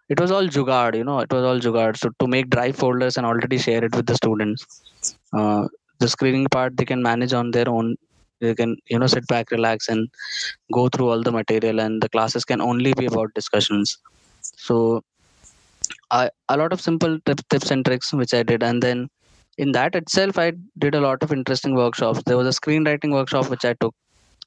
it 0.09 0.19
was 0.19 0.31
all 0.31 0.47
jugad 0.47 0.95
you 0.95 1.03
know 1.03 1.19
it 1.19 1.31
was 1.31 1.43
all 1.43 1.59
jugad. 1.59 1.97
So 1.97 2.09
to 2.19 2.27
make 2.27 2.49
drive 2.49 2.75
folders 2.75 3.17
and 3.17 3.25
already 3.25 3.57
share 3.57 3.83
it 3.83 3.95
with 3.95 4.05
the 4.05 4.15
students. 4.15 4.65
Uh, 5.33 5.67
the 5.99 6.07
screening 6.07 6.47
part 6.47 6.75
they 6.77 6.85
can 6.85 7.01
manage 7.01 7.33
on 7.33 7.51
their 7.51 7.69
own. 7.69 7.95
They 8.41 8.55
can 8.55 8.77
you 8.89 8.99
know 8.99 9.07
sit 9.07 9.27
back 9.27 9.51
relax 9.51 9.87
and 9.87 10.09
go 10.73 10.89
through 10.89 11.09
all 11.09 11.21
the 11.21 11.31
material 11.31 11.79
and 11.79 12.01
the 12.01 12.09
classes 12.09 12.43
can 12.43 12.61
only 12.61 12.93
be 12.93 13.05
about 13.05 13.33
discussions. 13.33 13.97
So 14.41 15.03
I, 16.11 16.29
a 16.49 16.57
lot 16.57 16.73
of 16.73 16.81
simple 16.81 17.19
tips, 17.25 17.43
tips 17.49 17.71
and 17.71 17.85
tricks 17.85 18.13
which 18.13 18.33
i 18.33 18.43
did. 18.43 18.63
And 18.63 18.83
then 18.83 19.09
in 19.57 19.71
that 19.73 19.95
itself 19.95 20.37
i 20.37 20.51
did 20.77 20.95
a 20.95 21.01
lot 21.01 21.23
of 21.23 21.31
interesting 21.31 21.75
workshops. 21.75 22.21
There 22.25 22.37
was 22.37 22.47
a 22.47 22.59
screenwriting 22.61 23.13
workshop 23.13 23.49
which 23.49 23.65
i 23.65 23.73
took. 23.73 23.95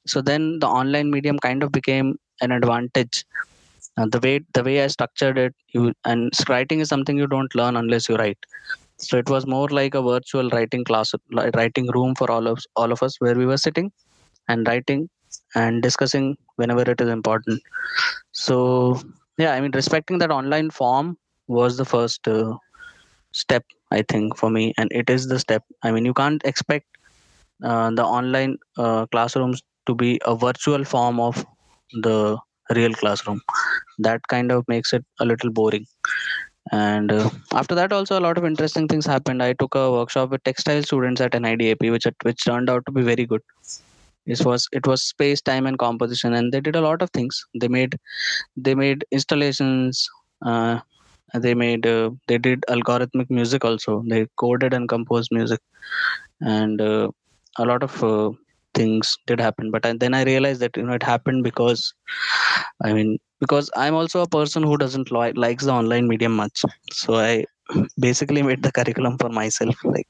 So 0.07 0.21
then 0.21 0.59
the 0.59 0.67
online 0.67 1.11
medium 1.11 1.39
kind 1.39 1.63
of 1.63 1.71
became 1.71 2.17
an 2.41 2.51
advantage. 2.51 3.25
Uh, 3.97 4.07
the 4.11 4.19
way 4.19 4.41
the 4.53 4.63
way 4.63 4.83
i 4.83 4.87
structured 4.87 5.37
it 5.37 5.55
you 5.73 5.93
and 6.05 6.31
writing 6.49 6.81
is 6.81 6.89
something 6.89 7.17
you 7.17 7.27
don't 7.27 7.55
learn 7.55 7.77
unless 7.77 8.09
you 8.09 8.15
write. 8.15 8.37
So 8.97 9.17
it 9.17 9.29
was 9.29 9.47
more 9.47 9.67
like 9.69 9.95
a 9.95 10.01
virtual 10.01 10.49
writing 10.49 10.83
class 10.85 11.13
writing 11.55 11.87
room 11.93 12.15
for 12.15 12.29
all 12.31 12.47
of 12.47 12.59
all 12.75 12.91
of 12.91 13.03
us 13.03 13.15
where 13.19 13.35
we 13.35 13.45
were 13.45 13.57
sitting 13.57 13.91
and 14.49 14.67
writing 14.67 15.09
and 15.55 15.81
discussing 15.83 16.37
whenever 16.57 16.83
it 16.91 17.01
is 17.01 17.09
important. 17.09 17.61
So 18.33 18.99
yeah 19.37 19.53
i 19.53 19.61
mean 19.61 19.71
respecting 19.73 20.17
that 20.19 20.31
online 20.31 20.69
form 20.69 21.17
was 21.47 21.77
the 21.77 21.85
first 21.85 22.27
uh, 22.27 22.55
step 23.31 23.63
i 23.91 24.01
think 24.11 24.37
for 24.37 24.49
me. 24.49 24.73
And 24.77 24.91
it 24.91 25.09
is 25.09 25.27
the 25.27 25.39
step. 25.39 25.63
I 25.83 25.91
mean 25.91 26.05
you 26.05 26.13
can't 26.13 26.41
expect 26.45 26.85
uh, 27.63 27.91
the 27.91 28.03
online 28.05 28.57
uh, 28.77 29.05
classrooms 29.07 29.63
to 29.87 29.95
be 29.95 30.19
a 30.25 30.35
virtual 30.35 30.83
form 30.83 31.19
of 31.19 31.45
the 32.03 32.37
real 32.75 32.93
classroom. 32.93 33.41
That 33.99 34.21
kind 34.27 34.51
of 34.51 34.65
makes 34.67 34.93
it 34.93 35.05
a 35.19 35.25
little 35.25 35.51
boring. 35.51 35.85
And 36.71 37.11
uh, 37.11 37.29
after 37.53 37.75
that 37.75 37.93
also 37.93 38.19
a 38.19 38.21
lot 38.27 38.37
of 38.37 38.45
interesting 38.45 38.87
things 38.87 39.05
happened. 39.05 39.43
I 39.43 39.53
took 39.53 39.75
a 39.75 39.91
workshop 39.91 40.31
with 40.31 40.43
textile 40.43 40.83
students 40.83 41.21
at 41.21 41.33
nidap 41.33 41.77
which 41.91 42.07
which 42.23 42.43
turned 42.45 42.69
out 42.69 42.85
to 42.87 42.91
be 42.91 43.03
very 43.03 43.25
good. 43.25 43.41
It 44.25 44.43
was 44.45 44.67
it 44.71 44.87
was 44.87 45.03
space 45.03 45.41
time 45.41 45.65
and 45.67 45.77
composition 45.77 46.33
and 46.33 46.51
they 46.51 46.61
did 46.61 46.75
a 46.75 46.81
lot 46.81 47.01
of 47.01 47.09
things. 47.11 47.43
They 47.59 47.67
made 47.67 47.97
they 48.55 48.75
made 48.75 49.05
installations 49.11 50.07
uh, 50.45 50.79
they 51.39 51.53
made 51.53 51.85
uh, 51.85 52.11
they 52.27 52.37
did 52.37 52.63
algorithmic 52.69 53.29
music 53.29 53.65
also. 53.65 54.03
They 54.07 54.27
coded 54.37 54.73
and 54.73 54.89
composed 54.89 55.29
music. 55.31 55.59
And 56.41 56.81
uh, 56.81 57.09
a 57.57 57.65
lot 57.65 57.83
of 57.83 58.03
uh, 58.03 58.31
things 58.73 59.17
did 59.27 59.39
happen. 59.39 59.71
But 59.71 59.83
then 59.99 60.13
i 60.13 60.23
realized 60.23 60.61
that 60.61 60.77
you 60.77 60.83
know 60.83 60.93
it 60.93 61.03
happened 61.03 61.43
because 61.43 61.93
i 62.83 62.93
mean 62.93 63.17
because 63.39 63.69
i'm 63.75 63.95
also 63.95 64.21
a 64.21 64.27
person 64.27 64.63
who 64.63 64.77
doesn't 64.77 65.11
li- 65.11 65.33
likes 65.33 65.65
the 65.65 65.71
online 65.71 66.07
medium 66.07 66.33
much. 66.33 66.63
So 66.91 67.15
i 67.15 67.45
basically 67.99 68.43
made 68.43 68.63
the 68.63 68.71
curriculum 68.71 69.17
for 69.17 69.29
myself. 69.29 69.75
Like 69.83 70.07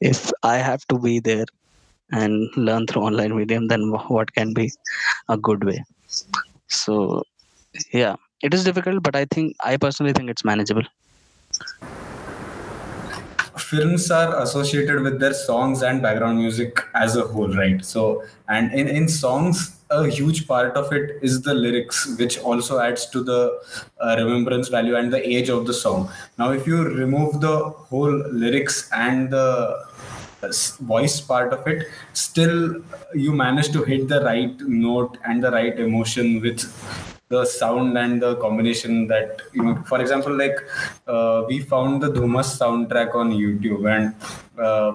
if 0.00 0.30
i 0.42 0.56
have 0.56 0.86
to 0.88 0.98
be 0.98 1.20
there 1.20 1.46
and 2.12 2.48
learn 2.56 2.86
through 2.86 3.02
online 3.02 3.36
medium 3.36 3.68
then 3.68 3.90
what 3.90 4.32
can 4.34 4.52
be 4.54 4.70
a 5.28 5.36
good 5.36 5.64
way? 5.64 5.82
So 6.68 7.22
yeah 7.92 8.16
it 8.42 8.52
is 8.54 8.64
difficult 8.64 9.02
but 9.02 9.16
i 9.16 9.24
think 9.26 9.56
i 9.60 9.76
personally 9.76 10.12
think 10.12 10.30
it's 10.30 10.44
manageable. 10.44 10.84
Films 13.58 14.10
are 14.10 14.42
associated 14.42 15.02
with 15.02 15.18
their 15.20 15.34
songs 15.34 15.82
and 15.82 16.00
background 16.02 16.38
music 16.38 16.80
as 16.94 17.16
a 17.16 17.22
whole 17.22 17.54
right? 17.54 17.84
So 17.84 18.24
and 18.48 18.72
in, 18.72 18.88
in 18.88 19.08
songs 19.08 19.76
a 19.90 20.08
huge 20.08 20.46
part 20.48 20.74
of 20.74 20.92
it 20.92 21.18
is 21.22 21.42
the 21.42 21.54
lyrics 21.54 22.16
which 22.18 22.38
also 22.38 22.78
adds 22.80 23.06
to 23.10 23.22
the 23.22 23.60
uh, 24.00 24.16
remembrance 24.18 24.68
value 24.68 24.96
and 24.96 25.12
the 25.12 25.22
age 25.36 25.50
of 25.50 25.66
the 25.66 25.74
song. 25.74 26.10
Now 26.38 26.50
if 26.52 26.66
you 26.66 26.82
remove 26.82 27.40
the 27.40 27.56
whole 27.90 28.16
lyrics 28.30 28.90
and 28.92 29.30
the 29.30 29.84
uh, 30.42 30.52
voice 30.80 31.20
part 31.20 31.52
of 31.52 31.66
it 31.66 31.86
still 32.14 32.82
you 33.14 33.32
manage 33.32 33.70
to 33.72 33.84
hit 33.84 34.08
the 34.08 34.22
right 34.24 34.58
note 34.60 35.18
and 35.24 35.44
the 35.44 35.50
right 35.50 35.78
emotion 35.78 36.40
with 36.40 36.64
the 37.34 37.44
sound 37.44 37.96
and 38.02 38.22
the 38.24 38.32
combination 38.44 39.06
that 39.12 39.42
you 39.52 39.62
know 39.64 39.74
for 39.90 40.00
example 40.04 40.34
like 40.42 40.58
uh, 41.14 41.44
we 41.48 41.58
found 41.72 42.02
the 42.04 42.10
dhumas 42.16 42.50
soundtrack 42.60 43.14
on 43.22 43.30
youtube 43.42 43.84
and 43.94 44.14
uh, 44.66 44.92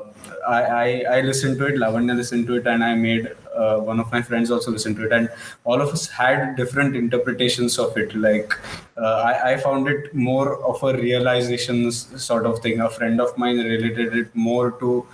I, 0.58 0.62
I 0.84 0.88
i 1.18 1.22
listened 1.30 1.58
to 1.60 1.66
it 1.72 1.76
lavanya 1.84 2.16
listened 2.22 2.48
to 2.50 2.56
it 2.60 2.68
and 2.74 2.84
i 2.84 2.94
made 3.08 3.28
uh, 3.58 3.78
one 3.80 4.00
of 4.00 4.12
my 4.12 4.22
friends 4.22 4.52
also 4.52 4.72
listened 4.72 4.96
to 4.98 5.06
it. 5.06 5.12
And 5.12 5.30
all 5.64 5.82
of 5.82 5.90
us 5.90 6.08
had 6.08 6.56
different 6.56 6.96
interpretations 6.96 7.80
of 7.80 7.98
it. 7.98 8.16
Like 8.16 8.54
uh, 8.98 9.22
I, 9.32 9.54
I 9.54 9.58
found 9.58 9.88
it 9.88 10.14
more 10.14 10.64
of 10.64 10.84
a 10.84 10.96
realization 10.98 11.92
sort 11.92 12.46
of 12.46 12.60
thing. 12.60 12.82
A 12.82 12.90
friend 12.90 13.20
of 13.20 13.38
mine 13.38 13.58
related 13.58 14.16
it 14.16 14.36
more 14.36 14.72
to 14.80 15.06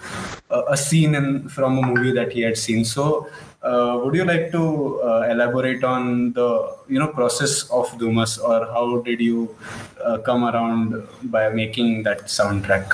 a, 0.49 0.63
a 0.69 0.77
scene 0.77 1.15
in 1.15 1.49
from 1.49 1.77
a 1.77 1.81
movie 1.81 2.11
that 2.11 2.31
he 2.31 2.41
had 2.41 2.57
seen. 2.57 2.83
So 2.85 3.29
uh, 3.63 3.99
would 4.03 4.15
you 4.15 4.25
like 4.25 4.51
to 4.51 5.01
uh, 5.01 5.27
elaborate 5.29 5.83
on 5.83 6.33
the 6.33 6.75
you 6.87 6.99
know 6.99 7.07
process 7.07 7.69
of 7.69 7.97
Dumas 7.97 8.37
or 8.37 8.65
how 8.65 8.99
did 9.01 9.21
you 9.21 9.55
uh, 10.03 10.17
come 10.19 10.43
around 10.43 11.07
by 11.23 11.49
making 11.49 12.03
that 12.03 12.25
soundtrack? 12.25 12.87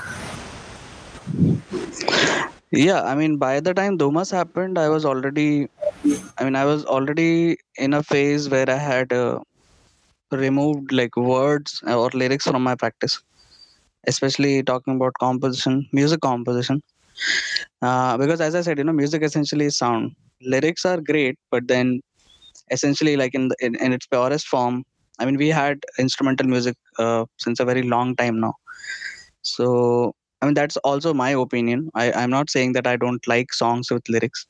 yeah 2.71 3.01
i 3.03 3.15
mean 3.15 3.37
by 3.37 3.59
the 3.59 3.73
time 3.73 3.97
Dumas 3.97 4.29
happened 4.29 4.77
i 4.77 4.87
was 4.89 5.05
already 5.05 5.67
i 6.37 6.43
mean 6.43 6.55
i 6.55 6.65
was 6.65 6.85
already 6.85 7.57
in 7.77 7.93
a 7.93 8.03
phase 8.03 8.49
where 8.49 8.69
i 8.69 8.75
had 8.75 9.11
uh, 9.11 9.39
removed 10.31 10.91
like 10.91 11.15
words 11.17 11.81
or 11.87 12.09
lyrics 12.13 12.45
from 12.45 12.63
my 12.63 12.75
practice 12.75 13.21
especially 14.07 14.61
talking 14.63 14.95
about 14.95 15.13
composition 15.19 15.87
music 15.91 16.21
composition 16.21 16.81
uh, 17.81 18.17
because 18.17 18.41
as 18.41 18.55
i 18.55 18.61
said 18.61 18.77
you 18.77 18.83
know 18.83 18.93
music 19.01 19.23
essentially 19.23 19.65
is 19.71 19.77
sound 19.77 20.11
lyrics 20.53 20.85
are 20.85 20.99
great 21.11 21.37
but 21.51 21.67
then 21.67 21.99
essentially 22.71 23.15
like 23.17 23.33
in, 23.35 23.47
the, 23.49 23.55
in, 23.59 23.75
in 23.75 23.93
its 23.93 24.07
purest 24.07 24.47
form 24.47 24.83
i 25.19 25.25
mean 25.25 25.37
we 25.37 25.49
had 25.49 25.77
instrumental 25.97 26.47
music 26.47 26.75
uh, 26.99 27.25
since 27.37 27.59
a 27.59 27.65
very 27.65 27.83
long 27.83 28.15
time 28.15 28.39
now 28.39 28.53
so 29.41 30.13
I 30.41 30.45
mean, 30.45 30.53
that's 30.53 30.77
also 30.77 31.13
my 31.13 31.31
opinion. 31.31 31.89
I, 31.95 32.11
I'm 32.13 32.29
not 32.29 32.49
saying 32.49 32.73
that 32.73 32.87
I 32.87 32.95
don't 32.95 33.25
like 33.27 33.53
songs 33.53 33.91
with 33.91 34.07
lyrics, 34.07 34.45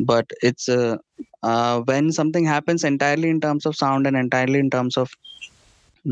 but 0.00 0.26
it's 0.42 0.68
uh, 0.68 0.96
uh, 1.42 1.80
when 1.82 2.10
something 2.12 2.44
happens 2.44 2.84
entirely 2.84 3.28
in 3.28 3.40
terms 3.40 3.64
of 3.64 3.76
sound 3.76 4.06
and 4.06 4.16
entirely 4.16 4.58
in 4.58 4.70
terms 4.70 4.96
of 4.96 5.10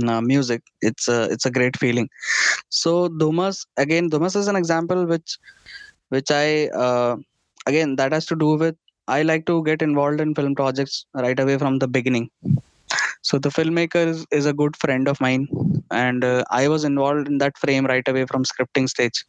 uh, 0.07 0.21
music, 0.21 0.63
it's 0.81 1.09
a 1.09 1.25
it's 1.31 1.47
a 1.47 1.51
great 1.51 1.77
feeling. 1.77 2.09
So 2.69 3.09
dumas 3.09 3.67
again, 3.77 4.09
dumas 4.09 4.37
is 4.37 4.49
an 4.49 4.57
example 4.57 5.07
which 5.07 5.39
which 6.11 6.31
I 6.31 6.69
uh, 6.69 7.17
again 7.67 7.97
that 7.97 8.13
has 8.13 8.27
to 8.27 8.37
do 8.37 8.55
with 8.57 8.77
I 9.09 9.23
like 9.23 9.47
to 9.47 9.63
get 9.63 9.83
involved 9.83 10.21
in 10.21 10.35
film 10.35 10.55
projects 10.55 11.07
right 11.15 11.39
away 11.39 11.59
from 11.59 11.79
the 11.79 11.87
beginning. 11.87 12.31
So 13.23 13.39
the 13.39 13.49
filmmaker 13.49 14.07
is, 14.07 14.27
is 14.31 14.47
a 14.47 14.53
good 14.53 14.77
friend 14.77 15.09
of 15.09 15.21
mine, 15.21 15.49
and 15.91 16.25
uh, 16.25 16.45
I 16.51 16.69
was 16.69 16.85
involved 16.85 17.29
in 17.29 17.39
that 17.39 17.59
frame 17.59 17.87
right 17.87 18.07
away 18.07 18.25
from 18.27 18.45
scripting 18.45 18.89
stage 18.89 19.25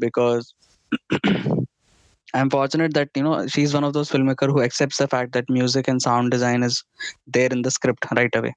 because 0.00 0.54
I'm 2.34 2.50
fortunate 2.50 2.94
that 2.94 3.10
you 3.14 3.22
know 3.22 3.46
she's 3.46 3.74
one 3.74 3.84
of 3.84 3.92
those 3.92 4.10
filmmaker 4.10 4.48
who 4.48 4.60
accepts 4.60 4.98
the 4.98 5.08
fact 5.08 5.32
that 5.32 5.48
music 5.48 5.88
and 5.88 6.02
sound 6.02 6.30
design 6.30 6.62
is 6.62 6.84
there 7.26 7.48
in 7.50 7.62
the 7.62 7.70
script 7.70 8.06
right 8.16 8.34
away, 8.34 8.54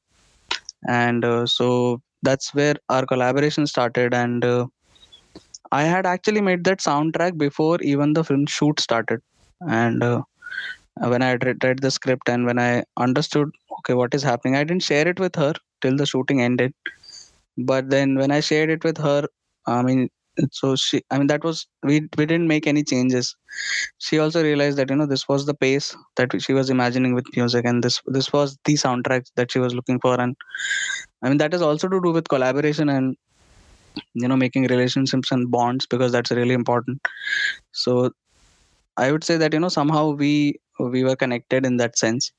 and 0.87 1.23
uh, 1.23 1.45
so 1.45 2.01
that's 2.23 2.53
where 2.53 2.75
our 2.89 3.05
collaboration 3.05 3.67
started. 3.67 4.13
And 4.13 4.43
uh, 4.43 4.67
I 5.71 5.83
had 5.83 6.05
actually 6.05 6.41
made 6.41 6.63
that 6.65 6.79
soundtrack 6.79 7.37
before 7.37 7.79
even 7.81 8.13
the 8.13 8.23
film 8.23 8.45
shoot 8.47 8.79
started, 8.79 9.21
and 9.61 10.03
uh, 10.03 10.21
when 10.95 11.21
I 11.21 11.33
read, 11.33 11.63
read 11.63 11.79
the 11.79 11.91
script 11.91 12.29
and 12.29 12.45
when 12.45 12.59
I 12.59 12.83
understood 12.97 13.51
okay 13.79 13.93
what 13.93 14.13
is 14.13 14.23
happening, 14.23 14.55
I 14.55 14.63
didn't 14.63 14.83
share 14.83 15.07
it 15.07 15.19
with 15.19 15.35
her 15.35 15.53
till 15.81 15.95
the 15.97 16.05
shooting 16.05 16.41
ended. 16.41 16.73
But 17.57 17.89
then 17.89 18.15
when 18.17 18.31
I 18.31 18.39
shared 18.41 18.69
it 18.69 18.83
with 18.83 18.97
her, 18.97 19.27
I 19.67 19.81
mean, 19.83 20.09
so 20.51 20.75
she, 20.75 21.03
I 21.11 21.17
mean, 21.17 21.27
that 21.27 21.43
was 21.43 21.67
we 21.83 22.01
we 22.17 22.25
didn't 22.25 22.47
make 22.47 22.67
any 22.67 22.83
changes. 22.83 23.35
She 23.99 24.19
also 24.19 24.43
realized 24.43 24.77
that 24.77 24.89
you 24.89 24.95
know 24.95 25.05
this 25.05 25.27
was 25.27 25.45
the 25.45 25.53
pace 25.53 25.95
that 26.17 26.41
she 26.41 26.53
was 26.53 26.69
imagining 26.69 27.13
with 27.13 27.25
music, 27.35 27.65
and 27.65 27.83
this 27.83 28.01
this 28.07 28.31
was 28.33 28.57
the 28.65 28.75
soundtrack 28.75 29.25
that 29.35 29.51
she 29.51 29.59
was 29.59 29.75
looking 29.75 29.99
for, 29.99 30.19
and 30.19 30.35
I 31.23 31.29
mean 31.29 31.37
that 31.39 31.53
is 31.53 31.61
also 31.61 31.87
to 31.89 32.01
do 32.01 32.11
with 32.11 32.29
collaboration 32.29 32.89
and 32.89 33.15
you 34.13 34.27
know 34.27 34.37
making 34.37 34.67
relationships 34.67 35.31
and 35.31 35.51
bonds 35.51 35.85
because 35.85 36.11
that's 36.11 36.31
really 36.31 36.53
important. 36.53 37.01
So 37.71 38.11
I 38.97 39.11
would 39.11 39.23
say 39.23 39.37
that 39.37 39.53
you 39.53 39.59
know 39.59 39.69
somehow 39.69 40.11
we 40.11 40.59
we 40.79 41.03
were 41.03 41.15
connected 41.15 41.65
in 41.65 41.77
that 41.77 41.97
sense. 41.97 42.31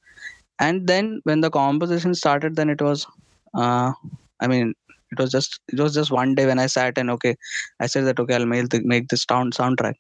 And 0.59 0.87
then 0.87 1.21
when 1.25 1.41
the 1.41 1.51
composition 1.51 2.15
started 2.15 2.57
then 2.57 2.69
it 2.69 2.83
was 2.83 3.07
uh, 3.55 3.93
i 4.41 4.47
mean 4.47 4.75
it 5.13 5.19
was 5.19 5.31
just 5.31 5.61
it 5.73 5.81
was 5.81 5.95
just 5.95 6.11
one 6.11 6.35
day 6.35 6.47
when 6.47 6.59
i 6.59 6.67
sat 6.67 6.97
and 6.97 7.11
okay 7.11 7.37
i 7.81 7.87
said 7.87 8.05
that 8.07 8.21
okay 8.21 8.35
i'll 8.35 8.47
make, 8.47 8.69
the, 8.69 8.81
make 8.85 9.09
this 9.09 9.25
sound 9.29 9.55
soundtrack. 9.55 9.95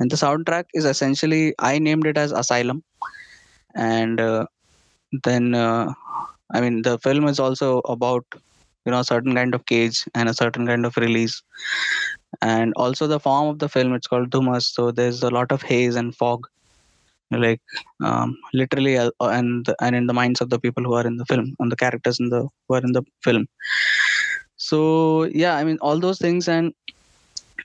And 0.00 0.10
the 0.10 0.16
soundtrack 0.16 0.64
is 0.74 0.84
essentially 0.84 1.54
i 1.58 1.78
named 1.78 2.06
it 2.06 2.16
as 2.16 2.32
asylum. 2.32 2.82
And 3.74 4.20
uh, 4.20 4.46
then 5.24 5.54
uh, 5.54 5.92
i 6.52 6.60
mean 6.60 6.82
the 6.82 6.98
film 6.98 7.26
is 7.26 7.38
also 7.38 7.80
about 7.80 8.24
you 8.86 8.92
know 8.92 9.00
a 9.00 9.04
certain 9.04 9.34
kind 9.34 9.54
of 9.54 9.66
cage 9.66 10.04
and 10.14 10.28
a 10.28 10.34
certain 10.34 10.66
kind 10.66 10.86
of 10.86 10.96
release. 10.96 11.42
And 12.42 12.72
also 12.76 13.06
the 13.06 13.20
form 13.20 13.48
of 13.48 13.58
the 13.58 13.68
film 13.68 13.94
it's 13.94 14.06
called 14.06 14.30
dumas 14.30 14.68
so 14.68 14.90
there's 14.90 15.22
a 15.22 15.30
lot 15.30 15.52
of 15.52 15.62
haze 15.62 15.96
and 15.96 16.14
fog 16.14 16.46
like 17.30 17.60
um, 18.04 18.36
literally 18.52 18.96
uh, 18.98 19.10
and 19.20 19.66
and 19.80 19.96
in 19.96 20.06
the 20.06 20.14
minds 20.14 20.40
of 20.40 20.50
the 20.50 20.58
people 20.58 20.84
who 20.84 20.94
are 20.94 21.06
in 21.06 21.16
the 21.16 21.24
film 21.26 21.54
and 21.58 21.72
the 21.72 21.76
characters 21.76 22.20
in 22.20 22.28
the 22.30 22.48
who 22.68 22.74
are 22.74 22.82
in 22.82 22.92
the 22.92 23.02
film. 23.22 23.46
So 24.56 25.24
yeah 25.24 25.56
i 25.56 25.64
mean 25.64 25.78
all 25.80 25.98
those 25.98 26.18
things 26.18 26.48
and 26.48 26.72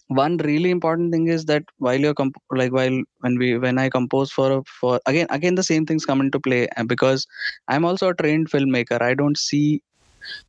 one 0.07 0.37
really 0.37 0.69
important 0.71 1.11
thing 1.11 1.27
is 1.27 1.45
that 1.45 1.63
while 1.77 1.99
you're 1.99 2.13
comp- 2.13 2.41
like 2.51 2.71
while 2.71 3.01
when 3.19 3.37
we 3.37 3.57
when 3.57 3.77
i 3.77 3.89
compose 3.89 4.31
for 4.31 4.51
a 4.57 4.63
for 4.79 4.99
again 5.05 5.27
again 5.29 5.55
the 5.55 5.63
same 5.63 5.85
things 5.85 6.05
come 6.05 6.21
into 6.21 6.39
play 6.39 6.67
because 6.87 7.25
i'm 7.69 7.85
also 7.85 8.09
a 8.09 8.15
trained 8.15 8.49
filmmaker 8.49 9.01
i 9.01 9.13
don't 9.13 9.37
see 9.37 9.81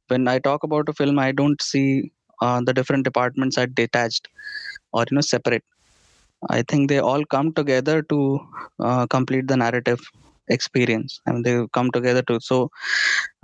when 0.09 0.29
i 0.29 0.39
talk 0.39 0.63
about 0.65 0.89
a 0.89 0.95
film 1.01 1.19
i 1.19 1.31
don't 1.33 1.63
see 1.63 2.13
uh, 2.43 2.61
the 2.67 2.75
different 2.75 3.05
departments 3.05 3.59
are 3.59 3.67
detached 3.67 4.29
or 4.93 5.05
you 5.11 5.15
know 5.17 5.21
separate. 5.21 5.65
I 6.51 6.63
think 6.63 6.89
they 6.89 6.99
all 6.99 7.25
come 7.25 7.53
together 7.53 8.03
to 8.03 8.41
uh, 8.81 9.07
complete 9.07 9.49
the 9.49 9.57
narrative 9.57 10.01
experience. 10.49 11.21
I 11.27 11.33
mean, 11.33 11.43
they 11.43 11.67
come 11.73 11.91
together 11.93 12.23
too 12.23 12.39
so 12.41 12.71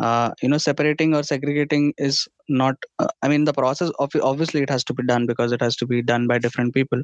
uh, 0.00 0.30
you 0.42 0.48
know 0.48 0.58
separating 0.58 1.14
or 1.14 1.22
segregating 1.22 1.92
is 1.98 2.26
not 2.48 2.76
uh, 2.98 3.08
i 3.22 3.28
mean 3.28 3.44
the 3.44 3.52
process 3.60 3.90
of 3.98 4.10
obviously 4.22 4.62
it 4.62 4.70
has 4.70 4.84
to 4.84 4.94
be 4.94 5.04
done 5.12 5.26
because 5.26 5.52
it 5.52 5.62
has 5.62 5.76
to 5.76 5.86
be 5.86 6.02
done 6.02 6.26
by 6.26 6.38
different 6.38 6.74
people. 6.74 7.02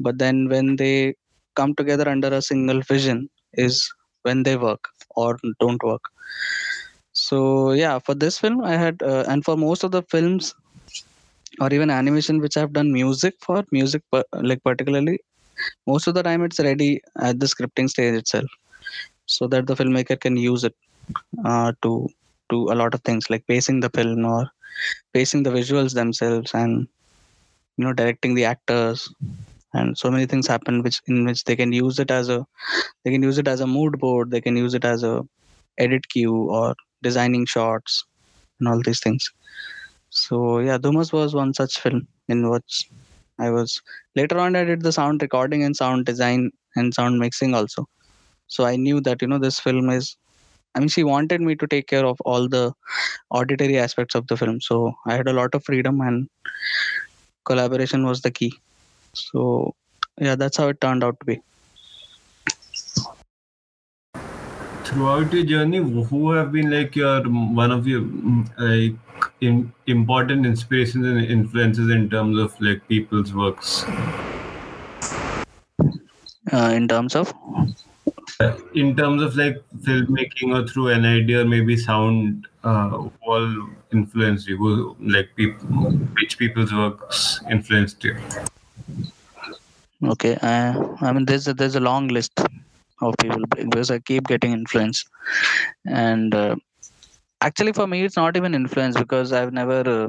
But 0.00 0.18
then 0.18 0.48
when 0.48 0.76
they 0.76 1.14
come 1.56 1.74
together 1.74 2.08
under 2.08 2.28
a 2.28 2.42
single 2.42 2.80
vision 2.82 3.28
is 3.54 3.92
when 4.22 4.42
they 4.44 4.56
work 4.56 4.84
or 5.16 5.38
don't 5.60 5.82
work 5.82 6.02
so 7.30 7.38
yeah 7.82 7.98
for 8.06 8.14
this 8.22 8.38
film 8.42 8.62
i 8.72 8.76
had 8.84 9.02
uh, 9.02 9.24
and 9.28 9.44
for 9.44 9.56
most 9.56 9.84
of 9.84 9.92
the 9.96 10.02
films 10.14 10.54
or 11.60 11.68
even 11.76 11.90
animation 11.98 12.40
which 12.44 12.56
i've 12.56 12.72
done 12.78 12.92
music 13.00 13.34
for 13.46 13.58
music 13.78 14.02
like 14.50 14.62
particularly 14.68 15.18
most 15.86 16.06
of 16.06 16.14
the 16.14 16.22
time 16.28 16.42
it's 16.46 16.60
ready 16.68 16.90
at 17.28 17.38
the 17.40 17.50
scripting 17.52 17.88
stage 17.94 18.14
itself 18.22 18.50
so 19.26 19.46
that 19.46 19.66
the 19.66 19.76
filmmaker 19.80 20.18
can 20.24 20.36
use 20.36 20.64
it 20.64 20.74
uh, 21.44 21.72
to 21.82 22.08
do 22.48 22.60
a 22.72 22.78
lot 22.80 22.94
of 22.94 23.02
things 23.02 23.30
like 23.30 23.46
pacing 23.46 23.80
the 23.80 23.90
film 23.90 24.24
or 24.24 24.50
pacing 25.14 25.42
the 25.42 25.54
visuals 25.58 25.94
themselves 25.94 26.52
and 26.54 26.88
you 27.76 27.84
know 27.84 27.92
directing 27.92 28.34
the 28.34 28.44
actors 28.44 29.08
and 29.74 29.96
so 29.96 30.10
many 30.10 30.26
things 30.26 30.46
happen 30.46 30.82
which 30.82 31.00
in 31.06 31.24
which 31.26 31.44
they 31.44 31.56
can 31.60 31.72
use 31.72 31.98
it 32.04 32.10
as 32.10 32.28
a 32.28 32.38
they 33.04 33.12
can 33.14 33.22
use 33.22 33.38
it 33.38 33.48
as 33.54 33.60
a 33.60 33.72
mood 33.76 33.98
board 34.04 34.30
they 34.30 34.40
can 34.40 34.56
use 34.56 34.74
it 34.74 34.84
as 34.84 35.02
a 35.10 35.14
edit 35.78 36.08
cue 36.08 36.38
or 36.58 36.74
designing 37.02 37.46
shots 37.46 38.04
and 38.58 38.68
all 38.68 38.80
these 38.82 39.00
things 39.00 39.30
so 40.10 40.58
yeah 40.58 40.78
dumas 40.78 41.12
was 41.12 41.34
one 41.34 41.52
such 41.54 41.78
film 41.78 42.06
in 42.28 42.48
which 42.50 42.88
i 43.38 43.50
was 43.50 43.80
later 44.16 44.38
on 44.38 44.56
i 44.56 44.64
did 44.64 44.82
the 44.82 44.92
sound 44.92 45.22
recording 45.22 45.62
and 45.64 45.76
sound 45.76 46.04
design 46.04 46.50
and 46.76 46.94
sound 46.94 47.18
mixing 47.18 47.54
also 47.54 47.86
so 48.48 48.64
i 48.64 48.74
knew 48.76 49.00
that 49.00 49.22
you 49.22 49.28
know 49.28 49.38
this 49.38 49.60
film 49.60 49.88
is 49.90 50.16
I 50.74 50.78
mean, 50.78 50.88
she 50.88 51.02
wanted 51.02 51.40
me 51.40 51.56
to 51.56 51.66
take 51.66 51.88
care 51.88 52.06
of 52.06 52.20
all 52.20 52.48
the 52.48 52.72
auditory 53.30 53.78
aspects 53.78 54.14
of 54.14 54.26
the 54.28 54.36
film. 54.36 54.60
So 54.60 54.94
I 55.06 55.16
had 55.16 55.26
a 55.26 55.32
lot 55.32 55.54
of 55.54 55.64
freedom 55.64 56.00
and 56.00 56.28
collaboration 57.44 58.06
was 58.06 58.20
the 58.20 58.30
key. 58.30 58.52
So 59.14 59.74
yeah, 60.18 60.36
that's 60.36 60.56
how 60.56 60.68
it 60.68 60.80
turned 60.80 61.02
out 61.02 61.18
to 61.20 61.26
be. 61.26 61.40
Throughout 64.90 65.32
your 65.32 65.44
journey, 65.44 65.78
who 65.78 66.32
have 66.32 66.50
been 66.50 66.68
like 66.70 66.96
your 66.96 67.22
one 67.22 67.70
of 67.70 67.86
your 67.86 68.00
mm, 68.00 68.44
like 68.58 68.96
in, 69.40 69.72
important 69.86 70.44
inspirations 70.44 71.06
and 71.06 71.24
influences 71.24 71.90
in 71.90 72.10
terms 72.10 72.38
of 72.40 72.60
like 72.60 72.86
people's 72.88 73.32
works? 73.32 73.84
Uh, 76.52 76.72
in 76.74 76.88
terms 76.88 77.14
of? 77.14 77.32
In 78.74 78.96
terms 78.96 79.22
of 79.22 79.36
like 79.36 79.62
filmmaking 79.82 80.58
or 80.58 80.66
through 80.66 80.88
an 80.88 81.04
idea 81.04 81.42
or 81.42 81.44
maybe 81.44 81.76
sound 81.76 82.48
uh, 82.64 83.06
all 83.24 83.68
influenced 83.92 84.48
you? 84.48 84.56
Who 84.56 84.96
like 84.98 85.28
people 85.36 85.68
which 86.18 86.36
people's 86.36 86.72
works 86.74 87.40
influenced 87.48 88.02
you? 88.02 88.16
Okay 90.02 90.34
uh, 90.42 90.72
i 91.00 91.12
mean 91.12 91.26
there's 91.26 91.46
a, 91.46 91.54
there's 91.54 91.76
a 91.76 91.80
long 91.80 92.08
list 92.08 92.40
of 93.00 93.14
people 93.22 93.42
because 93.56 93.90
i 93.90 93.98
keep 93.98 94.26
getting 94.26 94.52
influence 94.52 95.04
and 95.86 96.34
uh, 96.34 96.54
actually 97.42 97.72
for 97.72 97.86
me 97.86 98.02
it's 98.04 98.16
not 98.16 98.36
even 98.36 98.54
influence 98.54 98.96
because 98.98 99.32
i've 99.32 99.52
never 99.52 99.80
uh, 99.98 100.08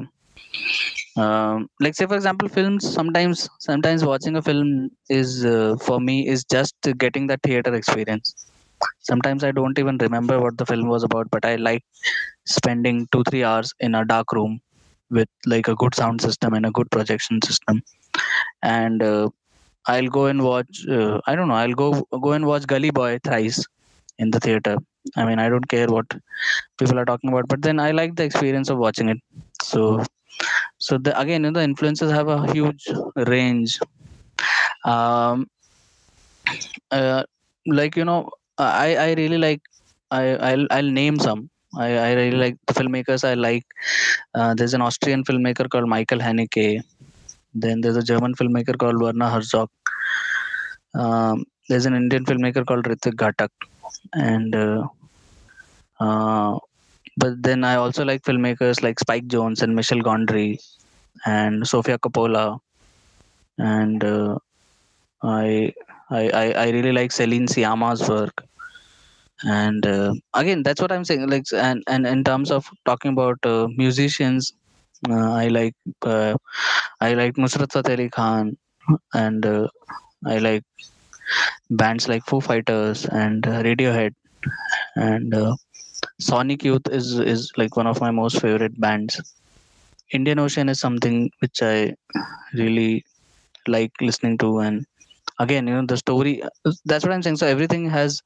um, 1.16 1.68
like 1.80 1.94
say 1.94 2.06
for 2.06 2.16
example 2.16 2.48
films 2.48 2.88
sometimes 2.98 3.48
sometimes 3.60 4.04
watching 4.04 4.36
a 4.36 4.42
film 4.42 4.90
is 5.08 5.44
uh, 5.44 5.76
for 5.86 6.00
me 6.00 6.16
is 6.28 6.44
just 6.44 6.74
getting 6.98 7.26
the 7.26 7.38
theater 7.46 7.74
experience. 7.74 8.34
Sometimes 9.00 9.44
i 9.44 9.52
don't 9.52 9.78
even 9.78 9.98
remember 9.98 10.40
what 10.40 10.56
the 10.58 10.66
film 10.66 10.88
was 10.88 11.02
about 11.04 11.30
but 11.30 11.44
i 11.44 11.56
like 11.56 11.82
spending 12.46 13.06
two 13.12 13.22
three 13.28 13.44
hours 13.44 13.72
in 13.80 13.94
a 13.94 14.04
dark 14.04 14.32
room 14.32 14.60
with 15.10 15.28
like 15.46 15.68
a 15.68 15.74
good 15.76 15.94
sound 15.94 16.20
system 16.20 16.54
and 16.54 16.66
a 16.66 16.70
good 16.70 16.90
projection 16.90 17.40
system. 17.42 17.82
And 18.62 19.02
uh, 19.02 19.28
i'll 19.86 20.08
go 20.08 20.26
and 20.26 20.42
watch 20.42 20.86
uh, 20.88 21.20
i 21.26 21.34
don't 21.34 21.48
know 21.48 21.54
i'll 21.54 21.78
go 21.84 22.06
go 22.26 22.32
and 22.32 22.46
watch 22.46 22.66
gully 22.66 22.90
boy 22.90 23.18
thrice 23.24 23.64
in 24.18 24.30
the 24.30 24.40
theater. 24.40 24.76
I 25.16 25.24
mean 25.24 25.38
i 25.38 25.48
don't 25.48 25.68
care 25.68 25.88
what 25.88 26.06
people 26.78 26.98
are 26.98 27.04
talking 27.04 27.30
about 27.30 27.48
but 27.48 27.62
then 27.62 27.80
i 27.80 27.90
like 27.90 28.14
the 28.16 28.24
experience 28.24 28.68
of 28.68 28.78
watching 28.78 29.08
it. 29.08 29.18
So 29.62 30.04
so 30.78 30.98
the, 30.98 31.18
again 31.18 31.44
you 31.44 31.50
know, 31.50 31.58
the 31.58 31.64
influences 31.64 32.10
have 32.12 32.28
a 32.28 32.52
huge 32.52 32.88
range. 33.16 33.78
Um 34.84 35.46
uh, 36.90 37.22
like 37.66 37.96
you 37.96 38.04
know 38.04 38.30
i 38.58 38.96
i 38.96 39.12
really 39.14 39.38
like 39.38 39.62
i 40.10 40.36
i'll, 40.50 40.66
I'll 40.70 40.90
name 41.02 41.18
some. 41.18 41.48
I, 41.74 41.96
I 41.96 42.12
really 42.12 42.36
like 42.36 42.56
the 42.66 42.74
filmmakers 42.74 43.24
i 43.24 43.34
like. 43.34 43.64
Uh, 44.34 44.54
there's 44.54 44.74
an 44.74 44.82
austrian 44.82 45.24
filmmaker 45.24 45.68
called 45.68 45.88
michael 45.88 46.18
haneke 46.18 46.82
then 47.54 47.80
there's 47.80 47.96
a 47.96 48.02
german 48.02 48.34
filmmaker 48.34 48.76
called 48.78 49.00
werner 49.00 49.28
herzog 49.28 49.70
um, 50.94 51.44
there's 51.68 51.86
an 51.86 51.94
indian 51.94 52.24
filmmaker 52.24 52.64
called 52.66 52.84
Ritwik 52.84 53.14
Ghatak 53.14 53.50
and 54.12 54.54
uh, 54.54 54.86
uh, 56.00 56.58
but 57.16 57.42
then 57.42 57.64
I 57.64 57.76
also 57.76 58.04
like 58.04 58.22
filmmakers 58.22 58.82
like 58.82 58.98
Spike 58.98 59.26
Jonze 59.26 59.62
and 59.62 59.74
Michel 59.74 59.98
Gondry 59.98 60.58
and 61.26 61.66
Sofia 61.66 61.98
Coppola, 61.98 62.58
and 63.58 64.02
uh, 64.02 64.38
I, 65.22 65.72
I 66.10 66.52
I 66.52 66.70
really 66.70 66.92
like 66.92 67.12
Celine 67.12 67.46
Sciamma's 67.46 68.08
work. 68.08 68.42
And 69.44 69.84
uh, 69.86 70.14
again, 70.34 70.62
that's 70.62 70.80
what 70.80 70.92
I'm 70.92 71.04
saying. 71.04 71.28
Like, 71.28 71.44
and 71.52 71.82
and 71.86 72.06
in 72.06 72.24
terms 72.24 72.50
of 72.50 72.68
talking 72.86 73.12
about 73.12 73.38
uh, 73.44 73.68
musicians, 73.76 74.52
I 75.10 75.48
like 75.48 75.74
uh, 76.06 76.36
I 77.00 77.14
like 77.14 77.34
Nusrat 77.34 77.72
Fateh 77.72 77.92
Ali 77.94 78.08
Khan, 78.10 78.56
and 79.14 79.44
uh, 79.46 79.68
I 80.26 80.38
like 80.38 80.64
bands 81.70 82.08
like 82.08 82.24
Foo 82.26 82.40
Fighters 82.40 83.06
and 83.06 83.42
Radiohead, 83.42 84.12
and 84.96 85.34
Sonic 86.20 86.64
Youth 86.64 86.88
is 86.90 87.18
is 87.20 87.50
like 87.58 87.76
one 87.76 87.86
of 87.86 88.00
my 88.00 88.10
most 88.10 88.40
favorite 88.40 88.78
bands. 88.80 89.20
Indian 90.12 90.38
Ocean 90.38 90.68
is 90.68 90.80
something 90.80 91.30
which 91.40 91.62
I 91.62 91.94
really 92.54 93.04
like 93.68 93.92
listening 94.00 94.38
to, 94.38 94.60
and 94.60 94.86
again, 95.40 95.66
you 95.68 95.74
know, 95.74 95.86
the 95.86 95.96
story. 95.98 96.42
That's 96.86 97.04
what 97.04 97.12
I'm 97.12 97.22
saying. 97.22 97.36
So 97.36 97.46
everything 97.46 97.88
has. 97.90 98.22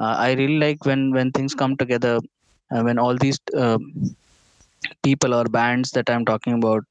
Uh, 0.00 0.16
I 0.26 0.32
really 0.34 0.58
like 0.58 0.84
when 0.86 1.12
when 1.12 1.32
things 1.32 1.54
come 1.54 1.76
together, 1.76 2.20
uh, 2.74 2.82
when 2.82 2.98
all 2.98 3.16
these 3.16 3.38
uh, 3.56 3.78
people 5.02 5.34
or 5.34 5.44
bands 5.44 5.90
that 5.92 6.10
I'm 6.10 6.24
talking 6.24 6.54
about. 6.54 6.84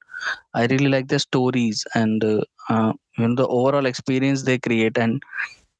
I 0.54 0.66
really 0.68 0.88
like 0.90 1.08
their 1.10 1.20
stories 1.20 1.86
and 1.96 2.24
uh, 2.24 2.42
uh, 2.70 2.94
you 3.18 3.28
know 3.28 3.36
the 3.36 3.48
overall 3.48 3.86
experience 3.86 4.44
they 4.44 4.60
create, 4.60 4.98
and 4.98 5.22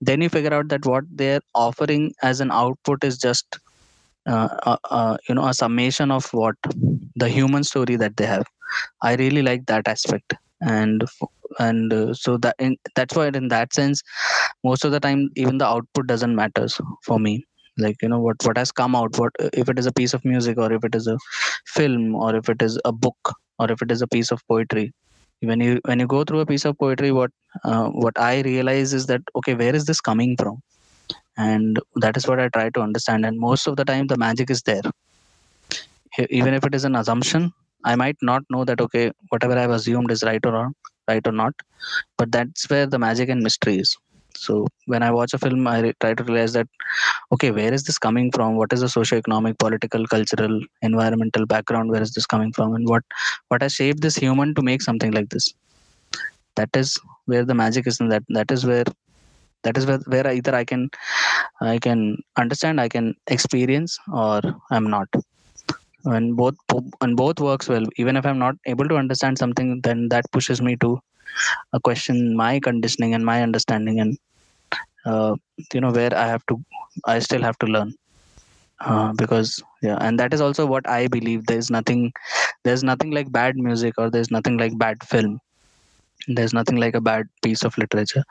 then 0.02 0.22
you 0.22 0.30
figure 0.30 0.54
out 0.54 0.70
that 0.70 0.86
what 0.86 1.06
they're 1.14 1.42
offering 1.56 2.14
as 2.24 2.42
an 2.42 2.52
output 2.52 3.04
is 3.04 3.18
just 3.18 3.60
uh, 4.28 4.50
uh, 4.64 4.78
uh, 4.90 5.18
you 5.28 5.36
know 5.36 5.48
a 5.48 5.54
summation 5.54 6.12
of 6.12 6.26
what 6.34 6.56
the 7.16 7.30
human 7.30 7.64
story 7.64 7.96
that 7.96 8.18
they 8.18 8.26
have. 8.26 8.46
I 9.02 9.16
really 9.16 9.42
like 9.42 9.66
that 9.68 9.88
aspect. 9.88 10.34
And 10.62 11.04
and 11.60 11.94
uh, 11.94 12.14
so 12.14 12.38
that 12.38 12.56
in, 12.60 12.78
that's 12.96 13.16
why 13.16 13.28
in 13.28 13.50
that 13.50 13.74
sense 13.74 14.02
most 14.64 14.86
of 14.86 14.92
the 14.92 15.00
time 15.00 15.30
even 15.36 15.58
the 15.58 15.66
output 15.66 16.08
doesn't 16.08 16.36
matter 16.36 16.68
for 17.04 17.20
me 17.20 17.46
like 17.78 18.02
you 18.02 18.10
know 18.10 18.20
what 18.20 18.38
what 18.46 18.58
has 18.58 18.72
come 18.72 18.96
out 18.96 19.18
what 19.18 19.34
if 19.54 19.70
it 19.70 19.80
is 19.80 19.86
a 19.86 19.94
piece 19.94 20.14
of 20.14 20.24
music 20.26 20.58
or 20.58 20.72
if 20.74 20.84
it 20.84 20.96
is 20.96 21.08
a 21.08 21.18
film 21.66 22.16
or 22.16 22.36
if 22.36 22.50
it 22.50 22.62
is 22.62 22.80
a 22.86 22.92
book 22.92 23.34
or 23.60 23.72
if 23.72 23.82
it 23.82 23.92
is 23.92 24.02
a 24.02 24.08
piece 24.08 24.32
of 24.32 24.46
poetry. 24.48 24.92
When 25.42 25.60
you 25.60 25.80
when 25.86 26.00
you 26.00 26.08
go 26.08 26.24
through 26.24 26.42
a 26.42 26.46
piece 26.46 26.66
of 26.66 26.78
poetry 26.78 27.12
what 27.12 27.32
uh, 27.64 27.88
what 27.90 28.18
i 28.20 28.42
realize 28.42 28.94
is 28.94 29.08
that 29.08 29.22
okay 29.36 29.56
where 29.56 29.76
is 29.76 29.86
this 29.86 30.02
coming 30.02 30.36
from? 30.38 30.62
And 31.38 31.80
that 31.96 32.18
is 32.18 32.28
what 32.28 32.40
i 32.40 32.50
try 32.50 32.70
to 32.70 32.82
understand. 32.82 33.26
And 33.26 33.40
most 33.40 33.68
of 33.68 33.76
the 33.78 33.86
time 33.86 34.08
the 34.08 34.18
magic 34.18 34.52
is 34.52 34.62
there. 34.64 34.84
Even 36.30 36.54
if 36.54 36.64
it 36.66 36.76
is 36.76 36.86
an 36.86 36.96
assumption 36.96 37.52
i 37.86 37.96
might 37.96 38.18
not 38.22 38.44
know 38.52 38.64
that 38.64 38.80
okay 38.82 39.12
whatever 39.30 39.58
i've 39.58 39.72
assumed 39.72 40.12
is 40.12 40.22
right 40.24 40.46
or 40.46 40.54
wrong 40.54 40.74
right 41.08 41.26
or 41.28 41.32
not. 41.32 41.54
But 42.18 42.32
that's 42.32 42.70
where 42.70 42.86
the 42.86 43.00
magic 43.00 43.30
and 43.30 43.42
mystery 43.42 43.78
is 43.80 43.98
so 44.36 44.68
when 44.86 45.04
i 45.04 45.12
watch 45.12 45.34
a 45.34 45.38
film 45.38 45.68
i 45.68 45.94
try 46.00 46.14
to 46.14 46.24
realize 46.24 46.54
that 46.54 46.68
okay 47.34 47.52
where 47.52 47.74
is 47.74 47.84
this 47.84 47.98
coming 47.98 48.32
from? 48.32 48.56
What 48.56 48.74
is 48.74 48.82
the 48.82 48.90
socio-economic 48.90 49.58
political 49.58 50.06
cultural 50.06 50.60
environmental 50.82 51.46
background? 51.46 51.90
Where 51.90 52.02
is 52.02 52.14
this 52.14 52.26
coming 52.26 52.52
from? 52.52 52.76
And 52.76 52.88
what 52.88 53.04
what 53.50 53.62
has 53.62 53.74
shaped 53.74 54.02
this 54.02 54.16
human 54.16 54.54
to 54.56 54.62
make 54.62 54.82
something 54.82 55.12
like 55.12 55.30
this? 55.30 55.54
That 56.56 56.70
is 56.76 57.00
where 57.26 57.46
the 57.46 57.54
magic 57.54 57.88
is 57.88 58.00
and 58.00 58.12
that 58.12 58.24
that 58.30 58.52
is 58.52 58.66
where 58.66 58.86
that 59.64 59.78
is 59.78 59.86
where, 59.86 60.00
where 60.08 60.28
either 60.28 60.56
i 60.56 60.64
can 60.64 60.90
i 61.62 61.78
can 61.78 62.18
understand 62.38 62.82
i 62.82 62.90
can 62.90 63.14
experience 63.28 63.98
or 64.14 64.42
i'm 64.72 64.90
not. 64.90 65.08
And 66.04 66.36
both 66.36 66.56
and 67.02 67.16
both 67.16 67.40
works 67.40 67.70
well. 67.70 67.86
Even 67.98 68.18
if 68.18 68.26
i'm 68.26 68.40
not 68.40 68.56
able 68.66 68.88
to 68.88 68.96
understand 68.96 69.38
something 69.38 69.82
then 69.82 70.10
that 70.10 70.30
pushes 70.32 70.62
me 70.62 70.76
to 70.78 71.00
uh, 71.74 71.80
question 71.80 72.36
my 72.36 72.60
conditioning 72.60 73.14
and 73.14 73.26
my 73.26 73.42
understanding 73.42 74.00
and 74.00 74.18
uh, 75.06 75.36
you 75.74 75.82
know 75.82 75.92
where 75.92 76.16
i 76.18 76.28
have 76.28 76.46
to 76.48 76.60
i 77.06 77.20
still 77.20 77.42
have 77.42 77.58
to 77.60 77.68
learn. 77.68 77.94
Uh, 78.82 79.14
because 79.14 79.62
yeah 79.84 79.98
and 80.02 80.20
that 80.20 80.34
is 80.34 80.42
also 80.42 80.66
what 80.66 80.88
i 80.90 81.08
believe. 81.08 81.46
There's 81.46 81.70
nothing 81.70 82.12
there's 82.64 82.84
nothing 82.84 83.12
like 83.12 83.32
bad 83.32 83.56
music 83.56 83.94
or 83.98 84.10
there's 84.10 84.32
nothing 84.32 84.58
like 84.58 84.78
bad 84.78 85.04
film. 85.04 85.40
There's 86.28 86.54
nothing 86.54 86.78
like 86.78 86.96
a 86.96 87.02
bad 87.02 87.28
piece 87.44 87.64
of 87.64 87.78
literature. 87.78 88.24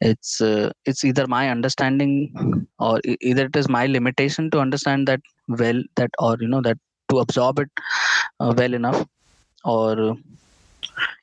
It's 0.00 0.40
uh, 0.40 0.70
it's 0.86 1.04
either 1.04 1.26
my 1.26 1.50
understanding 1.50 2.66
or 2.78 3.00
either 3.20 3.46
it 3.46 3.56
is 3.56 3.68
my 3.68 3.86
limitation 3.86 4.50
to 4.52 4.60
understand 4.60 5.08
that 5.08 5.20
well 5.48 5.82
that 5.96 6.10
or 6.18 6.36
you 6.40 6.48
know 6.48 6.62
that 6.62 6.78
to 7.10 7.18
absorb 7.18 7.58
it 7.58 7.70
uh, 8.40 8.54
well 8.56 8.74
enough 8.74 9.04
or 9.64 10.16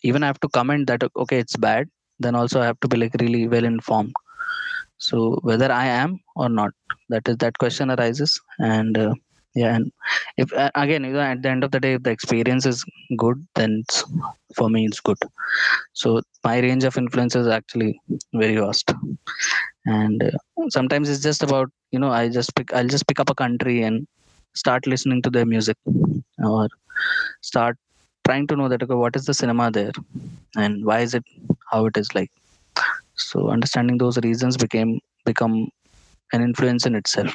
even 0.03 0.23
i 0.23 0.27
have 0.27 0.39
to 0.39 0.49
comment 0.49 0.87
that 0.87 1.03
okay 1.23 1.39
it's 1.39 1.57
bad 1.57 1.89
then 2.19 2.35
also 2.35 2.61
i 2.61 2.65
have 2.65 2.79
to 2.79 2.87
be 2.87 2.97
like 2.97 3.15
really 3.19 3.47
well 3.47 3.65
informed. 3.65 4.13
So 4.97 5.39
whether 5.43 5.71
i 5.71 5.85
am 5.85 6.19
or 6.35 6.49
not 6.49 6.71
that 7.09 7.27
is 7.27 7.37
that 7.37 7.57
question 7.57 7.91
arises 7.91 8.39
and 8.59 8.97
uh, 8.97 9.13
yeah 9.55 9.75
and 9.75 9.91
if 10.37 10.53
uh, 10.53 10.71
again 10.75 11.03
you 11.03 11.13
know 11.13 11.19
at 11.21 11.41
the 11.41 11.49
end 11.49 11.63
of 11.63 11.71
the 11.71 11.79
day 11.79 11.93
if 11.93 12.03
the 12.03 12.11
experience 12.11 12.65
is 12.65 12.85
good 13.17 13.45
then 13.55 13.83
for 14.55 14.69
me 14.69 14.85
it's 14.85 14.99
good. 14.99 15.17
So 15.93 16.21
my 16.43 16.59
range 16.59 16.83
of 16.83 16.97
influence 16.97 17.35
is 17.35 17.47
actually 17.47 17.99
very 18.33 18.57
vast. 18.57 18.93
And 19.85 20.23
uh, 20.23 20.69
sometimes 20.69 21.09
it's 21.09 21.23
just 21.23 21.43
about 21.43 21.69
you 21.91 21.99
know 21.99 22.11
i 22.11 22.29
just 22.29 22.55
pick 22.55 22.73
i'll 22.73 22.87
just 22.95 23.07
pick 23.07 23.19
up 23.19 23.29
a 23.29 23.35
country 23.35 23.81
and 23.83 24.07
start 24.55 24.87
listening 24.87 25.21
to 25.21 25.29
their 25.29 25.45
music 25.45 25.77
or 26.43 26.69
start 27.41 27.77
trying 28.25 28.47
to 28.47 28.55
know 28.55 28.67
that 28.69 28.83
okay 28.83 28.95
what 28.95 29.15
is 29.15 29.25
the 29.25 29.33
cinema 29.33 29.69
there? 29.71 29.91
And 30.55 30.85
why 30.85 30.99
is 30.99 31.13
it 31.13 31.23
how 31.71 31.85
it 31.85 31.97
is 31.97 32.13
like? 32.15 32.31
So 33.15 33.49
understanding 33.49 33.97
those 33.97 34.17
reasons 34.19 34.57
became 34.57 34.99
become 35.25 35.69
an 36.33 36.41
influence 36.41 36.85
in 36.85 36.95
itself. 36.95 37.33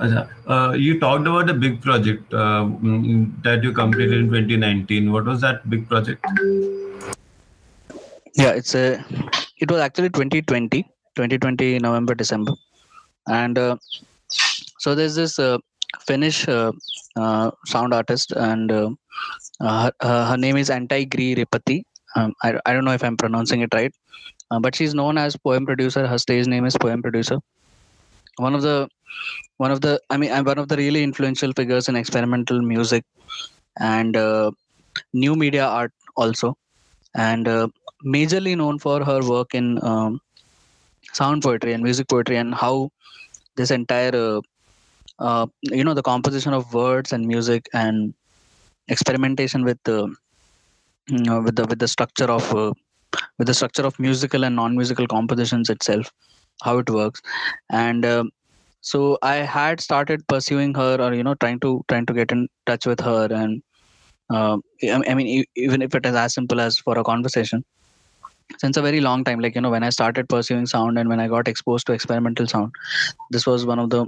Uh, 0.00 0.72
you 0.72 0.98
talked 0.98 1.26
about 1.26 1.50
a 1.50 1.54
big 1.54 1.80
project 1.82 2.32
uh, 2.32 2.64
mm, 2.64 3.30
that 3.42 3.62
you 3.62 3.72
completed 3.72 4.18
in 4.18 4.26
2019 4.28 5.12
what 5.12 5.26
was 5.26 5.42
that 5.42 5.68
big 5.68 5.86
project? 5.88 6.24
Yeah 8.34 8.52
it's 8.52 8.74
a 8.74 9.04
it 9.58 9.70
was 9.70 9.80
actually 9.80 10.08
2020 10.08 10.82
2020 11.16 11.78
november 11.80 12.14
december. 12.14 12.52
And 13.28 13.58
uh, 13.58 13.76
so 14.78 14.94
there's 14.94 15.14
this 15.14 15.38
uh, 15.38 15.58
finnish 15.98 16.48
uh, 16.48 16.72
uh, 17.16 17.50
sound 17.66 17.92
artist 17.94 18.32
and 18.32 18.72
uh, 18.72 18.90
her, 19.60 19.92
her 20.00 20.36
name 20.36 20.56
is 20.56 20.70
Antye 20.70 21.08
Greie-Ripatti 21.08 21.82
um, 22.16 22.34
I, 22.42 22.58
I 22.66 22.72
don't 22.72 22.84
know 22.84 22.92
if 22.92 23.04
i'm 23.04 23.16
pronouncing 23.16 23.60
it 23.60 23.72
right 23.74 23.94
but 24.60 24.74
she's 24.74 24.94
known 24.94 25.16
as 25.16 25.36
poem 25.36 25.64
producer. 25.64 26.08
Her 26.08 26.18
stage 26.18 26.48
name 26.48 26.64
is 26.64 26.76
poem 26.76 27.02
producer. 27.02 27.38
One 28.38 28.52
of 28.52 28.62
the 28.62 28.88
one 29.58 29.70
of 29.70 29.80
the 29.80 30.00
i 30.10 30.16
mean 30.16 30.32
one 30.44 30.58
of 30.58 30.66
the 30.66 30.76
really 30.76 31.04
influential 31.04 31.52
figures 31.52 31.88
in 31.88 31.94
experimental 31.94 32.60
music 32.60 33.04
and 33.78 34.16
new 35.12 35.36
media 35.36 35.66
art 35.66 35.92
also. 36.16 36.56
And 37.14 37.48
uh, 37.48 37.68
majorly 38.04 38.56
known 38.56 38.78
for 38.78 39.04
her 39.04 39.20
work 39.22 39.54
in 39.54 39.82
um, 39.84 40.20
sound 41.12 41.42
poetry 41.42 41.72
and 41.72 41.82
music 41.82 42.08
poetry 42.08 42.36
and 42.36 42.54
how 42.54 42.90
this 43.56 43.70
entire 43.70 44.14
uh, 44.14 44.40
uh, 45.20 45.46
you 45.62 45.84
know 45.84 45.94
the 45.94 46.02
composition 46.02 46.52
of 46.52 46.72
words 46.74 47.12
and 47.12 47.26
music 47.26 47.68
and 47.72 48.14
experimentation 48.88 49.64
with 49.64 49.78
the 49.84 50.14
you 51.08 51.18
know, 51.18 51.40
with 51.40 51.56
the 51.56 51.64
with 51.66 51.78
the 51.78 51.88
structure 51.88 52.30
of 52.30 52.54
uh, 52.54 52.72
with 53.38 53.46
the 53.46 53.54
structure 53.54 53.86
of 53.86 53.98
musical 53.98 54.44
and 54.44 54.56
non-musical 54.56 55.06
compositions 55.06 55.70
itself 55.70 56.12
how 56.62 56.78
it 56.78 56.90
works. 56.90 57.22
And 57.70 58.04
uh, 58.04 58.24
so 58.80 59.18
i 59.22 59.36
had 59.36 59.80
started 59.80 60.26
pursuing 60.26 60.74
her 60.74 60.96
or 61.00 61.12
you 61.14 61.22
know 61.22 61.34
trying 61.34 61.60
to 61.60 61.84
trying 61.88 62.06
to 62.06 62.14
get 62.14 62.32
in 62.32 62.48
touch 62.66 62.86
with 62.86 63.00
her 63.00 63.28
and 63.30 63.62
uh, 64.30 64.56
I, 64.82 65.14
mean 65.14 65.44
even 65.56 65.82
if 65.82 65.94
it 65.94 66.06
is 66.06 66.14
as 66.14 66.34
simple 66.34 66.60
as 66.60 66.78
for 66.78 66.96
a 66.98 67.04
conversation 67.04 67.64
since 68.58 68.76
a 68.76 68.82
very 68.82 69.00
long 69.00 69.24
time 69.24 69.40
like 69.40 69.54
you 69.54 69.60
know 69.60 69.70
when 69.70 69.82
i 69.82 69.90
started 69.90 70.28
pursuing 70.28 70.66
sound 70.66 70.98
and 70.98 71.08
when 71.08 71.20
i 71.20 71.28
got 71.28 71.46
exposed 71.46 71.86
to 71.88 71.92
experimental 71.92 72.46
sound 72.46 72.72
this 73.30 73.46
was 73.46 73.66
one 73.66 73.78
of 73.78 73.90
the 73.90 74.06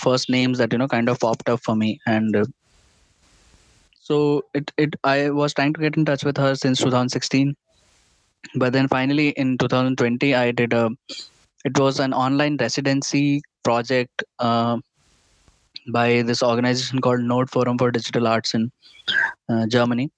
first 0.00 0.28
names 0.28 0.58
that 0.58 0.72
you 0.72 0.78
know 0.78 0.88
kind 0.88 1.08
of 1.08 1.20
popped 1.20 1.48
up 1.48 1.60
for 1.62 1.74
me. 1.76 2.00
And 2.06 2.36
uh, 2.36 2.44
so 4.00 4.42
it, 4.52 4.70
it 4.76 4.94
i 5.04 5.30
was 5.30 5.54
trying 5.54 5.72
to 5.72 5.80
get 5.80 5.96
in 5.96 6.04
touch 6.04 6.24
with 6.24 6.36
her 6.36 6.54
since 6.54 6.78
2016 6.78 7.56
but 8.56 8.74
then 8.74 8.86
finally 8.86 9.28
in 9.30 9.56
2020 9.56 10.34
i 10.34 10.50
did 10.50 10.74
a 10.74 10.90
it 11.64 11.78
was 11.78 11.98
an 11.98 12.12
online 12.12 12.58
residency 12.58 13.40
project 13.62 14.22
uh, 14.38 14.76
by 15.88 16.22
this 16.22 16.42
organization 16.42 17.00
called 17.00 17.20
node 17.20 17.50
forum 17.50 17.78
for 17.78 17.90
digital 17.90 18.28
arts 18.28 18.54
in 18.54 18.70
uh, 19.48 19.66
germany. 19.66 20.10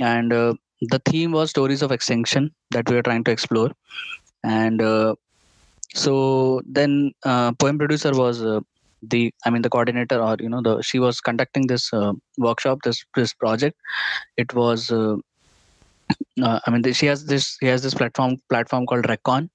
And 0.00 0.32
uh, 0.32 0.54
the 0.80 1.00
theme 1.00 1.32
was 1.32 1.50
stories 1.50 1.82
of 1.82 1.92
extinction 1.92 2.54
that 2.70 2.88
we 2.88 2.96
were 2.96 3.02
trying 3.02 3.24
to 3.24 3.30
explore. 3.30 3.70
And 4.44 4.80
uh, 4.80 5.16
so 5.94 6.62
then 6.64 7.12
uh, 7.24 7.52
poem 7.52 7.78
producer 7.78 8.12
was 8.12 8.42
the 9.02 9.32
i 9.44 9.50
mean 9.50 9.62
the 9.62 9.70
coordinator 9.70 10.20
or 10.20 10.36
you 10.40 10.48
know 10.48 10.60
the 10.62 10.82
she 10.82 10.98
was 10.98 11.20
conducting 11.20 11.66
this 11.66 11.92
uh, 11.92 12.12
workshop 12.36 12.80
this 12.84 13.04
this 13.14 13.32
project. 13.32 13.76
It 14.36 14.54
was 14.54 14.90
uh, 14.90 15.16
uh, 16.42 16.60
i 16.66 16.70
mean 16.70 16.82
the, 16.82 16.92
she 16.92 17.06
has 17.06 17.26
this 17.26 17.56
she 17.60 17.66
has 17.66 17.82
this 17.82 17.94
platform 17.94 18.36
platform 18.48 18.86
called 18.86 19.08
recon. 19.08 19.50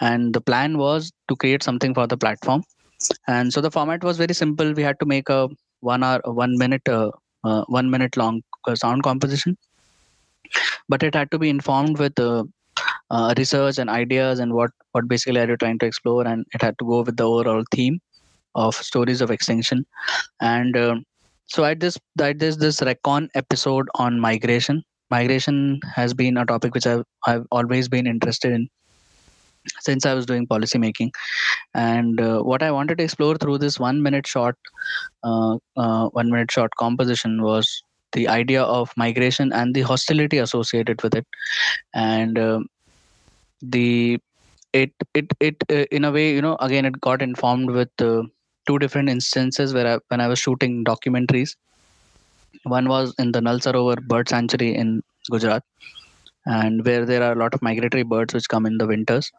And 0.00 0.34
the 0.34 0.40
plan 0.42 0.76
was 0.76 1.10
to 1.28 1.36
create 1.36 1.62
something 1.62 1.94
for 1.94 2.06
the 2.06 2.18
platform. 2.18 2.64
And 3.28 3.50
so 3.52 3.62
the 3.62 3.70
format 3.70 4.04
was 4.04 4.18
very 4.18 4.34
simple. 4.34 4.74
We 4.74 4.82
had 4.82 5.00
to 5.00 5.06
make 5.06 5.30
a 5.30 5.48
one 5.80 6.02
hour 6.02 6.20
one 6.24 6.58
minute 6.58 6.86
uh, 6.88 7.10
uh, 7.44 7.64
one 7.68 7.90
minute 7.90 8.16
long 8.16 8.42
uh, 8.66 8.74
sound 8.74 9.02
composition. 9.02 9.56
But 10.88 11.02
it 11.02 11.14
had 11.14 11.30
to 11.30 11.38
be 11.38 11.48
informed 11.48 11.98
with 11.98 12.18
uh, 12.18 12.44
research 13.38 13.78
and 13.78 13.88
ideas 13.88 14.38
and 14.38 14.52
what 14.52 14.70
what 14.92 15.08
basically 15.08 15.40
are 15.40 15.48
you 15.48 15.56
trying 15.56 15.78
to 15.78 15.86
explore? 15.86 16.26
And 16.26 16.44
it 16.52 16.60
had 16.60 16.78
to 16.78 16.84
go 16.84 17.02
with 17.02 17.16
the 17.16 17.24
overall 17.24 17.64
theme 17.74 18.00
of 18.56 18.74
stories 18.74 19.20
of 19.20 19.30
extinction. 19.30 19.86
And 20.40 20.76
uh, 20.76 20.96
so 21.46 21.64
i 21.64 21.74
this 21.74 21.98
i 22.20 22.32
this 22.32 22.82
recon 22.82 23.28
episode 23.34 23.88
on 23.94 24.20
migration 24.20 24.82
migration 25.10 25.80
has 25.94 26.14
been 26.14 26.36
a 26.36 26.44
topic 26.44 26.74
which 26.74 26.86
i've, 26.86 27.04
I've 27.26 27.46
always 27.52 27.88
been 27.88 28.06
interested 28.06 28.52
in 28.52 28.68
since 29.80 30.06
i 30.06 30.14
was 30.14 30.26
doing 30.26 30.46
policy 30.46 30.78
making. 30.78 31.12
And 31.74 32.20
uh, 32.20 32.40
what 32.40 32.62
i 32.62 32.70
wanted 32.70 32.98
to 32.98 33.04
explore 33.04 33.36
through 33.36 33.58
this 33.58 33.78
one 33.78 34.02
minute 34.02 34.26
short 34.26 34.56
uh, 35.22 35.58
uh, 35.76 36.08
one 36.08 36.30
minute 36.30 36.50
short 36.50 36.72
composition 36.78 37.42
was 37.42 37.82
the 38.12 38.28
idea 38.28 38.62
of 38.62 38.92
migration 38.96 39.52
and 39.52 39.74
the 39.74 39.82
hostility 39.82 40.38
associated 40.38 41.02
with 41.02 41.14
it. 41.14 41.26
And 41.94 42.38
um 42.38 42.66
the 43.62 44.18
it 44.72 44.92
it 45.14 45.32
it 45.40 45.56
uh, 45.70 45.86
in 45.90 46.04
a 46.04 46.12
way 46.12 46.32
you 46.32 46.42
know 46.42 46.56
again 46.60 46.84
it 46.84 47.00
got 47.00 47.22
informed 47.22 47.70
with 47.70 47.90
uh, 48.00 48.22
two 48.66 48.78
different 48.78 49.08
instances 49.08 49.74
where 49.74 49.86
I, 49.94 49.98
when 50.08 50.20
i 50.20 50.28
was 50.28 50.38
shooting 50.38 50.84
documentaries. 50.84 51.56
One 52.64 52.88
was 52.88 53.14
in 53.18 53.32
the 53.32 53.40
nal 53.40 53.58
sarovar 53.60 53.96
bird 54.12 54.28
sanctuary 54.28 54.74
in 54.74 55.02
gujarat 55.30 55.62
and 56.46 56.84
where 56.86 57.04
there 57.04 57.22
are 57.22 57.32
a 57.32 57.40
lot 57.42 57.54
of 57.54 57.62
migratory 57.62 58.02
birds 58.02 58.34
which 58.34 58.48
come 58.48 58.66
in 58.66 58.78
the 58.78 58.86
winters. 58.86 59.30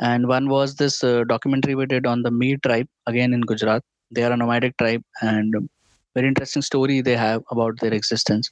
And 0.00 0.28
one 0.28 0.48
was 0.48 0.74
this 0.76 1.02
uh, 1.04 1.24
documentary 1.24 1.74
we 1.74 1.86
did 1.86 2.06
on 2.06 2.22
the 2.22 2.30
Mee 2.30 2.56
tribe 2.66 2.88
again 3.06 3.32
in 3.32 3.42
gujarat. 3.42 3.82
They 4.10 4.24
are 4.24 4.32
a 4.32 4.36
nomadic 4.36 4.76
tribe 4.76 5.02
and 5.20 5.54
um, 5.56 5.68
very 6.14 6.28
interesting 6.28 6.62
story 6.62 7.00
they 7.00 7.16
have 7.16 7.42
about 7.50 7.78
their 7.80 7.94
existence. 7.94 8.50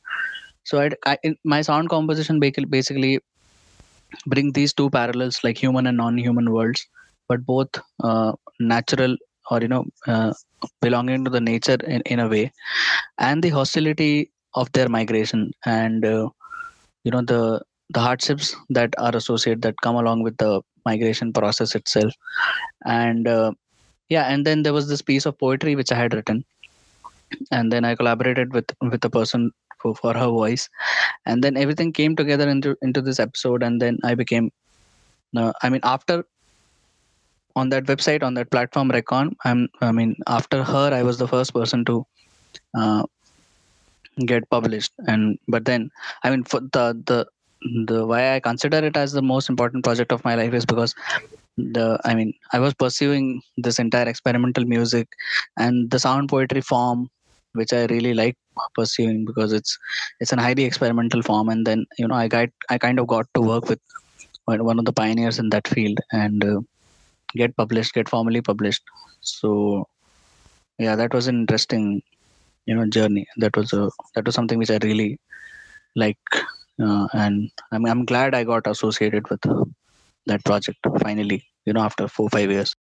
So 0.64 0.80
I, 0.80 0.90
I 1.06 1.34
my 1.44 1.62
sound 1.62 1.90
composition 1.90 2.40
basically 2.40 2.66
basically 2.66 3.20
bring 4.26 4.52
these 4.52 4.72
two 4.72 4.90
parallels 4.90 5.40
like 5.44 5.58
human 5.58 5.86
and 5.86 5.96
non-human 5.96 6.50
worlds 6.52 6.86
but 7.28 7.44
both 7.46 7.68
uh, 8.02 8.32
natural 8.58 9.16
or 9.50 9.60
you 9.60 9.68
know 9.68 9.84
uh, 10.06 10.32
belonging 10.80 11.24
to 11.24 11.30
the 11.30 11.40
nature 11.40 11.78
in, 11.86 12.00
in 12.02 12.20
a 12.20 12.28
way 12.28 12.52
and 13.18 13.42
the 13.42 13.48
hostility 13.50 14.30
of 14.54 14.70
their 14.72 14.88
migration 14.88 15.50
and 15.64 16.04
uh, 16.04 16.28
you 17.04 17.10
know 17.10 17.22
the 17.22 17.60
the 17.90 18.00
hardships 18.00 18.54
that 18.68 18.94
are 18.98 19.14
associated 19.16 19.62
that 19.62 19.80
come 19.82 19.96
along 19.96 20.22
with 20.22 20.36
the 20.36 20.60
migration 20.86 21.32
process 21.32 21.74
itself. 21.74 22.12
And 22.84 23.26
uh, 23.26 23.52
yeah 24.08 24.24
and 24.24 24.46
then 24.46 24.62
there 24.62 24.72
was 24.72 24.88
this 24.88 25.02
piece 25.02 25.26
of 25.26 25.38
poetry 25.38 25.74
which 25.76 25.92
i 25.92 25.94
had 25.94 26.14
written 26.14 26.44
and 27.52 27.72
then 27.72 27.84
i 27.84 27.94
collaborated 27.94 28.52
with 28.52 28.66
with 28.80 29.04
a 29.04 29.10
person 29.10 29.50
for, 29.80 29.94
for 29.94 30.12
her 30.12 30.26
voice. 30.26 30.68
And 31.26 31.42
then 31.42 31.56
everything 31.56 31.92
came 31.92 32.16
together 32.16 32.48
into 32.48 32.76
into 32.82 33.00
this 33.00 33.20
episode 33.20 33.62
and 33.62 33.80
then 33.80 33.98
i 34.04 34.14
became 34.14 34.50
uh, 35.36 35.52
i 35.62 35.70
mean 35.70 35.80
after 35.84 36.24
on 37.56 37.68
that 37.70 37.84
website 37.84 38.22
on 38.22 38.34
that 38.34 38.50
platform 38.50 38.90
recon. 38.90 39.36
I'm 39.44 39.68
i 39.80 39.92
mean 39.92 40.16
after 40.26 40.62
her 40.62 40.92
i 40.92 41.02
was 41.02 41.18
the 41.18 41.28
first 41.28 41.54
person 41.54 41.84
to 41.86 42.06
uh, 42.76 43.04
get 44.26 44.48
published. 44.50 44.92
And 45.06 45.38
but 45.48 45.64
then 45.64 45.90
i 46.24 46.30
mean 46.30 46.44
for 46.44 46.60
the 46.60 46.86
the 47.06 47.26
the 47.86 48.06
why 48.06 48.34
i 48.34 48.40
consider 48.40 48.78
it 48.78 48.96
as 48.96 49.12
the 49.12 49.22
most 49.22 49.50
important 49.50 49.84
project 49.84 50.12
of 50.12 50.24
my 50.24 50.34
life 50.34 50.54
is 50.54 50.64
because 50.64 50.94
the 51.58 52.00
i 52.06 52.14
mean 52.14 52.32
i 52.54 52.58
was 52.58 52.72
pursuing 52.72 53.42
this 53.58 53.78
entire 53.78 54.08
experimental 54.08 54.64
music 54.64 55.06
and 55.58 55.90
the 55.90 55.98
sound 55.98 56.30
poetry 56.30 56.62
form 56.62 57.10
which 57.52 57.74
i 57.74 57.84
really 57.86 58.14
like 58.14 58.36
pursuing 58.74 59.24
because 59.24 59.52
it's 59.52 59.78
it's 60.20 60.32
an 60.32 60.38
highly 60.38 60.64
experimental 60.64 61.22
form. 61.22 61.48
And 61.48 61.66
then 61.66 61.86
you 61.98 62.08
know 62.08 62.14
i 62.14 62.28
got 62.28 62.48
i 62.68 62.78
kind 62.78 62.98
of 62.98 63.06
got 63.06 63.26
to 63.34 63.40
work 63.40 63.68
with 63.68 63.80
one 64.46 64.78
of 64.78 64.84
the 64.84 64.92
pioneers 64.92 65.38
in 65.38 65.50
that 65.50 65.68
field. 65.68 65.98
And 66.12 66.44
uh, 66.44 66.60
get 67.34 67.56
published 67.56 67.94
get 67.94 68.08
formally 68.08 68.40
published. 68.40 68.82
So 69.20 69.88
yeah 70.78 70.96
that 70.96 71.12
was 71.12 71.28
an 71.28 71.36
interesting 71.40 72.02
you 72.66 72.74
know 72.74 72.86
journey. 72.86 73.26
That 73.36 73.56
was 73.56 73.72
a 73.72 73.90
that 74.14 74.24
was 74.26 74.34
something 74.34 74.58
which 74.58 74.70
i 74.70 74.78
really 74.82 75.18
like 75.96 76.18
uh, 76.82 77.08
and 77.12 77.50
I'm, 77.72 77.84
I'm 77.86 78.04
glad 78.04 78.34
i 78.34 78.44
got 78.44 78.66
associated 78.66 79.28
with 79.28 79.44
uh, 79.46 79.64
that 80.26 80.44
project 80.44 80.78
finally 81.00 81.44
you 81.66 81.72
know 81.72 81.80
after 81.80 82.08
four 82.08 82.28
five 82.30 82.50
years 82.50 82.74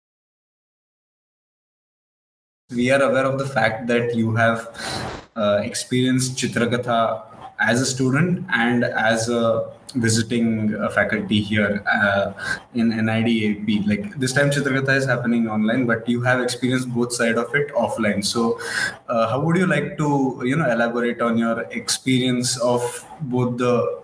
we 2.70 2.90
are 2.90 3.02
aware 3.02 3.24
of 3.24 3.38
the 3.38 3.46
fact 3.46 3.86
that 3.88 4.14
you 4.14 4.34
have 4.36 4.68
uh, 5.36 5.60
experienced 5.62 6.36
Chitrakatha 6.36 7.24
as 7.58 7.80
a 7.80 7.86
student 7.86 8.46
and 8.52 8.84
as 8.84 9.28
a 9.28 9.72
visiting 9.94 10.74
uh, 10.76 10.88
faculty 10.88 11.40
here 11.40 11.82
uh, 11.92 12.32
in 12.74 12.90
NIDAP. 12.90 13.88
Like 13.88 14.18
this 14.18 14.32
time, 14.32 14.50
Chitrakatha 14.50 14.96
is 14.96 15.04
happening 15.04 15.48
online, 15.48 15.84
but 15.84 16.08
you 16.08 16.22
have 16.22 16.40
experienced 16.40 16.88
both 16.90 17.12
side 17.12 17.36
of 17.36 17.52
it 17.54 17.74
offline. 17.74 18.24
So, 18.24 18.60
uh, 19.08 19.28
how 19.28 19.40
would 19.40 19.56
you 19.56 19.66
like 19.66 19.98
to, 19.98 20.42
you 20.44 20.56
know, 20.56 20.70
elaborate 20.70 21.20
on 21.20 21.36
your 21.36 21.62
experience 21.72 22.56
of 22.60 23.04
both 23.22 23.58
the 23.58 24.00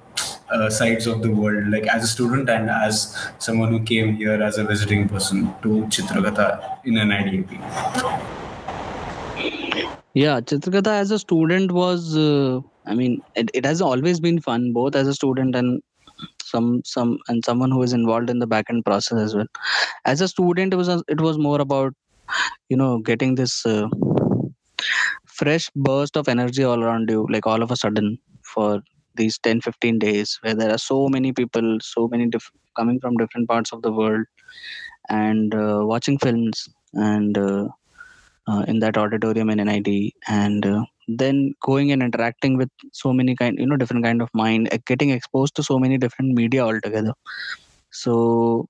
uh, 0.51 0.71
sides 0.71 1.07
of 1.07 1.23
the 1.23 1.31
world, 1.31 1.69
like 1.69 1.87
as 1.87 2.03
a 2.03 2.09
student 2.09 2.51
and 2.51 2.69
as 2.69 3.17
someone 3.39 3.71
who 3.71 3.81
came 3.81 4.17
here 4.17 4.43
as 4.43 4.59
a 4.59 4.65
visiting 4.65 5.09
person 5.09 5.55
to 5.63 5.87
Chitrakatha 5.87 6.85
in 6.85 6.95
NIDAP? 6.95 8.46
Yeah 10.17 10.41
chitrakatha 10.41 10.93
as 11.03 11.11
a 11.11 11.19
student 11.19 11.73
was 11.79 12.17
uh, 12.17 12.61
i 12.91 12.95
mean 13.01 13.21
it, 13.41 13.51
it 13.59 13.67
has 13.71 13.83
always 13.89 14.21
been 14.27 14.39
fun 14.47 14.63
both 14.77 14.97
as 15.01 15.09
a 15.13 15.15
student 15.19 15.55
and 15.61 15.83
some 16.51 16.69
some 16.93 17.19
and 17.29 17.45
someone 17.49 17.71
who 17.71 17.83
is 17.83 17.93
involved 17.93 18.31
in 18.31 18.39
the 18.39 18.49
backend 18.55 18.85
process 18.87 19.19
as 19.19 19.35
well. 19.35 19.47
As 20.07 20.23
a 20.23 20.29
student 20.29 20.73
it 20.73 20.77
was 20.77 20.89
a, 20.89 21.03
it 21.09 21.21
was 21.21 21.39
more 21.39 21.61
about 21.61 21.93
you 22.71 22.77
know 22.77 22.99
getting 23.11 23.35
this 23.35 23.67
uh, 23.67 23.89
fresh 25.27 25.69
burst 25.77 26.17
of 26.17 26.29
energy 26.29 26.65
all 26.65 26.83
around 26.83 27.11
you 27.11 27.27
like 27.31 27.47
all 27.47 27.63
of 27.63 27.71
a 27.71 27.77
sudden 27.77 28.19
for 28.55 28.83
these 29.17 29.39
10 29.39 29.61
15 29.61 29.99
days 29.99 30.39
where 30.43 30.55
there 30.55 30.71
are 30.71 30.83
so 30.91 31.09
many 31.09 31.33
people 31.33 31.79
so 31.81 32.09
many 32.09 32.27
diff- 32.27 32.53
coming 32.77 33.01
from 33.01 33.17
different 33.17 33.49
parts 33.49 33.73
of 33.73 33.83
the 33.83 33.93
world 33.93 34.25
and 35.11 35.55
uh, 35.55 35.81
watching 35.83 36.19
films 36.19 36.69
and 36.95 37.39
uh, 37.39 37.67
uh, 38.47 38.65
in 38.69 38.79
that 38.81 38.97
auditorium 38.97 39.51
in 39.51 39.59
NID, 39.59 40.13
and 40.29 40.65
uh, 40.65 40.85
then 41.09 41.55
going 41.63 41.93
and 41.93 42.03
interacting 42.03 42.57
with 42.57 42.71
so 42.93 43.13
many 43.13 43.35
kind, 43.35 43.59
you 43.59 43.67
know, 43.67 43.77
different 43.77 44.05
kind 44.05 44.23
of 44.23 44.29
mind, 44.35 44.69
uh, 44.73 44.79
getting 44.87 45.11
exposed 45.11 45.55
to 45.57 45.63
so 45.63 45.79
many 45.79 45.99
different 45.99 46.35
media 46.35 46.65
altogether. 46.65 47.13
So 47.91 48.69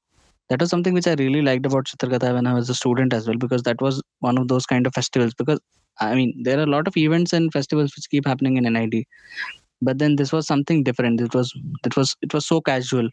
that 0.49 0.61
was 0.61 0.71
something 0.71 0.95
which 0.95 1.07
I 1.07 1.15
really 1.15 1.43
liked 1.43 1.67
about 1.67 1.87
Chitrakatha 1.87 2.35
when 2.35 2.47
I 2.47 2.55
was 2.55 2.71
a 2.71 2.75
student 2.75 3.13
as 3.13 3.27
well, 3.27 3.37
because 3.37 3.63
that 3.65 3.81
was 3.81 4.03
one 4.21 4.39
of 4.39 4.49
those 4.49 4.67
kind 4.67 4.87
of 4.87 4.95
festivals. 4.95 5.35
Because 5.35 5.61
I 6.01 6.15
mean, 6.15 6.35
there 6.43 6.59
are 6.59 6.63
a 6.63 6.67
lot 6.67 6.87
of 6.87 6.97
events 6.97 7.33
and 7.33 7.53
festivals 7.53 7.95
which 7.97 8.11
keep 8.11 8.27
happening 8.27 8.57
in 8.57 8.73
NID, 8.73 9.05
but 9.83 9.99
then 9.99 10.17
this 10.17 10.33
was 10.33 10.47
something 10.47 10.83
different. 10.83 11.21
It 11.21 11.35
was 11.35 11.53
it 11.85 11.97
was 11.97 12.17
it 12.23 12.33
was 12.33 12.47
so 12.47 12.61
casual, 12.61 13.09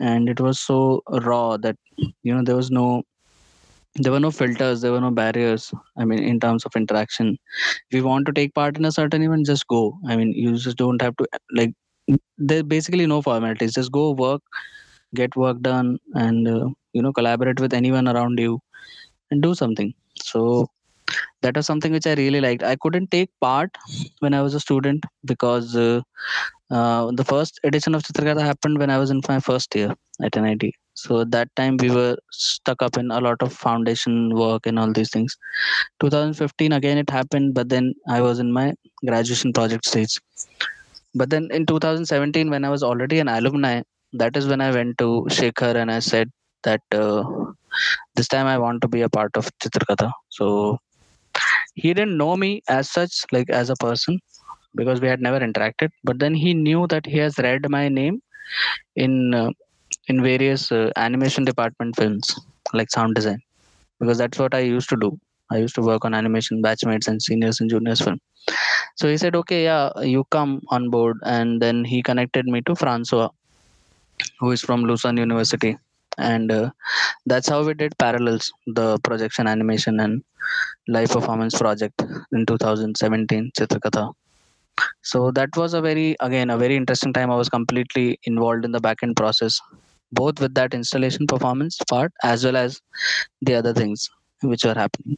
and 0.00 0.28
it 0.28 0.40
was 0.40 0.60
so 0.60 1.02
raw 1.08 1.56
that 1.58 1.76
you 2.22 2.34
know 2.34 2.42
there 2.42 2.56
was 2.56 2.70
no 2.70 3.02
there 3.96 4.12
were 4.12 4.20
no 4.20 4.30
filters 4.30 4.80
there 4.80 4.92
were 4.92 5.00
no 5.00 5.10
barriers 5.10 5.72
i 5.98 6.04
mean 6.04 6.22
in 6.22 6.40
terms 6.40 6.64
of 6.64 6.74
interaction. 6.76 7.38
If 7.90 7.96
you 7.96 8.04
want 8.04 8.26
to 8.26 8.32
take 8.32 8.54
part 8.54 8.78
in 8.78 8.84
a 8.86 8.92
certain 8.92 9.22
event 9.22 9.46
just 9.46 9.66
go. 9.68 9.98
I 10.08 10.16
mean 10.16 10.32
you 10.32 10.56
just 10.56 10.76
don't 10.78 11.02
have 11.02 11.16
to 11.18 11.26
like 11.54 11.72
there's 12.38 12.64
basically 12.64 13.06
no 13.06 13.22
formalities. 13.22 13.74
Just 13.74 13.92
go 13.92 14.12
work 14.12 14.42
get 15.14 15.36
work 15.36 15.60
done 15.62 15.98
and 16.14 16.48
uh, 16.48 16.68
you 16.94 17.02
know 17.02 17.12
collaborate 17.12 17.60
with 17.60 17.74
anyone 17.74 18.08
around 18.08 18.38
you 18.38 18.60
and 19.30 19.42
do 19.42 19.54
something. 19.54 19.94
So 20.22 20.68
that 21.42 21.56
was 21.56 21.66
something 21.66 21.92
which 21.92 22.06
i 22.06 22.14
really 22.14 22.40
liked. 22.40 22.62
I 22.62 22.76
couldn't 22.76 23.10
take 23.10 23.30
part 23.40 23.76
when 24.20 24.34
i 24.34 24.42
was 24.42 24.54
a 24.54 24.60
student 24.60 25.04
because 25.24 25.76
uh, 25.76 26.00
uh, 26.70 27.10
the 27.12 27.24
first 27.24 27.60
edition 27.64 27.94
of 27.94 28.02
chitrakatha 28.02 28.42
happened 28.42 28.78
when 28.78 28.90
i 28.90 28.98
was 28.98 29.10
in 29.10 29.22
my 29.28 29.40
first 29.40 29.74
year 29.76 29.94
at 30.22 30.36
nid 30.36 30.72
so 30.94 31.20
at 31.20 31.30
that 31.30 31.48
time 31.56 31.76
we 31.78 31.90
were 31.90 32.16
stuck 32.30 32.82
up 32.82 32.96
in 32.96 33.10
a 33.10 33.20
lot 33.20 33.40
of 33.42 33.52
foundation 33.52 34.34
work 34.34 34.66
and 34.66 34.78
all 34.78 34.92
these 34.92 35.10
things. 35.10 35.36
2015 36.00 36.72
again 36.72 36.98
it 36.98 37.10
happened 37.10 37.54
but 37.54 37.68
then 37.68 37.94
i 38.08 38.20
was 38.20 38.38
in 38.38 38.52
my 38.52 38.72
graduation 39.06 39.52
project 39.52 39.86
stage. 39.86 40.18
But 41.14 41.30
then 41.30 41.48
in 41.52 41.66
2017 41.66 42.50
when 42.50 42.64
i 42.64 42.70
was 42.70 42.82
already 42.82 43.18
an 43.18 43.28
alumni 43.28 43.82
that 44.12 44.36
is 44.36 44.46
when 44.46 44.60
i 44.60 44.70
went 44.70 44.98
to 44.98 45.26
shekhar 45.28 45.74
and 45.76 45.90
i 45.90 45.98
said 45.98 46.30
that 46.64 46.80
uh, 46.92 47.22
this 48.14 48.28
time 48.28 48.46
i 48.46 48.58
want 48.58 48.82
to 48.82 48.88
be 48.88 49.02
a 49.02 49.08
part 49.08 49.36
of 49.36 49.50
chitrakatha 49.62 50.10
so 50.28 50.78
he 51.74 51.94
didn't 51.94 52.16
know 52.16 52.36
me 52.36 52.62
as 52.68 52.90
such 52.90 53.24
like 53.32 53.50
as 53.50 53.70
a 53.70 53.76
person 53.76 54.18
because 54.74 55.00
we 55.00 55.08
had 55.08 55.20
never 55.20 55.40
interacted. 55.40 55.90
But 56.04 56.18
then 56.18 56.34
he 56.34 56.54
knew 56.54 56.86
that 56.88 57.06
he 57.06 57.18
has 57.18 57.38
read 57.38 57.68
my 57.68 57.88
name 57.88 58.22
in 58.96 59.34
uh, 59.34 59.50
in 60.08 60.22
various 60.22 60.70
uh, 60.72 60.90
animation 60.96 61.44
department 61.44 61.94
films 61.96 62.34
like 62.72 62.90
sound 62.90 63.14
design 63.14 63.40
because 64.00 64.18
that's 64.18 64.38
what 64.38 64.54
i 64.54 64.60
used 64.60 64.88
to 64.88 64.96
do 64.96 65.10
i 65.50 65.58
used 65.58 65.74
to 65.74 65.82
work 65.82 66.04
on 66.04 66.14
animation 66.14 66.62
batchmates 66.62 67.08
and 67.08 67.22
seniors 67.22 67.60
and 67.60 67.70
juniors 67.70 68.00
film 68.00 68.18
so 68.96 69.08
he 69.08 69.16
said 69.16 69.36
okay 69.36 69.64
yeah 69.64 69.90
you 70.14 70.24
come 70.30 70.60
on 70.70 70.90
board 70.90 71.16
and 71.24 71.62
then 71.62 71.84
he 71.84 72.02
connected 72.02 72.46
me 72.46 72.60
to 72.62 72.74
francois 72.74 73.28
who 74.38 74.50
is 74.50 74.60
from 74.60 74.84
Lausanne 74.84 75.16
University. 75.16 75.76
And 76.18 76.52
uh, 76.52 76.70
that's 77.26 77.48
how 77.48 77.64
we 77.64 77.74
did 77.74 77.96
Parallels, 77.98 78.52
the 78.66 78.98
projection 78.98 79.46
animation 79.46 80.00
and 80.00 80.22
live 80.88 81.10
performance 81.10 81.58
project 81.58 82.02
in 82.32 82.44
2017, 82.44 83.52
Chitrakatha. 83.56 84.12
So 85.02 85.30
that 85.32 85.50
was 85.56 85.74
a 85.74 85.80
very, 85.80 86.16
again, 86.20 86.50
a 86.50 86.58
very 86.58 86.76
interesting 86.76 87.12
time. 87.12 87.30
I 87.30 87.36
was 87.36 87.48
completely 87.48 88.18
involved 88.24 88.64
in 88.64 88.72
the 88.72 88.80
backend 88.80 89.16
process, 89.16 89.60
both 90.12 90.40
with 90.40 90.54
that 90.54 90.74
installation 90.74 91.26
performance 91.26 91.78
part 91.88 92.12
as 92.22 92.44
well 92.44 92.56
as 92.56 92.80
the 93.42 93.54
other 93.54 93.72
things 93.72 94.08
which 94.42 94.64
were 94.64 94.74
happening. 94.74 95.16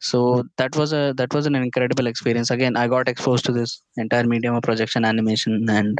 So 0.00 0.44
that 0.58 0.76
was 0.76 0.92
a 0.92 1.14
that 1.16 1.32
was 1.34 1.46
an 1.46 1.54
incredible 1.54 2.06
experience. 2.06 2.50
Again, 2.50 2.76
I 2.76 2.88
got 2.88 3.08
exposed 3.08 3.44
to 3.46 3.52
this 3.52 3.80
entire 3.96 4.24
medium 4.24 4.54
of 4.54 4.62
projection 4.62 5.04
animation 5.04 5.68
and 5.68 5.98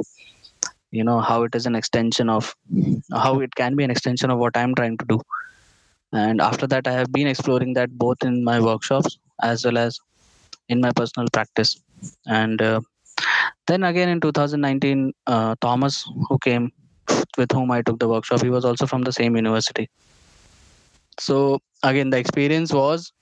you 0.99 1.05
know 1.09 1.21
how 1.29 1.43
it 1.47 1.55
is 1.59 1.67
an 1.67 1.75
extension 1.81 2.29
of 2.29 2.55
how 3.25 3.33
it 3.41 3.55
can 3.61 3.77
be 3.77 3.85
an 3.87 3.91
extension 3.95 4.31
of 4.35 4.39
what 4.43 4.57
i'm 4.61 4.75
trying 4.81 4.97
to 5.03 5.07
do 5.12 5.19
and 6.25 6.41
after 6.49 6.67
that 6.73 6.87
i 6.91 6.95
have 6.99 7.11
been 7.17 7.31
exploring 7.33 7.73
that 7.79 7.97
both 8.05 8.29
in 8.29 8.37
my 8.51 8.59
workshops 8.69 9.19
as 9.51 9.65
well 9.65 9.79
as 9.85 9.99
in 10.69 10.81
my 10.81 10.93
personal 11.01 11.29
practice 11.33 11.73
and 12.27 12.62
uh, 12.62 12.81
then 13.67 13.83
again 13.91 14.09
in 14.15 14.21
2019 14.21 15.12
uh, 15.27 15.55
thomas 15.67 16.05
who 16.29 16.39
came 16.49 16.71
with 17.37 17.53
whom 17.53 17.71
i 17.71 17.83
took 17.83 17.99
the 17.99 18.09
workshop. 18.09 18.43
He 18.43 18.51
was 18.51 18.65
also 18.65 18.87
from 18.87 19.03
the 19.03 19.13
same 19.13 19.37
university. 19.37 19.89
So 21.19 21.61
again 21.83 22.11
the 22.11 22.19
experience 22.19 22.73
was 22.73 23.13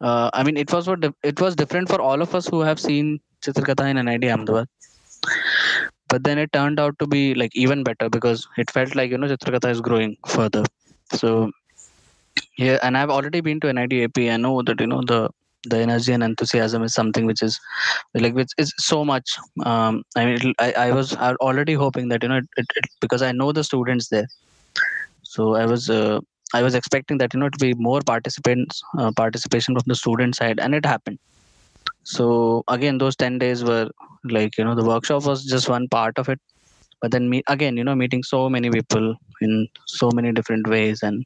uh, 0.00 0.30
i 0.32 0.42
mean 0.42 0.56
it 0.56 0.72
was 0.72 0.88
what 0.88 1.04
it 1.22 1.40
was 1.40 1.56
different 1.56 1.88
for 1.88 2.00
all 2.00 2.22
of 2.22 2.34
us 2.34 2.46
who 2.46 2.60
have 2.60 2.80
seen 2.80 3.20
chitrakatha 3.42 3.90
in 3.90 4.04
nid 4.04 4.24
ahmedabad. 4.24 4.66
But 6.08 6.24
then 6.24 6.38
it 6.38 6.52
turned 6.52 6.80
out 6.80 6.98
to 6.98 7.06
be 7.06 7.34
like 7.34 7.54
even 7.54 7.82
better 7.84 8.08
because 8.08 8.46
it 8.56 8.70
felt 8.70 8.94
like 8.94 9.10
you 9.10 9.18
know 9.18 9.28
chitrakatha 9.28 9.70
is 9.70 9.80
growing 9.80 10.16
further. 10.26 10.64
So 11.12 11.50
yeah 12.56 12.78
and 12.82 12.96
i've 12.98 13.10
already 13.10 13.40
been 13.40 13.60
to 13.60 13.68
nidap 13.78 14.18
i 14.32 14.36
know 14.36 14.62
that 14.62 14.80
you 14.80 14.86
know 14.86 15.02
the 15.12 15.20
the 15.64 15.78
energy 15.78 16.12
and 16.12 16.22
enthusiasm 16.22 16.82
is 16.82 16.94
something 16.94 17.26
which 17.26 17.42
is 17.42 17.58
like 18.14 18.34
which 18.34 18.52
is 18.56 18.72
so 18.78 19.04
much 19.04 19.36
um 19.64 20.02
i 20.16 20.24
mean 20.24 20.54
I, 20.58 20.72
I 20.72 20.90
was 20.92 21.14
already 21.16 21.74
hoping 21.74 22.08
that 22.08 22.22
you 22.22 22.28
know 22.28 22.38
it, 22.38 22.48
it, 22.56 22.66
it 22.76 22.84
because 23.00 23.22
i 23.22 23.32
know 23.32 23.52
the 23.52 23.64
students 23.64 24.08
there. 24.08 24.26
So 25.22 25.54
i 25.54 25.66
was 25.66 25.90
uh, 25.90 26.20
i 26.54 26.62
was 26.62 26.74
expecting 26.74 27.18
that 27.18 27.34
you 27.34 27.40
know 27.40 27.50
to 27.50 27.58
be 27.58 27.74
more 27.74 28.00
participants 28.00 28.82
uh, 28.98 29.12
participation 29.16 29.74
from 29.74 29.84
the 29.86 29.94
student 29.94 30.34
side 30.34 30.58
and 30.60 30.74
it 30.74 30.86
happened. 30.86 31.18
So 32.04 32.64
again 32.68 32.98
those 32.98 33.16
10 33.16 33.38
days 33.38 33.62
were 33.62 33.90
like 34.24 34.56
you 34.56 34.64
know 34.64 34.74
the 34.74 34.84
workshop 34.84 35.24
was 35.24 35.44
just 35.44 35.68
one 35.68 35.88
part 35.88 36.18
of 36.18 36.28
it. 36.28 36.40
But 37.02 37.10
then 37.10 37.28
me 37.28 37.42
again 37.48 37.76
you 37.76 37.84
know 37.84 37.94
meeting 37.94 38.22
so 38.22 38.48
many 38.48 38.70
people 38.70 39.14
in 39.42 39.68
so 39.86 40.10
many 40.14 40.32
different 40.32 40.66
ways 40.68 41.02
and 41.02 41.24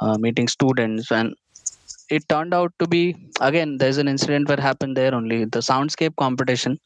uh, 0.00 0.16
meeting 0.18 0.48
students 0.48 1.10
and 1.10 1.34
it 2.10 2.28
turned 2.28 2.54
out 2.54 2.72
to 2.78 2.86
be 2.86 3.16
again 3.40 3.78
there's 3.78 3.98
an 3.98 4.08
incident 4.08 4.48
that 4.48 4.60
happened 4.60 4.96
there 4.96 5.14
only. 5.14 5.44
The 5.44 5.60
soundscape 5.60 6.16
competition 6.16 6.78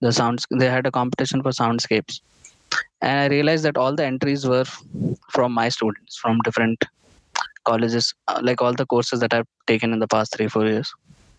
the 0.00 0.12
sounds 0.12 0.46
they 0.50 0.68
had 0.68 0.86
a 0.86 0.90
competition 0.90 1.42
for 1.42 1.50
soundscapes. 1.50 2.20
And 3.00 3.20
i 3.20 3.26
realized 3.26 3.64
that 3.64 3.76
all 3.76 3.94
the 3.94 4.04
entries 4.04 4.46
were 4.46 4.64
from 5.30 5.52
my 5.52 5.68
students 5.68 6.16
from 6.16 6.38
different 6.40 6.84
colleges 7.64 8.14
uh, 8.28 8.40
like 8.42 8.62
all 8.62 8.74
the 8.74 8.86
courses 8.86 9.20
that 9.20 9.34
i've 9.34 9.46
taken 9.66 9.92
in 9.92 9.98
the 9.98 10.08
past 10.08 10.34
three 10.34 10.48
four 10.48 10.66
years. 10.66 10.92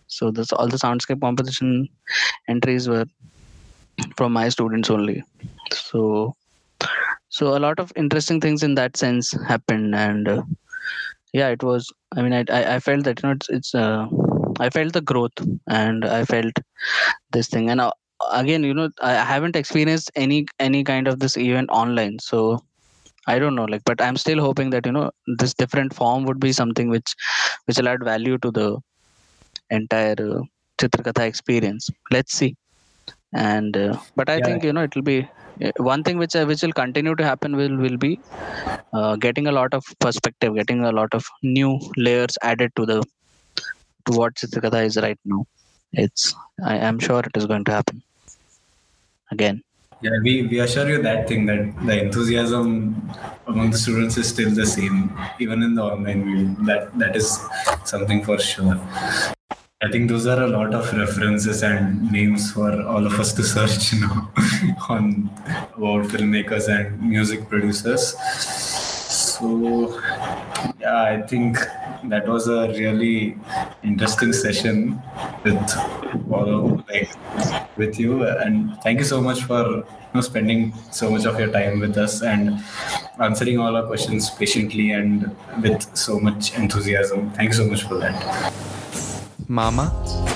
So 0.06 0.30
this 0.30 0.52
all 0.52 0.68
the 0.68 0.76
soundscape 0.76 1.20
competition 1.20 1.88
entries 2.48 2.88
were 2.88 3.04
from 4.16 4.32
my 4.32 4.48
students 4.48 4.90
only. 4.90 5.22
So 5.72 6.34
so 7.28 7.56
a 7.56 7.60
lot 7.60 7.78
of 7.78 7.92
interesting 7.96 8.40
things 8.40 8.62
in 8.62 8.74
that 8.74 8.96
sense 8.96 9.32
happened 9.46 9.94
and 9.94 10.28
uh, 10.28 10.42
yeah 11.32 11.48
it 11.48 11.62
was 11.62 11.90
i 12.16 12.22
mean 12.22 12.32
I, 12.32 12.44
I 12.58 12.74
i 12.76 12.78
felt 12.80 13.04
that 13.04 13.22
you 13.22 13.28
know 13.28 13.34
it's 13.38 13.48
it's 13.48 13.74
uh, 13.74 14.06
i 14.60 14.68
felt 14.70 14.92
the 14.92 15.00
growth 15.12 15.36
and 15.68 16.04
i 16.04 16.24
felt 16.24 16.54
this 17.32 17.48
thing. 17.48 17.70
And 17.70 17.80
uh, 17.80 17.92
again 18.32 18.64
you 18.64 18.74
know 18.74 18.88
i 19.02 19.12
haven't 19.32 19.56
experienced 19.56 20.10
any 20.14 20.46
any 20.58 20.82
kind 20.84 21.08
of 21.08 21.18
this 21.20 21.36
event 21.36 21.70
online 21.70 22.18
so 22.20 22.58
i 23.26 23.38
don't 23.38 23.54
know 23.54 23.64
like 23.64 23.82
but 23.84 24.00
i'm 24.02 24.16
still 24.16 24.40
hoping 24.40 24.70
that 24.70 24.86
you 24.86 24.92
know 24.92 25.10
this 25.38 25.54
different 25.54 25.94
form 25.94 26.24
would 26.24 26.40
be 26.40 26.52
something 26.52 26.88
which 26.90 27.14
which 27.66 27.78
will 27.78 27.88
add 27.88 28.04
value 28.04 28.38
to 28.38 28.50
the 28.50 28.68
entire 29.70 30.16
uh, 30.18 30.42
chitrakatha 30.80 31.26
experience. 31.26 31.88
Let's 32.10 32.32
see. 32.32 32.56
And 33.34 33.76
uh, 33.76 33.98
but 34.16 34.28
i 34.30 34.38
Yeah. 34.38 34.46
think 34.46 34.64
you 34.64 34.72
know 34.72 34.82
it 34.82 34.94
will 34.94 35.02
be 35.10 35.28
one 35.76 36.02
thing 36.02 36.18
which 36.18 36.34
uh, 36.36 36.44
which 36.44 36.62
will 36.62 36.72
continue 36.72 37.14
to 37.14 37.24
happen 37.24 37.56
will 37.60 37.76
will 37.76 37.96
be 37.96 38.12
uh, 38.92 39.16
getting 39.16 39.46
a 39.46 39.52
lot 39.52 39.72
of 39.74 39.84
perspective 39.98 40.54
getting 40.54 40.84
a 40.84 40.92
lot 40.92 41.12
of 41.12 41.26
new 41.42 41.78
layers 41.96 42.36
added 42.42 42.72
to 42.76 42.86
the 42.86 43.00
to 44.06 44.16
what 44.18 44.34
chitrakatha 44.34 44.84
is 44.90 44.96
right 45.06 45.20
now 45.24 45.44
it's 46.04 46.34
i 46.74 46.76
am 46.90 46.98
sure 46.98 47.20
it 47.30 47.36
is 47.42 47.46
going 47.46 47.64
to 47.70 47.72
happen 47.78 48.02
again 49.36 49.58
Yeah, 50.04 50.18
we, 50.24 50.32
we 50.50 50.60
assure 50.64 50.88
you 50.88 51.02
that 51.02 51.28
thing 51.28 51.44
that 51.48 51.62
the 51.86 52.04
enthusiasm 52.04 52.68
among 53.46 53.72
the 53.72 53.76
students 53.76 54.16
is 54.16 54.28
still 54.30 54.50
the 54.60 54.64
same, 54.64 54.96
even 55.38 55.62
in 55.66 55.74
the 55.74 55.82
online 55.82 56.22
world. 56.28 56.66
That 56.68 56.98
that 57.02 57.16
is 57.20 57.26
something 57.84 58.24
for 58.28 58.38
sure. 58.38 58.76
I 59.82 59.90
think 59.90 60.10
those 60.10 60.26
are 60.26 60.42
a 60.42 60.46
lot 60.46 60.74
of 60.74 60.92
references 60.92 61.62
and 61.62 62.12
names 62.12 62.52
for 62.52 62.82
all 62.82 63.06
of 63.06 63.18
us 63.18 63.32
to 63.32 63.42
search 63.42 63.94
now 63.94 64.30
on 64.90 65.30
about 65.74 66.04
filmmakers 66.12 66.68
and 66.68 67.00
music 67.00 67.48
producers. 67.48 68.14
So 69.38 69.98
yeah, 70.78 71.00
I 71.00 71.22
think 71.22 71.56
that 72.04 72.28
was 72.28 72.46
a 72.46 72.68
really 72.68 73.38
interesting 73.82 74.34
session 74.34 75.02
with 75.44 75.56
all 76.30 76.84
like 76.90 77.10
with 77.78 77.98
you 77.98 78.26
and 78.26 78.76
thank 78.82 78.98
you 78.98 79.06
so 79.06 79.22
much 79.22 79.44
for 79.44 79.64
you 79.66 79.84
know, 80.12 80.20
spending 80.20 80.74
so 80.90 81.10
much 81.10 81.24
of 81.24 81.38
your 81.38 81.50
time 81.50 81.80
with 81.80 81.96
us 81.96 82.20
and 82.20 82.62
answering 83.18 83.58
all 83.58 83.74
our 83.74 83.86
questions 83.86 84.28
patiently 84.28 84.90
and 84.90 85.34
with 85.62 85.96
so 85.96 86.20
much 86.20 86.52
enthusiasm. 86.52 87.30
Thank 87.30 87.48
you 87.48 87.56
so 87.56 87.66
much 87.66 87.84
for 87.84 87.94
that. 87.94 88.52
மாமா 89.58 89.84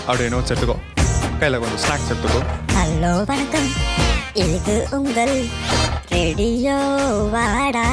அப்படியே 0.07 0.29
notes 0.29 0.51
எடுத்துக்கோ. 0.53 0.77
கையில் 1.41 1.59
கொஞ்சம் 1.63 1.83
snacks 1.85 2.09
எடுத்துக்கோ. 2.13 2.41
Hello 2.77 3.11
வணக்கம். 3.25 3.69
இது 4.45 4.89
உங்கள் 4.91 5.35
radio 6.09 6.77
வாடா. 7.35 7.85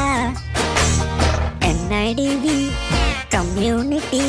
NITV 1.69 2.57
community 3.35 4.23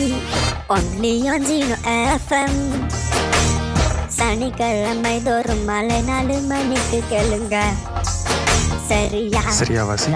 only 0.76 1.14
on 1.32 1.47
Zeno 1.51 1.78
FM 1.95 2.61
சனிக்கிழமை 4.18 5.22
தோறும் 5.22 5.64
மாலை 5.64 6.01
நாலு 6.11 6.38
மணிக்கு 6.51 7.01
கேளுங்க. 7.12 7.57
சரியா? 8.90 9.45
சரியா 9.61 9.84
வாசி. 9.84 10.12